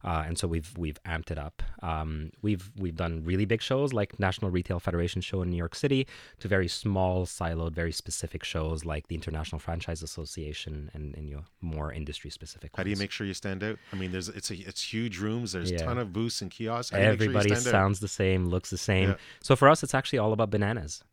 Uh, 0.09 0.23
and 0.27 0.37
so 0.39 0.45
we've 0.53 0.71
we've 0.83 0.99
amped 1.03 1.29
it 1.35 1.39
up. 1.47 1.57
Um, 1.91 2.09
we've 2.45 2.65
we've 2.83 2.95
done 3.05 3.13
really 3.29 3.45
big 3.53 3.61
shows 3.69 3.89
like 3.99 4.11
national 4.27 4.49
retail 4.51 4.79
federation 4.87 5.21
show 5.29 5.41
in 5.43 5.49
new 5.49 5.57
york 5.65 5.75
city 5.75 6.01
to 6.41 6.47
very 6.47 6.69
small 6.83 7.25
siloed 7.25 7.73
very 7.83 7.91
specific 7.91 8.41
shows 8.53 8.85
like 8.85 9.03
the 9.09 9.15
international 9.15 9.59
franchise 9.59 10.01
association 10.09 10.73
and, 10.93 11.05
and 11.17 11.23
you 11.29 11.35
know 11.37 11.45
more 11.75 11.91
industry 12.01 12.29
specific 12.39 12.69
how 12.77 12.83
do 12.83 12.89
you 12.89 12.95
make 13.03 13.11
sure 13.11 13.25
you 13.27 13.33
stand 13.33 13.61
out? 13.63 13.77
I 13.93 13.95
mean 14.01 14.11
there's 14.13 14.29
it's 14.29 14.51
a 14.51 14.55
it's 14.69 14.83
huge 14.93 15.15
rooms. 15.19 15.47
There's 15.53 15.71
a 15.71 15.73
Yeah. 15.75 15.85
ton 15.85 15.97
of 15.97 16.13
booths 16.13 16.41
and 16.41 16.49
kiosks. 16.51 16.91
How 16.91 16.97
do 16.97 17.03
you 17.03 17.09
make 17.09 17.19
sure 17.19 17.29
everybody 17.29 17.49
stand 17.55 17.67
out? 17.67 17.71
sounds 17.79 17.99
the 17.99 18.07
same 18.21 18.41
looks 18.53 18.69
the 18.69 18.77
same. 18.91 19.09
Yeah. 19.09 19.15
so 19.41 19.55
for 19.55 19.67
us 19.73 19.83
it's 19.83 19.95
actually 19.99 20.19
all 20.19 20.33
about 20.33 20.49
bananas 20.49 21.03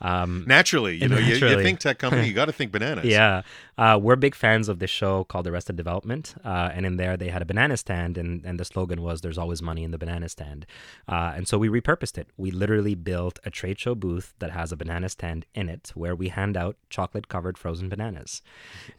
um, 0.00 0.44
naturally 0.46 0.96
you 0.96 1.08
know 1.12 1.18
you, 1.18 1.34
you 1.34 1.62
think 1.62 1.78
tech 1.78 1.98
company 1.98 2.26
you 2.26 2.34
got 2.34 2.46
to 2.46 2.52
think 2.52 2.72
bananas. 2.76 3.04
Yeah, 3.04 3.42
uh, 3.78 3.98
we're 4.00 4.16
big 4.16 4.34
fans 4.34 4.68
of 4.68 4.78
this 4.78 4.90
show 4.90 5.24
called 5.24 5.46
Arrested 5.46 5.76
Development, 5.76 6.34
uh, 6.44 6.70
and 6.74 6.86
in 6.86 6.96
there 6.96 7.16
they 7.16 7.28
had 7.28 7.42
a 7.42 7.44
banana 7.44 7.76
stand, 7.76 8.18
and, 8.18 8.44
and 8.44 8.58
the 8.58 8.64
slogan 8.64 9.02
was 9.02 9.20
"There's 9.20 9.38
always 9.38 9.62
money 9.62 9.84
in 9.84 9.90
the 9.90 9.98
banana 9.98 10.28
stand," 10.28 10.66
uh, 11.08 11.32
and 11.34 11.46
so 11.48 11.58
we 11.58 11.68
repurposed 11.68 12.18
it. 12.18 12.28
We 12.36 12.50
literally 12.50 12.94
built 12.94 13.38
a 13.44 13.50
trade 13.50 13.78
show 13.78 13.94
booth 13.94 14.34
that 14.38 14.50
has 14.50 14.72
a 14.72 14.76
banana 14.76 15.08
stand 15.08 15.46
in 15.54 15.68
it, 15.68 15.92
where 15.94 16.14
we 16.14 16.28
hand 16.28 16.56
out 16.56 16.76
chocolate-covered 16.90 17.58
frozen 17.58 17.88
bananas, 17.88 18.42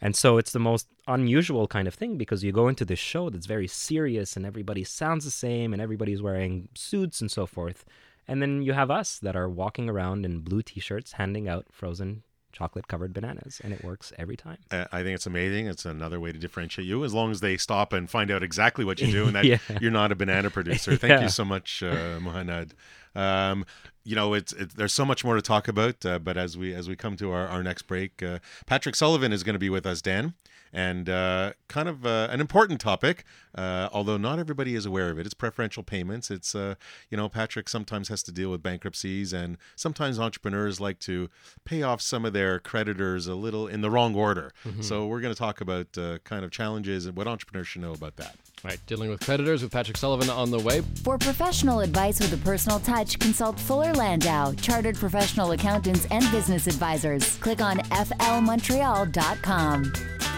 and 0.02 0.16
so 0.16 0.38
it's 0.38 0.52
the 0.52 0.60
most 0.60 0.88
unusual 1.08 1.68
kind 1.68 1.88
of 1.88 1.94
thing 1.94 2.18
because 2.18 2.44
you 2.44 2.52
go 2.52 2.68
into 2.68 2.86
this 2.86 3.00
show 3.00 3.30
that's 3.30 3.46
very 3.46 3.68
serious, 3.68 4.36
and 4.36 4.46
everybody 4.46 4.84
sounds 4.84 5.26
the 5.26 5.32
same, 5.32 5.74
and 5.74 5.82
everybody's 5.82 6.22
wearing 6.22 6.70
suits 6.76 7.22
and 7.22 7.32
so 7.32 7.46
forth. 7.46 7.86
And 8.28 8.42
then 8.42 8.62
you 8.62 8.74
have 8.74 8.92
us 8.92 9.20
that 9.20 9.36
are 9.36 9.50
walking 9.50 9.90
around 9.90 10.26
in 10.26 10.40
blue 10.40 10.62
t-shirts 10.62 11.14
handing 11.14 11.48
out 11.48 11.66
frozen 11.72 12.24
chocolate 12.52 12.88
covered 12.88 13.14
bananas 13.14 13.62
and 13.64 13.72
it 13.72 13.84
works 13.84 14.12
every 14.18 14.36
time. 14.36 14.58
Uh, 14.72 14.86
I 14.92 15.04
think 15.04 15.14
it's 15.16 15.28
amazing. 15.28 15.68
It's 15.68 15.86
another 15.86 16.20
way 16.20 16.32
to 16.32 16.40
differentiate 16.40 16.88
you, 16.88 17.04
as 17.06 17.14
long 17.14 17.30
as 17.32 17.40
they 17.40 17.56
stop 17.58 17.94
and 17.94 18.10
find 18.10 18.32
out 18.32 18.42
exactly 18.42 18.84
what 18.84 19.00
you 19.00 19.12
do, 19.12 19.28
and 19.28 19.36
that 19.38 19.46
Yeah. 19.46 19.58
you're 19.80 19.92
not 19.92 20.12
a 20.12 20.16
banana 20.16 20.50
producer. 20.50 20.96
Thank 20.96 21.12
Yeah. 21.12 21.22
you 21.22 21.30
so 21.30 21.46
much, 21.46 21.84
uh, 21.84 22.18
Mohannad. 22.20 22.72
Um, 23.16 23.66
you 24.04 24.16
know, 24.16 24.34
it's, 24.34 24.54
it's 24.54 24.74
there's 24.74 24.94
so 24.94 25.06
much 25.06 25.24
more 25.24 25.36
to 25.36 25.42
talk 25.42 25.68
about, 25.68 26.04
uh, 26.06 26.18
but 26.20 26.38
as 26.38 26.58
we 26.58 26.74
as 26.74 26.88
we 26.90 26.96
come 26.96 27.16
to 27.18 27.32
our, 27.32 27.48
our 27.48 27.62
next 27.64 27.84
break, 27.84 28.24
uh, 28.24 28.40
Patrick 28.66 28.96
Sullivan 28.96 29.32
is 29.34 29.44
going 29.44 29.54
to 29.56 29.60
be 29.60 29.70
with 29.70 29.86
us, 29.86 30.02
Dan, 30.02 30.34
and 30.78 31.10
uh, 31.10 31.54
kind 31.68 31.90
of 31.90 32.06
uh, 32.06 32.28
an 32.30 32.40
important 32.40 32.80
topic, 32.80 33.24
uh, 33.56 33.90
although 33.92 34.18
not 34.18 34.38
everybody 34.38 34.76
is 34.76 34.86
aware 34.86 35.10
of 35.10 35.18
it. 35.18 35.26
It's 35.26 35.34
preferential 35.34 35.82
payments. 35.82 36.30
It's 36.30 36.54
uh, 36.54 36.76
you 37.10 37.18
know, 37.18 37.28
Patrick 37.28 37.68
sometimes 37.68 38.10
has 38.10 38.22
to 38.24 38.32
deal 38.32 38.52
with 38.52 38.62
bankruptcies, 38.62 39.34
and 39.34 39.58
sometimes 39.76 40.20
entrepreneurs 40.20 40.80
like 40.80 41.00
to 41.00 41.32
pay 41.66 41.82
off 41.82 42.00
some 42.00 42.26
of 42.26 42.34
their 42.34 42.60
creditors 42.60 43.26
a 43.26 43.34
little 43.34 43.66
in 43.66 43.82
the 43.82 43.90
wrong 43.90 44.14
order. 44.14 44.54
So 44.82 45.08
we're 45.08 45.22
going 45.22 45.34
to 45.34 45.40
talk 45.40 45.62
about 45.62 45.98
uh, 45.98 46.20
kind 46.24 46.46
of 46.46 46.52
challenges 46.52 47.08
and 47.08 47.18
what 47.18 47.28
entrepreneurs 47.28 47.68
should 47.68 47.82
know 47.82 47.94
about 47.94 48.18
that. 48.18 48.36
Right, 48.64 48.78
dealing 48.86 49.10
with 49.10 49.22
creditors 49.22 49.64
with 49.64 49.72
Patrick 49.72 49.98
Sullivan 49.98 50.30
on 50.30 50.52
the 50.52 50.60
way. 50.60 50.82
For 51.04 51.18
professional 51.18 51.80
advice 51.80 52.20
with 52.20 52.32
a 52.34 52.38
personal 52.38 52.80
touch, 52.80 53.18
consult 53.18 53.60
Fuller 53.60 53.94
Landau, 53.94 54.54
chartered 54.54 54.98
professional 54.98 55.54
accountants 55.54 56.06
and 56.12 56.30
business 56.32 56.68
advisors. 56.68 57.38
Click 57.38 57.62
on 57.62 57.80
flmontreal.com. 57.80 60.37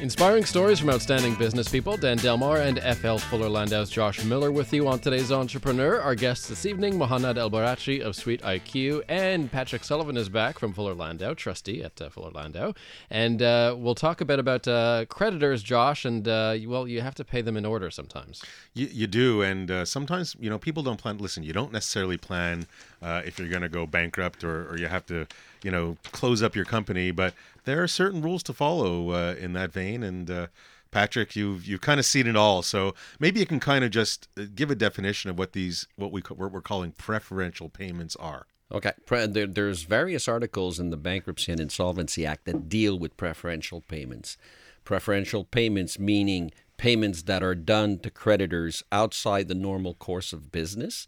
Inspiring 0.00 0.44
stories 0.44 0.80
from 0.80 0.90
outstanding 0.90 1.36
business 1.36 1.68
people. 1.68 1.96
Dan 1.96 2.18
Delmar 2.18 2.58
and 2.58 2.80
FL 2.98 3.16
Fuller 3.16 3.48
Landau's 3.48 3.88
Josh 3.88 4.22
Miller 4.24 4.50
with 4.50 4.72
you 4.72 4.88
on 4.88 4.98
today's 4.98 5.30
Entrepreneur. 5.30 6.00
Our 6.00 6.16
guests 6.16 6.48
this 6.48 6.66
evening, 6.66 6.94
Mohannad 6.94 7.38
El-Barachi 7.38 8.02
of 8.02 8.16
Sweet 8.16 8.42
IQ, 8.42 9.04
and 9.08 9.50
Patrick 9.50 9.84
Sullivan 9.84 10.16
is 10.16 10.28
back 10.28 10.58
from 10.58 10.72
Fuller 10.74 10.94
Landau, 10.94 11.32
trustee 11.32 11.82
at 11.82 12.02
uh, 12.02 12.10
Fuller 12.10 12.32
Landau. 12.32 12.74
And 13.08 13.40
uh, 13.40 13.76
we'll 13.78 13.94
talk 13.94 14.20
a 14.20 14.24
bit 14.24 14.40
about 14.40 14.66
uh, 14.66 15.06
creditors, 15.08 15.62
Josh, 15.62 16.04
and 16.04 16.26
uh, 16.26 16.56
well, 16.66 16.88
you 16.88 17.00
have 17.00 17.14
to 17.14 17.24
pay 17.24 17.40
them 17.40 17.56
in 17.56 17.64
order 17.64 17.88
sometimes. 17.88 18.42
You, 18.74 18.88
you 18.90 19.06
do, 19.06 19.42
and 19.42 19.70
uh, 19.70 19.84
sometimes 19.84 20.36
you 20.40 20.50
know 20.50 20.58
people 20.58 20.82
don't 20.82 20.98
plan. 20.98 21.18
Listen, 21.18 21.44
you 21.44 21.52
don't 21.52 21.72
necessarily 21.72 22.18
plan 22.18 22.66
uh, 23.00 23.22
if 23.24 23.38
you're 23.38 23.48
going 23.48 23.62
to 23.62 23.68
go 23.68 23.86
bankrupt 23.86 24.42
or, 24.42 24.68
or 24.68 24.76
you 24.76 24.88
have 24.88 25.06
to, 25.06 25.26
you 25.62 25.70
know, 25.70 25.96
close 26.10 26.42
up 26.42 26.56
your 26.56 26.64
company. 26.64 27.10
But 27.10 27.34
there 27.64 27.82
are 27.82 27.88
certain 27.88 28.22
rules 28.22 28.42
to 28.44 28.52
follow 28.52 29.10
uh, 29.10 29.34
in 29.38 29.52
that 29.54 29.72
vein. 29.72 30.02
And 30.02 30.30
uh, 30.30 30.46
Patrick, 30.90 31.34
you've 31.34 31.66
you've 31.66 31.80
kind 31.80 31.98
of 31.98 32.06
seen 32.06 32.26
it 32.26 32.36
all, 32.36 32.62
so 32.62 32.94
maybe 33.18 33.40
you 33.40 33.46
can 33.46 33.60
kind 33.60 33.84
of 33.84 33.90
just 33.90 34.28
uh, 34.38 34.44
give 34.54 34.70
a 34.70 34.74
definition 34.74 35.30
of 35.30 35.38
what 35.38 35.52
these 35.52 35.88
what 35.96 36.12
we 36.12 36.20
what 36.28 36.52
we're 36.52 36.60
calling 36.60 36.92
preferential 36.92 37.68
payments 37.68 38.16
are. 38.16 38.46
Okay. 38.72 38.92
There's 39.08 39.82
various 39.82 40.26
articles 40.26 40.80
in 40.80 40.90
the 40.90 40.96
Bankruptcy 40.96 41.52
and 41.52 41.60
Insolvency 41.60 42.24
Act 42.24 42.46
that 42.46 42.68
deal 42.68 42.98
with 42.98 43.16
preferential 43.16 43.82
payments. 43.82 44.36
Preferential 44.84 45.44
payments 45.44 45.98
meaning 45.98 46.50
payments 46.76 47.22
that 47.22 47.42
are 47.42 47.54
done 47.54 47.98
to 48.00 48.10
creditors 48.10 48.82
outside 48.90 49.48
the 49.48 49.54
normal 49.54 49.94
course 49.94 50.32
of 50.32 50.50
business, 50.50 51.06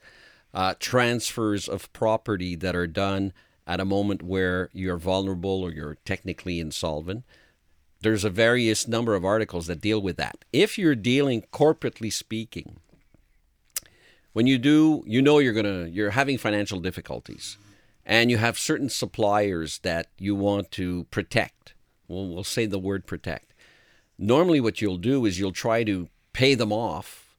uh, 0.55 0.75
transfers 0.79 1.69
of 1.69 1.92
property 1.92 2.55
that 2.55 2.77
are 2.77 2.87
done 2.87 3.33
at 3.66 3.81
a 3.81 3.85
moment 3.85 4.22
where 4.22 4.70
you're 4.72 4.96
vulnerable 4.96 5.62
or 5.62 5.72
you're 5.72 5.98
technically 6.05 6.61
insolvent. 6.61 7.24
There's 8.00 8.24
a 8.24 8.31
various 8.31 8.87
number 8.87 9.14
of 9.14 9.24
articles 9.24 9.66
that 9.66 9.81
deal 9.81 10.00
with 10.00 10.16
that. 10.18 10.44
If 10.52 10.79
you're 10.79 10.94
dealing 10.94 11.42
corporately 11.52 12.12
speaking, 12.12 12.76
when 14.37 14.46
you 14.46 14.59
do 14.59 15.02
you 15.07 15.22
know 15.22 15.38
you're 15.38 15.62
to 15.62 15.88
you're 15.88 16.11
having 16.11 16.37
financial 16.37 16.79
difficulties 16.79 17.57
and 18.05 18.31
you 18.31 18.37
have 18.37 18.59
certain 18.59 18.90
suppliers 18.90 19.79
that 19.79 20.09
you 20.18 20.35
want 20.35 20.70
to 20.70 21.05
protect 21.05 21.72
well 22.07 22.29
we'll 22.29 22.44
say 22.44 22.66
the 22.66 22.79
word 22.79 23.07
protect 23.07 23.55
normally 24.18 24.61
what 24.61 24.83
you'll 24.83 24.98
do 24.98 25.24
is 25.24 25.38
you'll 25.38 25.52
try 25.52 25.83
to 25.83 26.11
pay 26.35 26.55
them 26.55 26.70
off 26.70 27.35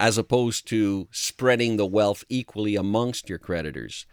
as 0.00 0.18
opposed 0.18 0.66
to 0.66 1.06
spreading 1.12 1.76
the 1.76 1.86
wealth 1.86 2.24
equally 2.28 2.74
amongst 2.74 3.28
your 3.28 3.38
creditors 3.38 4.04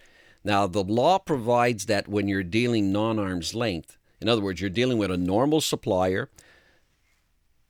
now 0.43 0.67
the 0.67 0.83
law 0.83 1.17
provides 1.17 1.85
that 1.85 2.07
when 2.07 2.27
you're 2.27 2.43
dealing 2.43 2.91
non-arm's 2.91 3.53
length 3.53 3.97
in 4.21 4.29
other 4.29 4.41
words 4.41 4.61
you're 4.61 4.69
dealing 4.69 4.97
with 4.97 5.11
a 5.11 5.17
normal 5.17 5.61
supplier 5.61 6.29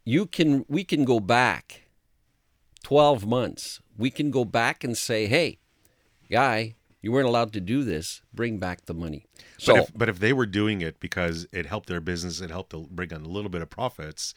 you 0.06 0.26
can 0.26 0.66
we 0.68 0.84
can 0.84 1.06
go 1.06 1.20
back 1.20 1.84
12 2.84 3.26
months, 3.26 3.82
we 3.98 4.10
can 4.10 4.32
go 4.32 4.46
back 4.46 4.84
and 4.84 4.98
say, 4.98 5.28
hey, 5.28 5.60
guy, 6.30 6.76
you 7.02 7.12
weren't 7.12 7.28
allowed 7.28 7.54
to 7.54 7.62
do 7.62 7.84
this. 7.84 8.22
Bring 8.34 8.58
back 8.58 8.86
the 8.86 8.94
money. 8.94 9.26
So, 9.58 9.74
but 9.74 9.84
if, 9.84 9.92
but 9.96 10.10
if 10.10 10.20
they 10.20 10.34
were 10.34 10.46
doing 10.46 10.82
it 10.82 11.00
because 11.00 11.48
it 11.52 11.66
helped 11.66 11.88
their 11.88 12.02
business, 12.02 12.42
it 12.42 12.50
helped 12.50 12.72
to 12.72 12.88
bring 12.90 13.12
in 13.12 13.22
a 13.22 13.28
little 13.28 13.50
bit 13.50 13.62
of 13.62 13.70
profits. 13.70 14.34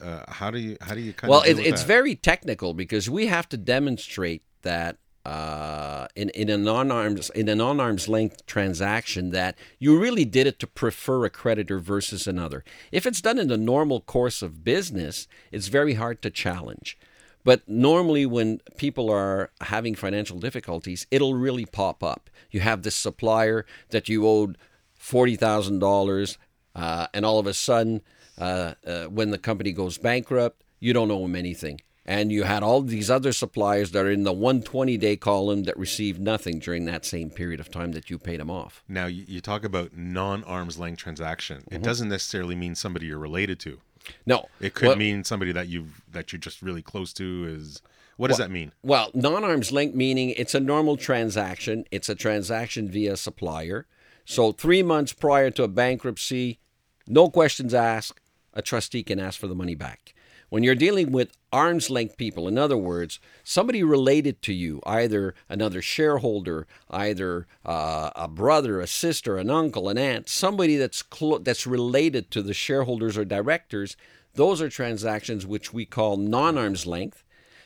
Uh, 0.00 0.24
how 0.28 0.50
do 0.50 0.58
you 0.58 0.76
how 0.80 0.94
do 0.94 1.00
you 1.00 1.12
kind 1.12 1.30
well, 1.30 1.42
it, 1.42 1.58
it's 1.58 1.82
that? 1.82 1.86
very 1.86 2.16
technical 2.16 2.74
because 2.74 3.08
we 3.08 3.26
have 3.28 3.48
to 3.48 3.56
demonstrate 3.56 4.42
that 4.62 4.98
uh, 5.24 6.06
in 6.14 6.28
in 6.30 6.50
a 6.50 6.58
non 6.58 6.90
arms 6.90 7.30
in 7.30 7.48
a 7.48 7.54
non 7.54 7.80
arms 7.80 8.08
length 8.08 8.44
transaction 8.46 9.30
that 9.30 9.56
you 9.78 9.98
really 9.98 10.24
did 10.24 10.46
it 10.46 10.58
to 10.58 10.66
prefer 10.66 11.24
a 11.24 11.30
creditor 11.30 11.78
versus 11.78 12.26
another. 12.26 12.62
If 12.92 13.06
it's 13.06 13.22
done 13.22 13.38
in 13.38 13.48
the 13.48 13.56
normal 13.56 14.00
course 14.00 14.42
of 14.42 14.64
business, 14.64 15.26
it's 15.50 15.68
very 15.68 15.94
hard 15.94 16.20
to 16.22 16.30
challenge. 16.30 16.98
But 17.42 17.68
normally, 17.68 18.24
when 18.24 18.60
people 18.76 19.10
are 19.10 19.50
having 19.60 19.94
financial 19.94 20.38
difficulties, 20.38 21.06
it'll 21.10 21.34
really 21.34 21.66
pop 21.66 22.02
up. 22.02 22.30
You 22.50 22.60
have 22.60 22.82
this 22.82 22.96
supplier 22.96 23.66
that 23.90 24.08
you 24.08 24.26
owed 24.26 24.58
forty 24.94 25.36
thousand 25.36 25.78
dollars, 25.78 26.38
uh, 26.74 27.06
and 27.14 27.24
all 27.24 27.38
of 27.38 27.46
a 27.46 27.54
sudden, 27.54 28.02
uh, 28.38 28.74
uh, 28.86 29.04
when 29.04 29.30
the 29.30 29.38
company 29.38 29.72
goes 29.72 29.98
bankrupt, 29.98 30.62
you 30.80 30.92
don't 30.92 31.10
owe 31.10 31.24
him 31.24 31.36
anything. 31.36 31.80
And 32.06 32.30
you 32.30 32.42
had 32.42 32.62
all 32.62 32.82
these 32.82 33.10
other 33.10 33.32
suppliers 33.32 33.92
that 33.92 34.04
are 34.04 34.10
in 34.10 34.24
the 34.24 34.32
120 34.32 34.96
day 34.98 35.16
column 35.16 35.62
that 35.64 35.76
received 35.78 36.20
nothing 36.20 36.58
during 36.58 36.84
that 36.84 37.04
same 37.06 37.30
period 37.30 37.60
of 37.60 37.70
time 37.70 37.92
that 37.92 38.10
you 38.10 38.18
paid 38.18 38.40
them 38.40 38.50
off. 38.50 38.82
Now 38.88 39.06
you, 39.06 39.40
talk 39.40 39.64
about 39.64 39.96
non-arm's 39.96 40.78
length 40.78 40.98
transaction. 40.98 41.58
Mm-hmm. 41.62 41.76
It 41.76 41.82
doesn't 41.82 42.08
necessarily 42.10 42.54
mean 42.54 42.74
somebody 42.74 43.06
you're 43.06 43.18
related 43.18 43.58
to. 43.60 43.80
No, 44.26 44.48
It 44.60 44.74
could 44.74 44.88
Well- 44.88 44.96
mean 44.96 45.24
somebody 45.24 45.52
that 45.52 45.68
you 45.68 45.88
that 46.12 46.30
you're 46.32 46.40
just 46.40 46.60
really 46.60 46.82
close 46.82 47.14
to. 47.14 47.46
Is 47.48 47.80
what 48.16 48.28
does 48.28 48.36
that 48.36 48.50
mean? 48.50 48.72
Well, 48.82 49.10
non-arm's 49.14 49.72
length 49.72 49.94
meaning 49.94 50.30
it's 50.36 50.54
a 50.54 50.60
normal 50.60 50.98
transaction. 50.98 51.84
It's 51.90 52.10
a 52.10 52.14
transaction 52.14 52.88
via 52.88 53.16
supplier. 53.16 53.86
So 54.26 54.52
three 54.52 54.82
months 54.82 55.12
prior 55.12 55.50
to 55.52 55.62
a 55.64 55.68
bankruptcy, 55.68 56.58
no 57.06 57.28
questions 57.30 57.74
asked. 57.74 58.20
A 58.52 58.62
trustee 58.62 59.02
can 59.02 59.18
ask 59.18 59.40
for 59.40 59.48
the 59.48 59.54
money 59.54 59.74
back. 59.74 60.13
When 60.54 60.62
you're 60.62 60.76
dealing 60.76 61.10
with 61.10 61.36
arm's 61.52 61.90
length 61.90 62.16
people, 62.16 62.46
in 62.46 62.58
other 62.58 62.76
words, 62.76 63.18
somebody 63.42 63.82
related 63.82 64.40
to 64.42 64.52
you, 64.52 64.80
either 64.86 65.34
another 65.48 65.82
shareholder, 65.82 66.68
either 66.88 67.48
uh, 67.66 68.10
a 68.14 68.28
brother, 68.28 68.78
a 68.78 68.86
sister, 68.86 69.36
an 69.36 69.50
uncle, 69.50 69.88
an 69.88 69.98
aunt, 69.98 70.28
somebody 70.28 70.76
that's 70.76 71.02
clo- 71.02 71.38
that's 71.38 71.66
related 71.66 72.30
to 72.30 72.40
the 72.40 72.54
shareholders 72.54 73.18
or 73.18 73.24
directors, 73.24 73.96
those 74.34 74.62
are 74.62 74.68
transactions 74.68 75.44
which 75.44 75.74
we 75.74 75.84
call 75.84 76.16
non-arm's 76.16 76.86
length, 76.86 77.24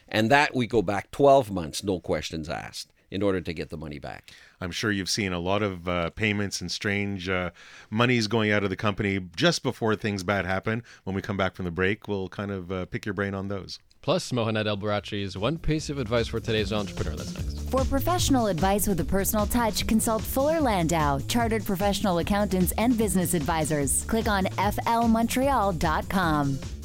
and 0.08 0.30
that 0.30 0.54
we 0.54 0.66
go 0.66 0.80
back 0.80 1.10
12 1.10 1.50
months, 1.50 1.84
no 1.84 2.00
questions 2.00 2.48
asked, 2.48 2.90
in 3.10 3.22
order 3.22 3.40
to 3.40 3.52
get 3.52 3.70
the 3.70 3.76
money 3.76 3.98
back. 3.98 4.32
I'm 4.60 4.70
sure 4.70 4.90
you've 4.90 5.10
seen 5.10 5.32
a 5.32 5.38
lot 5.38 5.62
of 5.62 5.88
uh, 5.88 6.10
payments 6.10 6.60
and 6.60 6.70
strange 6.70 7.28
uh, 7.28 7.50
monies 7.90 8.26
going 8.26 8.50
out 8.50 8.64
of 8.64 8.70
the 8.70 8.76
company 8.76 9.20
just 9.36 9.62
before 9.62 9.94
things 9.96 10.22
bad 10.22 10.46
happen. 10.46 10.82
When 11.04 11.14
we 11.14 11.22
come 11.22 11.36
back 11.36 11.54
from 11.54 11.64
the 11.64 11.70
break, 11.70 12.08
we'll 12.08 12.28
kind 12.28 12.50
of 12.50 12.72
uh, 12.72 12.86
pick 12.86 13.06
your 13.06 13.14
brain 13.14 13.34
on 13.34 13.48
those. 13.48 13.78
Plus, 14.00 14.32
Mohamed 14.32 14.66
El-Barachi's 14.66 15.36
one 15.36 15.58
piece 15.58 15.90
of 15.90 15.98
advice 15.98 16.28
for 16.28 16.40
today's 16.40 16.72
entrepreneur. 16.72 17.16
That's 17.16 17.34
next. 17.34 17.70
For 17.70 17.84
professional 17.84 18.46
advice 18.46 18.86
with 18.86 19.00
a 19.00 19.04
personal 19.04 19.46
touch, 19.46 19.86
consult 19.86 20.22
Fuller 20.22 20.60
Landau, 20.60 21.18
chartered 21.28 21.64
professional 21.64 22.18
accountants 22.18 22.72
and 22.78 22.96
business 22.96 23.34
advisors. 23.34 24.04
Click 24.04 24.28
on 24.28 24.44
flmontreal.com. 24.44 26.77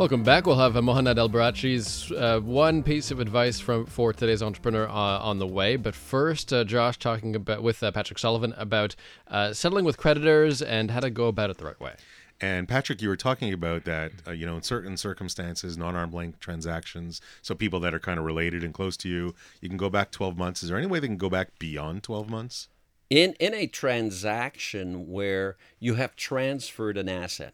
Welcome 0.00 0.22
back. 0.22 0.46
We'll 0.46 0.56
have 0.56 0.78
uh, 0.78 0.80
Mohamed 0.80 1.18
El-Barachi's 1.18 2.10
uh, 2.12 2.40
one 2.40 2.82
piece 2.82 3.10
of 3.10 3.20
advice 3.20 3.60
from 3.60 3.84
for 3.84 4.14
today's 4.14 4.42
entrepreneur 4.42 4.88
uh, 4.88 5.18
on 5.18 5.38
the 5.38 5.46
way. 5.46 5.76
But 5.76 5.94
first, 5.94 6.54
uh, 6.54 6.64
Josh 6.64 6.98
talking 6.98 7.36
about 7.36 7.62
with 7.62 7.82
uh, 7.82 7.92
Patrick 7.92 8.18
Sullivan 8.18 8.54
about 8.56 8.96
uh, 9.28 9.52
settling 9.52 9.84
with 9.84 9.98
creditors 9.98 10.62
and 10.62 10.90
how 10.90 11.00
to 11.00 11.10
go 11.10 11.26
about 11.26 11.50
it 11.50 11.58
the 11.58 11.66
right 11.66 11.78
way. 11.78 11.96
And 12.40 12.66
Patrick, 12.66 13.02
you 13.02 13.10
were 13.10 13.16
talking 13.16 13.52
about 13.52 13.84
that, 13.84 14.12
uh, 14.26 14.30
you 14.30 14.46
know, 14.46 14.56
in 14.56 14.62
certain 14.62 14.96
circumstances, 14.96 15.76
non-arm 15.76 16.12
length 16.12 16.40
transactions, 16.40 17.20
so 17.42 17.54
people 17.54 17.78
that 17.80 17.92
are 17.92 18.00
kind 18.00 18.18
of 18.18 18.24
related 18.24 18.64
and 18.64 18.72
close 18.72 18.96
to 18.96 19.08
you, 19.10 19.34
you 19.60 19.68
can 19.68 19.76
go 19.76 19.90
back 19.90 20.12
12 20.12 20.34
months. 20.34 20.62
Is 20.62 20.70
there 20.70 20.78
any 20.78 20.86
way 20.86 21.00
they 21.00 21.08
can 21.08 21.18
go 21.18 21.28
back 21.28 21.58
beyond 21.58 22.04
12 22.04 22.30
months? 22.30 22.68
In 23.10 23.34
in 23.34 23.52
a 23.52 23.66
transaction 23.66 25.10
where 25.10 25.58
you 25.78 25.96
have 25.96 26.16
transferred 26.16 26.96
an 26.96 27.10
asset, 27.10 27.52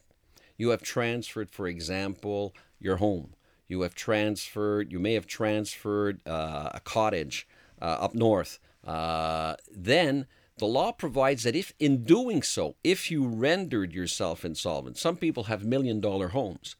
you 0.56 0.70
have 0.70 0.82
transferred, 0.82 1.50
for 1.50 1.66
example, 1.66 2.54
your 2.78 2.96
home. 2.96 3.34
You 3.68 3.82
have 3.82 3.94
transferred. 3.94 4.92
You 4.92 4.98
may 4.98 5.14
have 5.14 5.26
transferred 5.26 6.20
uh, 6.26 6.70
a 6.74 6.80
cottage 6.80 7.46
uh, 7.80 7.84
up 7.84 8.14
north. 8.14 8.58
Uh, 8.84 9.56
then 9.70 10.26
the 10.58 10.66
law 10.66 10.92
provides 10.92 11.42
that 11.42 11.56
if, 11.56 11.72
in 11.78 12.04
doing 12.04 12.42
so, 12.42 12.76
if 12.82 13.10
you 13.10 13.26
rendered 13.26 13.92
yourself 13.92 14.44
insolvent, 14.44 14.96
some 14.96 15.16
people 15.16 15.44
have 15.44 15.64
million 15.64 16.00
dollar 16.00 16.28
homes. 16.28 16.76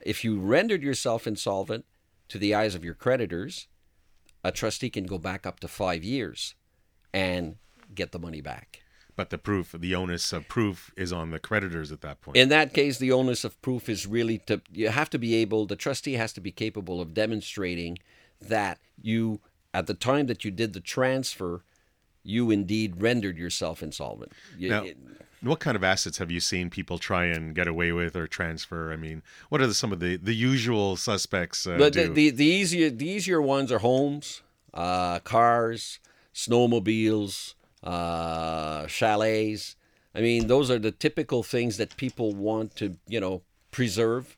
If 0.00 0.24
you 0.24 0.40
rendered 0.40 0.82
yourself 0.82 1.26
insolvent 1.26 1.84
to 2.28 2.38
the 2.38 2.54
eyes 2.54 2.74
of 2.74 2.84
your 2.84 2.94
creditors, 2.94 3.68
a 4.42 4.50
trustee 4.50 4.90
can 4.90 5.04
go 5.04 5.18
back 5.18 5.46
up 5.46 5.60
to 5.60 5.68
five 5.68 6.02
years 6.02 6.54
and 7.12 7.56
get 7.94 8.10
the 8.10 8.18
money 8.18 8.40
back. 8.40 8.81
But 9.14 9.28
the 9.30 9.38
proof, 9.38 9.72
the 9.78 9.94
onus 9.94 10.32
of 10.32 10.48
proof 10.48 10.90
is 10.96 11.12
on 11.12 11.30
the 11.30 11.38
creditors 11.38 11.92
at 11.92 12.00
that 12.00 12.20
point. 12.22 12.36
In 12.36 12.48
that 12.48 12.72
case, 12.72 12.96
the 12.98 13.12
onus 13.12 13.44
of 13.44 13.60
proof 13.60 13.88
is 13.88 14.06
really 14.06 14.38
to 14.46 14.62
you 14.72 14.88
have 14.88 15.10
to 15.10 15.18
be 15.18 15.34
able 15.36 15.66
the 15.66 15.76
trustee 15.76 16.14
has 16.14 16.32
to 16.32 16.40
be 16.40 16.50
capable 16.50 17.00
of 17.00 17.12
demonstrating 17.12 17.98
that 18.40 18.78
you 19.00 19.40
at 19.74 19.86
the 19.86 19.94
time 19.94 20.26
that 20.26 20.44
you 20.44 20.50
did 20.50 20.72
the 20.72 20.80
transfer, 20.80 21.62
you 22.22 22.50
indeed 22.50 23.02
rendered 23.02 23.36
yourself 23.36 23.82
insolvent. 23.82 24.32
You- 24.56 24.70
Now, 24.70 24.84
it- 24.84 24.96
what 25.42 25.58
kind 25.58 25.76
of 25.76 25.82
assets 25.82 26.18
have 26.18 26.30
you 26.30 26.38
seen 26.38 26.70
people 26.70 26.98
try 26.98 27.24
and 27.24 27.52
get 27.52 27.66
away 27.66 27.90
with 27.90 28.14
or 28.14 28.28
transfer? 28.28 28.92
I 28.92 28.96
mean, 28.96 29.22
what 29.48 29.60
are 29.60 29.66
the, 29.66 29.74
some 29.74 29.90
of 29.92 29.98
the, 29.98 30.14
the 30.16 30.34
usual 30.34 30.96
suspects 30.96 31.66
uh, 31.66 31.78
but 31.78 31.92
the, 31.94 32.06
do? 32.06 32.14
the 32.14 32.30
the 32.30 32.46
easier 32.46 32.88
the 32.90 33.08
easier 33.08 33.42
ones 33.42 33.72
are 33.72 33.80
homes, 33.80 34.42
uh, 34.72 35.18
cars, 35.20 35.98
snowmobiles, 36.32 37.54
uh, 37.82 38.86
chalets. 38.86 39.76
I 40.14 40.20
mean, 40.20 40.46
those 40.46 40.70
are 40.70 40.78
the 40.78 40.92
typical 40.92 41.42
things 41.42 41.76
that 41.78 41.96
people 41.96 42.34
want 42.34 42.76
to 42.76 42.96
you 43.06 43.20
know 43.20 43.42
preserve 43.70 44.36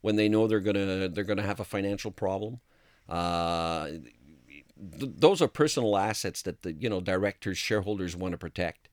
when 0.00 0.16
they 0.16 0.28
know 0.28 0.46
they're 0.46 0.60
gonna 0.60 1.08
they're 1.08 1.24
gonna 1.24 1.42
have 1.42 1.60
a 1.60 1.64
financial 1.64 2.10
problem. 2.10 2.60
Uh, 3.08 3.88
th- 4.98 5.12
those 5.16 5.40
are 5.42 5.48
personal 5.48 5.96
assets 5.96 6.42
that 6.42 6.62
the 6.62 6.72
you 6.72 6.88
know 6.88 7.00
directors 7.00 7.58
shareholders 7.58 8.16
want 8.16 8.32
to 8.32 8.38
protect. 8.38 8.88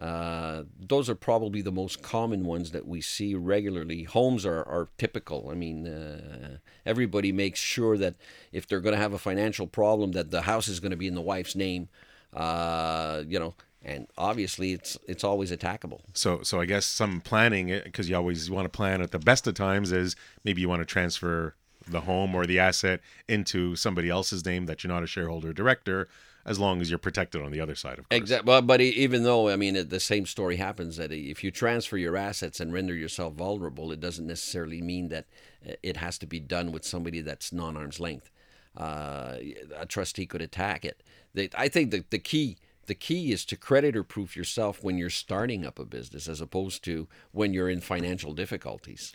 Uh, 0.00 0.64
those 0.80 1.08
are 1.08 1.14
probably 1.14 1.62
the 1.62 1.70
most 1.70 2.02
common 2.02 2.44
ones 2.44 2.72
that 2.72 2.86
we 2.88 3.00
see 3.00 3.34
regularly. 3.34 4.04
Homes 4.04 4.44
are, 4.44 4.64
are 4.64 4.88
typical. 4.98 5.48
I 5.50 5.54
mean, 5.54 5.86
uh, 5.86 6.56
everybody 6.84 7.30
makes 7.30 7.60
sure 7.60 7.96
that 7.98 8.16
if 8.50 8.66
they're 8.66 8.80
going 8.80 8.94
to 8.94 9.00
have 9.00 9.12
a 9.12 9.18
financial 9.18 9.66
problem, 9.66 10.12
that 10.12 10.30
the 10.30 10.42
house 10.42 10.66
is 10.66 10.80
going 10.80 10.90
to 10.90 10.96
be 10.96 11.06
in 11.06 11.14
the 11.14 11.20
wife's 11.20 11.54
name. 11.54 11.88
Uh, 12.32 13.22
you 13.26 13.38
know, 13.38 13.54
and 13.84 14.06
obviously 14.16 14.72
it's 14.72 14.98
it's 15.06 15.24
always 15.24 15.50
attackable. 15.50 16.00
So, 16.14 16.42
so 16.42 16.60
I 16.60 16.66
guess 16.66 16.86
some 16.86 17.20
planning, 17.20 17.80
because 17.84 18.08
you 18.08 18.16
always 18.16 18.50
want 18.50 18.64
to 18.64 18.68
plan 18.68 19.02
at 19.02 19.10
the 19.10 19.18
best 19.18 19.46
of 19.46 19.54
times, 19.54 19.92
is 19.92 20.16
maybe 20.44 20.60
you 20.60 20.68
want 20.68 20.80
to 20.80 20.86
transfer 20.86 21.54
the 21.86 22.02
home 22.02 22.34
or 22.34 22.46
the 22.46 22.58
asset 22.58 23.00
into 23.28 23.76
somebody 23.76 24.08
else's 24.08 24.44
name 24.44 24.66
that 24.66 24.82
you're 24.82 24.92
not 24.92 25.02
a 25.02 25.06
shareholder 25.06 25.50
or 25.50 25.52
director, 25.52 26.08
as 26.44 26.58
long 26.58 26.80
as 26.80 26.90
you're 26.90 26.98
protected 26.98 27.42
on 27.42 27.50
the 27.50 27.60
other 27.60 27.74
side, 27.74 27.98
of 27.98 28.08
course. 28.08 28.20
Exactly. 28.20 28.46
But, 28.46 28.62
but 28.62 28.80
even 28.80 29.24
though, 29.24 29.48
I 29.48 29.56
mean, 29.56 29.88
the 29.88 30.00
same 30.00 30.26
story 30.26 30.56
happens 30.56 30.96
that 30.96 31.12
if 31.12 31.42
you 31.42 31.50
transfer 31.50 31.96
your 31.96 32.16
assets 32.16 32.60
and 32.60 32.72
render 32.72 32.94
yourself 32.94 33.34
vulnerable, 33.34 33.92
it 33.92 34.00
doesn't 34.00 34.26
necessarily 34.26 34.80
mean 34.80 35.08
that 35.08 35.26
uh, 35.68 35.72
it 35.82 35.96
has 35.96 36.18
to 36.18 36.26
be 36.26 36.40
done 36.40 36.72
with 36.72 36.84
somebody 36.84 37.20
that's 37.20 37.52
non 37.52 37.76
arm's 37.76 38.00
length. 38.00 38.30
Uh, 38.76 39.36
a 39.76 39.86
trustee 39.86 40.26
could 40.26 40.42
attack 40.42 40.84
it. 40.84 41.02
They, 41.34 41.50
I 41.54 41.68
think 41.68 41.90
the, 41.90 42.04
the 42.10 42.18
key. 42.18 42.56
The 42.86 42.94
key 42.96 43.30
is 43.30 43.44
to 43.44 43.56
creditor 43.56 44.02
proof 44.02 44.36
yourself 44.36 44.82
when 44.82 44.98
you're 44.98 45.08
starting 45.08 45.64
up 45.64 45.78
a 45.78 45.84
business 45.84 46.26
as 46.28 46.40
opposed 46.40 46.82
to 46.84 47.06
when 47.30 47.54
you're 47.54 47.70
in 47.70 47.80
financial 47.80 48.34
difficulties. 48.34 49.12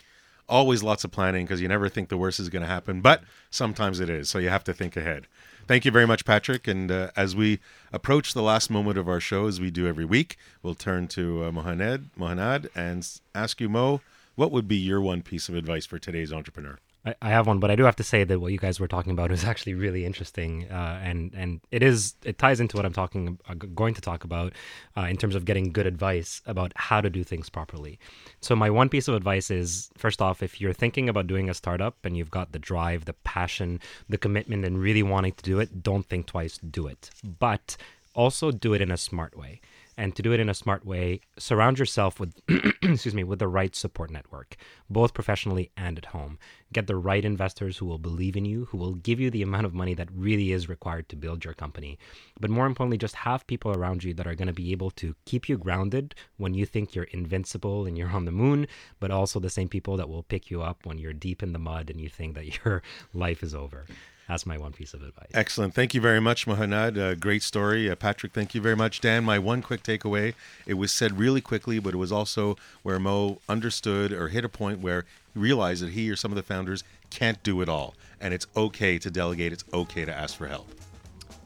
Always 0.48 0.82
lots 0.82 1.04
of 1.04 1.10
planning 1.10 1.44
because 1.44 1.60
you 1.60 1.68
never 1.68 1.90
think 1.90 2.08
the 2.08 2.16
worst 2.16 2.40
is 2.40 2.48
going 2.48 2.62
to 2.62 2.68
happen, 2.68 3.02
but 3.02 3.24
sometimes 3.50 4.00
it 4.00 4.08
is. 4.08 4.30
So 4.30 4.38
you 4.38 4.48
have 4.48 4.64
to 4.64 4.72
think 4.72 4.96
ahead. 4.96 5.26
Thank 5.66 5.84
you 5.84 5.90
very 5.90 6.06
much, 6.06 6.24
Patrick. 6.24 6.66
And 6.66 6.90
uh, 6.90 7.10
as 7.14 7.36
we 7.36 7.60
approach 7.92 8.32
the 8.32 8.42
last 8.42 8.70
moment 8.70 8.96
of 8.96 9.06
our 9.06 9.20
show, 9.20 9.46
as 9.46 9.60
we 9.60 9.70
do 9.70 9.86
every 9.86 10.06
week, 10.06 10.38
we'll 10.62 10.74
turn 10.74 11.06
to 11.08 11.44
uh, 11.44 11.52
Mohamed, 11.52 12.08
Mohannad 12.18 12.68
and 12.74 13.06
ask 13.34 13.60
you, 13.60 13.68
Mo, 13.68 14.00
what 14.34 14.50
would 14.50 14.66
be 14.66 14.76
your 14.76 15.02
one 15.02 15.20
piece 15.20 15.50
of 15.50 15.54
advice 15.54 15.84
for 15.84 15.98
today's 15.98 16.32
entrepreneur? 16.32 16.78
I, 17.20 17.30
have 17.30 17.46
one, 17.46 17.60
but 17.60 17.70
I 17.70 17.76
do 17.76 17.84
have 17.84 17.96
to 17.96 18.02
say 18.02 18.24
that 18.24 18.40
what 18.40 18.52
you 18.52 18.58
guys 18.58 18.80
were 18.80 18.88
talking 18.88 19.12
about 19.12 19.30
is 19.30 19.44
actually 19.52 19.74
really 19.74 20.04
interesting, 20.04 20.70
uh, 20.70 21.00
and 21.02 21.32
and 21.34 21.60
it 21.70 21.82
is 21.82 22.14
it 22.24 22.38
ties 22.38 22.60
into 22.60 22.76
what 22.76 22.84
I'm 22.86 22.92
talking 22.92 23.38
uh, 23.48 23.54
going 23.54 23.94
to 23.94 24.00
talk 24.00 24.24
about 24.24 24.52
uh, 24.96 25.02
in 25.02 25.16
terms 25.16 25.34
of 25.34 25.44
getting 25.44 25.72
good 25.72 25.86
advice 25.86 26.42
about 26.46 26.72
how 26.76 27.00
to 27.00 27.10
do 27.10 27.24
things 27.24 27.48
properly. 27.48 27.98
So 28.40 28.54
my 28.56 28.70
one 28.70 28.88
piece 28.88 29.08
of 29.08 29.14
advice 29.14 29.50
is 29.50 29.90
first 29.96 30.20
off, 30.20 30.42
if 30.42 30.60
you're 30.60 30.72
thinking 30.72 31.08
about 31.08 31.26
doing 31.26 31.48
a 31.48 31.54
startup 31.54 31.96
and 32.04 32.16
you've 32.16 32.30
got 32.30 32.52
the 32.52 32.58
drive, 32.58 33.04
the 33.04 33.12
passion, 33.12 33.80
the 34.08 34.18
commitment, 34.18 34.64
and 34.64 34.78
really 34.78 35.02
wanting 35.02 35.32
to 35.32 35.42
do 35.42 35.60
it, 35.60 35.82
don't 35.82 36.06
think 36.06 36.26
twice, 36.26 36.58
do 36.58 36.86
it. 36.86 37.10
But 37.22 37.76
also 38.14 38.50
do 38.50 38.74
it 38.74 38.80
in 38.80 38.90
a 38.90 38.96
smart 38.96 39.36
way 39.36 39.60
and 39.98 40.14
to 40.14 40.22
do 40.22 40.32
it 40.32 40.40
in 40.40 40.48
a 40.48 40.54
smart 40.54 40.86
way 40.86 41.20
surround 41.36 41.78
yourself 41.78 42.18
with 42.20 42.32
excuse 42.82 43.14
me 43.14 43.24
with 43.24 43.40
the 43.40 43.48
right 43.48 43.74
support 43.74 44.10
network 44.10 44.56
both 44.88 45.12
professionally 45.12 45.70
and 45.76 45.98
at 45.98 46.06
home. 46.06 46.38
Get 46.72 46.86
the 46.86 46.96
right 46.96 47.24
investors 47.24 47.76
who 47.76 47.86
will 47.86 47.98
believe 47.98 48.36
in 48.36 48.44
you 48.44 48.66
who 48.66 48.78
will 48.78 48.94
give 48.94 49.20
you 49.20 49.30
the 49.30 49.42
amount 49.42 49.66
of 49.66 49.74
money 49.74 49.94
that 49.94 50.08
really 50.14 50.52
is 50.52 50.68
required 50.68 51.08
to 51.08 51.16
build 51.16 51.44
your 51.44 51.54
company. 51.54 51.98
But 52.40 52.50
more 52.50 52.66
importantly 52.66 52.96
just 52.96 53.16
have 53.16 53.46
people 53.46 53.72
around 53.72 54.04
you 54.04 54.14
that 54.14 54.26
are 54.26 54.34
going 54.34 54.48
to 54.48 54.54
be 54.54 54.72
able 54.72 54.90
to 54.92 55.14
keep 55.26 55.48
you 55.48 55.58
grounded 55.58 56.14
when 56.36 56.54
you 56.54 56.64
think 56.64 56.94
you're 56.94 57.04
invincible 57.04 57.84
and 57.84 57.98
you're 57.98 58.10
on 58.10 58.24
the 58.24 58.32
moon 58.32 58.66
but 59.00 59.10
also 59.10 59.40
the 59.40 59.50
same 59.50 59.68
people 59.68 59.96
that 59.96 60.08
will 60.08 60.22
pick 60.22 60.50
you 60.50 60.62
up 60.62 60.86
when 60.86 60.98
you're 60.98 61.12
deep 61.12 61.42
in 61.42 61.52
the 61.52 61.58
mud 61.58 61.90
and 61.90 62.00
you 62.00 62.08
think 62.08 62.34
that 62.34 62.58
your 62.64 62.82
life 63.12 63.42
is 63.42 63.54
over 63.54 63.86
that's 64.28 64.46
my 64.46 64.58
one 64.58 64.72
piece 64.72 64.94
of 64.94 65.02
advice 65.02 65.28
Excellent. 65.34 65.74
Thank 65.74 65.94
you 65.94 66.00
very 66.00 66.20
much, 66.20 66.46
Mohannad. 66.46 66.98
Uh, 66.98 67.14
great 67.14 67.42
story. 67.42 67.90
Uh, 67.90 67.94
Patrick, 67.96 68.32
thank 68.32 68.54
you 68.54 68.60
very 68.60 68.76
much. 68.76 69.00
Dan, 69.00 69.24
my 69.24 69.38
one 69.38 69.62
quick 69.62 69.82
takeaway 69.82 70.34
it 70.66 70.74
was 70.74 70.92
said 70.92 71.18
really 71.18 71.40
quickly, 71.40 71.78
but 71.78 71.94
it 71.94 71.96
was 71.96 72.12
also 72.12 72.56
where 72.82 72.98
Mo 72.98 73.40
understood 73.48 74.12
or 74.12 74.28
hit 74.28 74.44
a 74.44 74.48
point 74.48 74.80
where 74.80 75.04
he 75.34 75.40
realized 75.40 75.82
that 75.82 75.90
he 75.92 76.10
or 76.10 76.16
some 76.16 76.30
of 76.30 76.36
the 76.36 76.42
founders 76.42 76.84
can't 77.10 77.42
do 77.42 77.60
it 77.62 77.68
all. 77.68 77.94
And 78.20 78.34
it's 78.34 78.46
okay 78.56 78.98
to 78.98 79.10
delegate, 79.10 79.52
it's 79.52 79.64
okay 79.72 80.04
to 80.04 80.14
ask 80.14 80.36
for 80.36 80.46
help. 80.46 80.68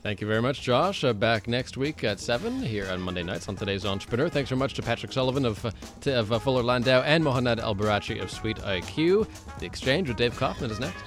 Thank 0.03 0.21
you 0.21 0.27
very 0.27 0.43
much, 0.43 0.63
Josh. 0.63 1.05
Uh, 1.05 1.13
back 1.13 1.47
next 1.47 1.77
week 1.77 2.03
at 2.03 2.19
7 2.19 2.61
here 2.61 2.91
on 2.91 3.01
Monday 3.01 3.23
nights 3.23 3.49
on 3.49 3.55
today's 3.55 3.87
Entrepreneur. 3.87 4.29
Thanks 4.29 4.49
very 4.51 4.59
much 4.59 4.75
to 4.75 4.83
Patrick 4.83 5.13
Sullivan 5.13 5.45
of, 5.45 5.65
uh, 5.65 5.71
t- 6.01 6.11
of 6.11 6.33
uh, 6.33 6.41
Fuller 6.41 6.65
Landau 6.65 7.03
and 7.03 7.23
Mohannad 7.23 7.61
El 7.61 7.77
Barachi 7.77 8.21
of 8.21 8.29
SweetIQ. 8.29 9.29
The 9.61 9.67
Exchange 9.67 10.09
with 10.09 10.17
Dave 10.17 10.37
Kaufman 10.37 10.73
is 10.73 10.81
next. 10.81 11.05